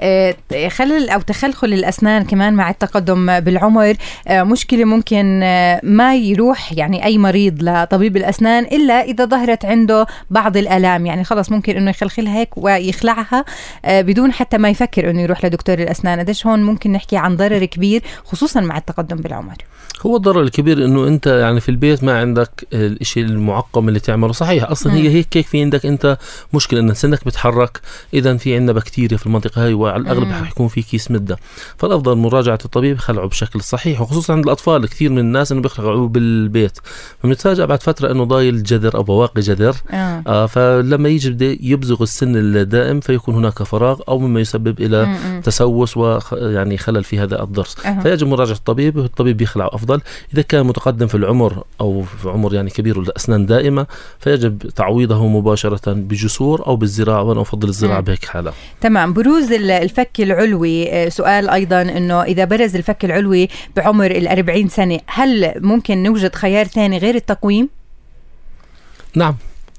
آه، 0.00 0.34
خلل 0.68 1.10
أو 1.10 1.20
تخلخل 1.20 1.72
الأسنان 1.72 2.24
كمان 2.24 2.54
مع 2.54 2.70
التقدم 2.70 3.40
بالعمر 3.40 3.96
آه، 4.28 4.42
مشكلة 4.42 4.84
ممكن 4.84 5.40
ما 5.82 6.16
يروح 6.16 6.72
يعني 6.72 7.04
أي 7.04 7.18
مريض 7.18 7.62
لطبيب 7.62 8.16
الأسنان 8.16 8.64
إلا 8.64 8.94
إذا 9.02 9.24
ظهرت 9.24 9.64
عنده 9.64 10.06
بعض 10.30 10.56
الألام. 10.56 11.06
يعني 11.06 11.24
خلص 11.24 11.52
ممكن 11.52 11.76
إنه 11.76 11.90
يخلخلها 11.90 12.38
هيك 12.38 12.56
ويخلعها 12.56 13.44
آه، 13.84 14.00
بدون 14.00 14.32
حتى 14.32 14.58
ما 14.58 14.68
يفكر 14.68 15.10
إنه 15.10 15.22
يروح 15.22 15.44
لدكتور 15.44 15.78
الأسنان. 15.78 16.18
قديش 16.18 16.46
هون 16.46 16.62
ممكن 16.62 16.92
نحكي 16.92 17.16
عن 17.16 17.36
ضرر 17.36 17.64
كبير 17.64 18.02
خصوصا 18.24 18.60
مع 18.60 18.78
التقدم 18.78 19.16
بالعمر. 19.16 19.56
هو 20.06 20.16
الضرر 20.16 20.42
الكبير 20.42 20.84
إنه 20.84 21.08
أنت 21.08 21.26
يعني 21.26 21.60
في 21.60 21.68
البيت 21.68 22.04
ما 22.04 22.20
عندك 22.20 22.66
الشيء 22.72 23.24
المعقم 23.24 23.88
اللي 23.88 24.00
تعمله. 24.00 24.32
صحيح 24.32 24.70
أصلا 24.70 24.94
هي 24.94 25.08
هيك 25.08 25.28
كيف 25.28 25.48
في 25.48 25.60
عندك 25.60 25.86
أنت 25.86 26.18
مشكلة 26.54 26.80
إن 26.80 26.94
سنك 26.94 27.24
بتحرك؟ 27.24 27.80
اذا 28.14 28.36
في 28.36 28.54
عندنا 28.54 28.72
بكتيريا 28.72 29.16
في 29.18 29.26
المنطقة 29.26 29.64
هاي 29.64 29.74
وعلى 29.74 30.02
الاغلب 30.02 30.32
حيكون 30.32 30.68
في 30.68 30.82
كيس 30.82 31.10
مدة. 31.10 31.38
فالأفضل 31.78 32.16
مراجعة 32.16 32.58
الطبيب 32.64 32.98
خلعه 32.98 33.26
بشكل 33.26 33.60
صحيح 33.60 34.00
وخصوصا 34.00 34.32
عند 34.32 34.44
الأطفال. 34.44 34.88
كثير 34.88 35.10
من 35.10 35.18
الناس 35.18 35.52
إنه 35.52 35.60
بيخلعوه 35.60 36.08
بالبيت. 36.08 36.78
فبنتفاجئ 37.22 37.66
بعد 37.66 37.82
فترة 37.82 38.12
إنه 38.12 38.24
ضايل 38.24 38.62
جذر 38.62 38.94
أو 38.94 39.02
بواقي 39.02 39.40
جذر. 39.40 39.76
آه. 39.90 40.15
آه 40.26 40.46
فلما 40.46 41.08
يجي 41.08 41.30
بده 41.30 41.56
يبزغ 41.60 42.02
السن 42.02 42.36
الدائم 42.36 43.00
فيكون 43.00 43.34
هناك 43.34 43.62
فراغ 43.62 44.00
أو 44.08 44.18
مما 44.18 44.40
يسبب 44.40 44.80
إلى 44.80 45.06
مم. 45.06 45.40
تسوس 45.44 45.96
ويعني 45.96 46.78
خلل 46.78 47.04
في 47.04 47.18
هذا 47.18 47.42
الضرس 47.42 47.86
آه. 47.86 48.00
فيجب 48.00 48.26
مراجعة 48.26 48.54
الطبيب 48.54 48.96
والطبيب 48.96 49.40
يخلع 49.40 49.70
أفضل. 49.72 50.00
إذا 50.34 50.42
كان 50.42 50.66
متقدم 50.66 51.06
في 51.06 51.14
العمر 51.14 51.64
أو 51.80 52.02
في 52.02 52.28
عمر 52.28 52.54
يعني 52.54 52.70
كبير 52.70 52.98
والأسنان 52.98 53.46
دائمة 53.46 53.86
فيجب 54.18 54.58
تعويضه 54.58 55.26
مباشرة 55.26 55.92
بجسور 55.92 56.66
أو 56.66 56.76
بالزراعة 56.76 57.22
وأنا 57.22 57.40
أفضل 57.40 57.68
الزراعة 57.68 58.00
بهيك 58.00 58.24
حالة. 58.24 58.52
تمام. 58.80 59.12
بروز 59.12 59.52
الفك 59.52 60.20
العلوي 60.20 60.92
آه، 60.92 61.08
سؤال 61.08 61.48
أيضا 61.48 61.82
إنه 61.82 62.22
إذا 62.22 62.44
برز 62.44 62.76
الفك 62.76 63.04
العلوي 63.04 63.48
بعمر 63.76 64.10
ال 64.10 64.28
40 64.28 64.68
سنة 64.68 64.98
هل 65.06 65.52
ممكن 65.56 66.02
نوجد 66.02 66.34
خيار 66.34 66.66
ثاني 66.66 66.98
غير 66.98 67.14
التقويم؟ 67.14 67.68
نعم. 69.14 69.36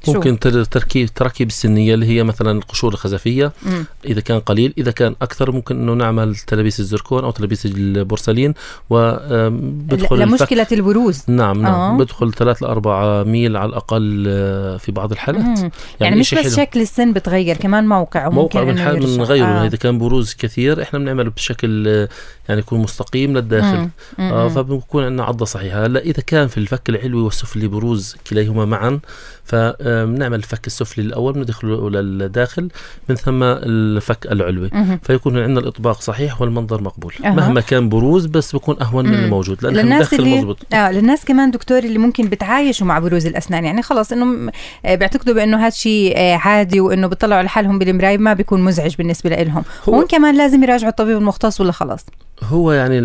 ممكن 0.10 0.40
تركيب 0.70 1.10
تراكيب 1.14 1.48
السنية 1.48 1.94
اللي 1.94 2.06
هي 2.06 2.24
مثلا 2.24 2.52
القشور 2.52 2.94
الخزفية 2.94 3.52
مم. 3.66 3.86
إذا 4.06 4.22
كان 4.22 4.40
قليل 4.40 4.74
إذا 4.78 4.92
كان 4.92 5.16
أكثر 5.22 5.52
ممكن 5.52 5.80
إنه 5.80 5.94
نعمل 5.94 6.36
تلابيس 6.36 6.80
الزركون 6.80 7.24
أو 7.24 7.32
تلابيس 7.32 7.66
البورسلين 7.66 8.54
وبدخل 8.90 10.20
لمشكله 10.20 10.62
الفك... 10.62 10.74
البروز 10.74 11.24
نعم 11.28 11.62
نعم 11.62 11.74
آه. 11.74 11.98
بدخل 11.98 12.34
3 12.34 12.66
ل 12.66 12.70
4 12.70 13.24
ميل 13.24 13.58
على 13.58 13.70
الأقل 13.70 14.26
آه، 14.28 14.78
في 14.78 14.92
بعض 14.92 15.12
الحالات 15.12 15.42
يعني, 15.42 15.72
يعني 16.00 16.20
مش 16.20 16.34
بس 16.34 16.42
حلو. 16.42 16.50
شكل 16.50 16.82
السن 16.82 17.14
بتغير 17.14 17.58
كمان 17.58 17.88
موقع 17.88 18.30
موقع 18.30 18.64
بنغيره 18.64 19.46
آه. 19.46 19.66
إذا 19.66 19.78
كان 19.78 19.98
بروز 19.98 20.34
كثير 20.34 20.82
إحنا 20.82 21.00
بنعمله 21.00 21.30
بشكل 21.30 21.88
آه، 21.88 22.10
يعني 22.50 22.60
يكون 22.60 22.80
مستقيم 22.80 23.38
للداخل 23.38 23.78
مم. 23.78 23.92
مم. 24.18 24.34
آه 24.34 24.48
فبكون 24.48 25.04
عندنا 25.04 25.24
عضة 25.24 25.46
صحيحة 25.46 25.86
هلأ 25.86 26.00
إذا 26.00 26.24
كان 26.28 26.48
في 26.48 26.58
الفك 26.58 26.90
العلوي 26.90 27.22
والسفلي 27.22 27.68
بروز 27.68 28.16
كليهما 28.30 28.66
معا 28.66 29.00
فبنعمل 29.48 30.38
الفك 30.38 30.68
السفلي 30.68 31.04
الأول 31.04 31.34
بندخله 31.34 31.90
للداخل 31.90 32.70
من 33.10 33.16
ثم 33.16 33.44
الفك 33.44 34.32
العلوي. 34.32 34.70
فيكون 35.04 35.38
عندنا 35.38 35.60
الإطباق 35.60 36.02
صحيح 36.02 36.42
والمنظر 36.42 36.82
مقبول. 36.82 37.14
أه. 37.26 37.30
مهما 37.30 37.62
كان 37.62 37.90
بروز 37.90 38.26
بس 38.26 38.56
بكون 38.56 38.82
أهون 38.82 39.06
من 39.08 39.14
الموجود 39.14 39.64
لأن 39.64 39.74
للناس 39.74 40.14
اللي 40.14 40.38
مزبوط. 40.38 40.74
آه 40.74 40.92
للناس 40.92 41.26
كمان 41.26 41.52
دكتور 41.52 41.78
اللي 41.78 41.98
ممكن 41.98 42.26
بتعايشوا 42.30 42.88
مع 42.88 43.00
بروز 43.00 43.26
الأسنان. 43.26 43.66
يعني 43.66 43.82
خلص 43.82 44.12
إنه 44.12 44.52
آه، 44.86 44.96
بيعتقدوا 44.96 45.34
بإنه 45.34 45.58
هذا 45.58 45.70
شيء 45.70 46.14
آه، 46.18 46.36
عادي 46.36 46.80
وإنه 46.80 47.08
بيطلعوا 47.08 47.44
لحالهم 47.44 47.80
بالمراية 47.80 48.18
ما 48.18 48.34
بيكون 48.34 48.62
مزعج 48.62 48.96
بالنسبة 48.96 49.30
لهم 49.30 49.64
هون 49.90 50.06
كمان 50.06 50.38
لازم 50.38 50.64
يراجعوا 50.64 50.92
الطبيب 50.92 51.18
المختص 51.18 51.62
ولا 51.62 51.72
خلاص؟ 51.72 52.06
هو 52.44 52.72
يعني 52.72 53.02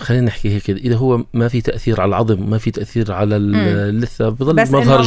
خلينا 0.00 0.26
نحكي 0.26 0.54
هيك 0.54 0.70
إذا 0.70 0.96
هو 0.96 1.24
ما 1.34 1.48
في 1.48 1.60
تأثير 1.60 2.00
على 2.00 2.08
العظم 2.08 2.50
ما 2.50 2.58
في 2.58 2.70
تأثير 2.70 3.12
على 3.12 3.36
اللثة 3.36 4.28
بضل 4.28 4.60
المظهر 4.60 5.02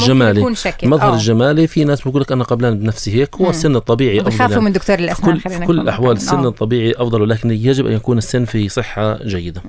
الجمالي 0.84 1.02
المظهر 1.04 1.14
الجمالي 1.14 1.68
في 1.68 1.84
ناس 1.84 2.02
بيقول 2.02 2.22
لك 2.22 2.32
أنا 2.32 2.44
قبلان 2.44 2.80
بنفسي 2.80 3.14
هيك 3.14 3.36
هو 3.36 3.50
السن 3.50 3.76
الطبيعي 3.76 4.20
أفضل 4.20 4.30
بخافوا 4.30 4.52
يعني. 4.54 4.66
من 4.66 4.72
دكتور 4.72 5.00
الأسنان 5.00 5.38
في 5.38 5.44
كل, 5.44 5.50
في 5.50 5.66
كل 5.66 5.80
الأحوال 5.80 6.16
السن 6.16 6.46
الطبيعي 6.46 6.94
أفضل 6.98 7.22
ولكن 7.22 7.52
يجب 7.52 7.86
أن 7.86 7.94
يكون 7.94 8.18
السن 8.18 8.46
في 8.46 8.70
صحة 8.70 9.24
جيدة. 9.24 9.62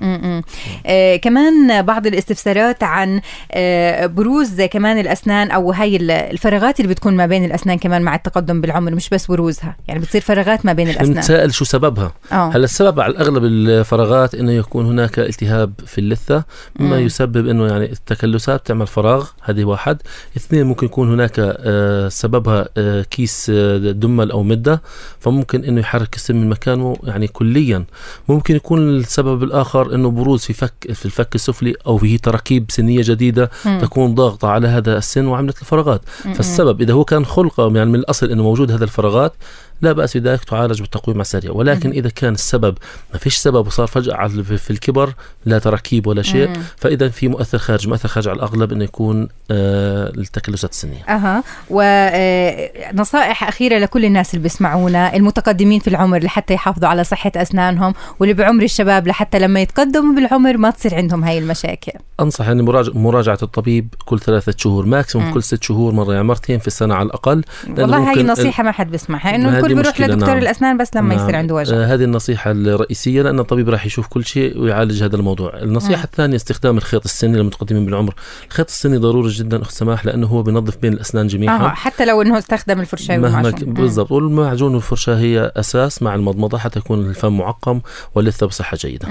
آه 0.85 1.15
كمان 1.15 1.81
بعض 1.81 2.07
الاستفسارات 2.07 2.83
عن 2.83 3.21
آه 3.51 4.05
بروز 4.05 4.61
كمان 4.61 4.99
الأسنان 4.99 5.51
أو 5.51 5.71
هاي 5.71 5.95
الفراغات 6.31 6.79
اللي 6.79 6.93
بتكون 6.93 7.15
ما 7.15 7.25
بين 7.25 7.45
الأسنان 7.45 7.77
كمان 7.77 8.01
مع 8.01 8.15
التقدم 8.15 8.61
بالعمر 8.61 8.95
مش 8.95 9.09
بس 9.09 9.25
بروزها. 9.27 9.75
يعني 9.87 9.99
بتصير 9.99 10.21
فراغات 10.21 10.65
ما 10.65 10.73
بين 10.73 10.89
الأسنان. 10.89 11.17
نتساءل 11.17 11.53
شو 11.53 11.65
سببها. 11.65 12.13
أوه. 12.31 12.55
هلا 12.55 12.63
السبب 12.63 12.99
على 12.99 13.11
الأغلب 13.11 13.43
الفراغات 13.43 14.01
فراغات 14.01 14.35
إنه 14.35 14.51
يكون 14.51 14.85
هناك 14.85 15.19
التهاب 15.19 15.73
في 15.85 15.97
اللثة 15.97 16.43
مما 16.79 16.97
مم. 16.97 17.05
يسبب 17.05 17.47
إنه 17.47 17.67
يعني 17.67 17.85
التكلسات 17.85 18.67
تعمل 18.67 18.87
فراغ 18.87 19.27
هذه 19.41 19.63
واحد. 19.63 20.01
اثنين 20.37 20.65
ممكن 20.65 20.85
يكون 20.85 21.00
هناك 21.09 21.35
آه 21.39 22.09
سببها 22.09 22.69
آه 22.77 23.01
كيس 23.01 23.51
آه 23.55 23.77
دمل 23.77 24.31
أو 24.31 24.43
مدة 24.43 24.81
فممكن 25.19 25.63
إنه 25.63 25.79
يحرك 25.79 26.15
السن 26.15 26.35
من 26.35 26.49
مكانه 26.49 26.95
يعني 27.03 27.27
كليا 27.27 27.85
ممكن 28.29 28.55
يكون 28.55 28.89
السبب 28.89 29.43
الآخر 29.43 29.95
إنه 29.95 30.11
بروز 30.11 30.41
في 30.45 30.53
فك 30.53 30.73
في 30.93 31.05
الفك 31.05 31.35
السفلي 31.35 31.75
أو 31.87 31.97
في 31.97 32.17
تراكيب 32.17 32.65
سنية 32.69 33.01
جديدة 33.05 33.51
مم. 33.65 33.79
تكون 33.81 34.15
ضاغطة 34.15 34.47
على 34.47 34.67
هذا 34.67 34.97
السن 34.97 35.25
وعملت 35.25 35.61
الفراغات 35.61 36.01
مم. 36.25 36.33
فالسبب 36.33 36.81
إذا 36.81 36.93
هو 36.93 37.03
كان 37.03 37.25
خلقة 37.25 37.71
يعني 37.75 37.89
من 37.89 37.99
الأصل 37.99 38.31
إنه 38.31 38.43
موجود 38.43 38.71
هذا 38.71 38.83
الفراغات 38.83 39.33
لا 39.81 39.91
بأس 39.91 40.17
بذلك 40.17 40.43
تعالج 40.43 40.81
بالتقويم 40.81 41.21
السريع. 41.21 41.51
ولكن 41.51 41.89
إذا 41.89 42.09
كان 42.09 42.33
السبب 42.33 42.77
ما 43.13 43.19
فيش 43.19 43.35
سبب 43.35 43.67
وصار 43.67 43.87
فجأة 43.87 44.27
في 44.27 44.71
الكبر 44.71 45.13
لا 45.45 45.59
تراكيب 45.59 46.07
ولا 46.07 46.21
شيء. 46.21 46.49
فإذا 46.77 47.09
في 47.09 47.27
مؤثر 47.27 47.57
خارج 47.57 47.87
مؤثر 47.87 48.09
خارج 48.09 48.27
على 48.27 48.35
الأغلب 48.35 48.71
إنه 48.71 48.83
يكون 48.83 49.27
آه 49.51 50.11
التكلسات 50.17 50.71
السنية. 50.71 51.03
أها. 51.09 51.43
ونصائح 51.69 53.43
آه، 53.43 53.49
أخيرة 53.49 53.77
لكل 53.77 54.05
الناس 54.05 54.33
اللي 54.33 54.43
بيسمعونا 54.43 55.15
المتقدمين 55.15 55.79
في 55.79 55.87
العمر 55.87 56.23
لحتى 56.23 56.53
يحافظوا 56.53 56.87
على 56.87 57.03
صحة 57.03 57.31
أسنانهم 57.35 57.93
واللي 58.19 58.33
بعمر 58.33 58.63
الشباب 58.63 59.07
لحتى 59.07 59.39
لما 59.39 59.61
يتقدموا 59.61 60.15
بالعمر 60.15 60.57
ما 60.57 60.69
تصير 60.69 60.95
عندهم 60.95 61.23
هاي 61.23 61.37
المشاكل. 61.37 61.91
أنصح 62.19 62.47
اني 62.47 62.63
مراجعه 62.63 62.93
مراجعة 62.97 63.37
الطبيب 63.43 63.93
كل 64.05 64.19
ثلاثة 64.19 64.53
شهور 64.57 64.85
maximum 64.85 65.33
كل 65.33 65.43
ست 65.43 65.63
شهور 65.63 65.93
مرة 65.93 66.13
يعني 66.13 66.27
مرتين 66.27 66.59
في 66.59 66.67
السنة 66.67 66.95
على 66.95 67.05
الأقل. 67.05 67.43
والله 67.77 68.11
هاي 68.11 68.23
نصيحه 68.23 68.63
ما 68.63 68.71
حد 68.71 68.91
بيسمعها 68.91 69.35
إنه 69.35 69.61
كل 69.61 69.70
الكل 69.79 69.91
بيروح 69.91 70.09
لدكتور 70.09 70.33
نعم. 70.33 70.37
الأسنان 70.37 70.77
بس 70.77 70.95
لما 70.95 71.15
نعم. 71.15 71.23
يصير 71.23 71.35
عنده 71.35 71.55
وجع 71.55 71.75
آه 71.75 71.85
هذه 71.85 72.03
النصيحة 72.03 72.51
الرئيسية 72.51 73.21
لأن 73.21 73.39
الطبيب 73.39 73.69
راح 73.69 73.85
يشوف 73.85 74.07
كل 74.07 74.25
شيء 74.25 74.59
ويعالج 74.61 75.03
هذا 75.03 75.15
الموضوع 75.15 75.57
النصيحة 75.57 75.97
مم. 75.97 76.03
الثانية 76.03 76.35
استخدام 76.35 76.77
الخيط 76.77 77.03
السني 77.03 77.37
للمتقدمين 77.37 77.85
بالعمر 77.85 78.13
الخيط 78.47 78.67
السني 78.67 78.97
ضروري 78.97 79.29
جدا 79.29 79.61
أخت 79.61 79.71
سماح 79.71 80.05
لأنه 80.05 80.27
هو 80.27 80.43
بينظف 80.43 80.77
بين 80.77 80.93
الأسنان 80.93 81.27
جميعا 81.27 81.57
آه 81.57 81.69
حتى 81.69 82.05
لو 82.05 82.21
إنه 82.21 82.37
استخدم 82.37 82.79
الفرشاة 82.79 83.17
مهما 83.17 83.51
بالضبط 83.51 84.11
والمعجون 84.11 84.73
والفرشاة 84.73 85.15
هي 85.15 85.51
أساس 85.55 86.03
مع 86.03 86.15
المضمضة 86.15 86.57
حتى 86.57 86.79
يكون 86.79 87.09
الفم 87.09 87.37
معقم 87.37 87.81
واللثه 88.15 88.47
بصحة 88.47 88.77
جيدة. 88.77 89.07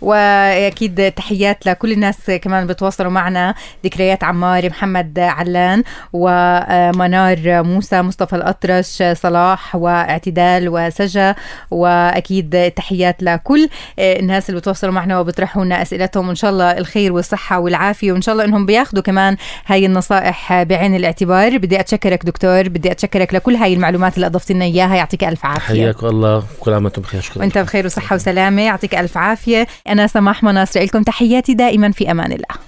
وأكيد 0.00 1.12
تحيات 1.12 1.66
لكل 1.66 1.92
الناس 1.92 2.30
كمان 2.30 2.66
بتواصلوا 2.66 3.10
معنا 3.10 3.54
ذكريات 3.84 4.24
عمار 4.24 4.66
محمد 4.68 5.18
علان 5.18 5.82
ومنار 6.12 7.62
موسى 7.62 8.02
مصطفى 8.02 8.36
الأطرش 8.36 9.02
صلاح 9.12 9.74
واعتدال 9.82 10.68
وسجا 10.68 11.34
وأكيد 11.70 12.72
تحيات 12.76 13.22
لكل 13.22 13.68
الناس 13.98 14.48
اللي 14.48 14.60
بتواصلوا 14.60 14.92
معنا 14.92 15.20
وبيطرحوا 15.20 15.64
لنا 15.64 15.82
أسئلتهم. 15.82 16.28
وإن 16.28 16.34
شاء 16.34 16.50
الله 16.50 16.70
الخير 16.70 17.12
والصحة 17.12 17.58
والعافية 17.58 18.12
وإن 18.12 18.22
شاء 18.22 18.32
الله 18.32 18.44
إنهم 18.44 18.66
بياخذوا 18.66 19.02
كمان 19.02 19.36
هاي 19.66 19.86
النصائح 19.86 20.62
بعين 20.62 20.94
الاعتبار. 20.94 21.58
بدي 21.58 21.80
أتشكرك 21.80 22.24
دكتور 22.24 22.68
بدي 22.68 22.92
أتشكرك 22.92 23.34
لكل 23.34 23.54
هاي 23.56 23.74
المعلومات 23.74 24.14
اللي 24.14 24.26
أضفت 24.26 24.52
لنا 24.52 24.64
إياها. 24.64 24.96
يعطيك 24.96 25.24
ألف 25.24 25.46
عافية. 25.46 25.74
حياك 25.74 26.04
الله. 26.04 26.42
كل 26.60 26.72
عام 26.72 26.84
وأنتم 26.84 27.02
بخير. 27.02 27.20
شكرا. 27.20 27.38
وأنت 27.38 27.58
بخير 27.58 27.86
وصحة 27.86 28.16
وسلامة. 28.16 28.62
يعطيك 28.62 28.94
ألف 28.94 29.16
عافية. 29.18 29.66
أنا 29.88 30.06
سماح 30.06 30.42
مناصر 30.42 30.80
لكم 30.82 31.02
تحياتي 31.02 31.54
دائما 31.54 31.92
في 31.92 32.10
أمان 32.10 32.32
الله. 32.32 32.62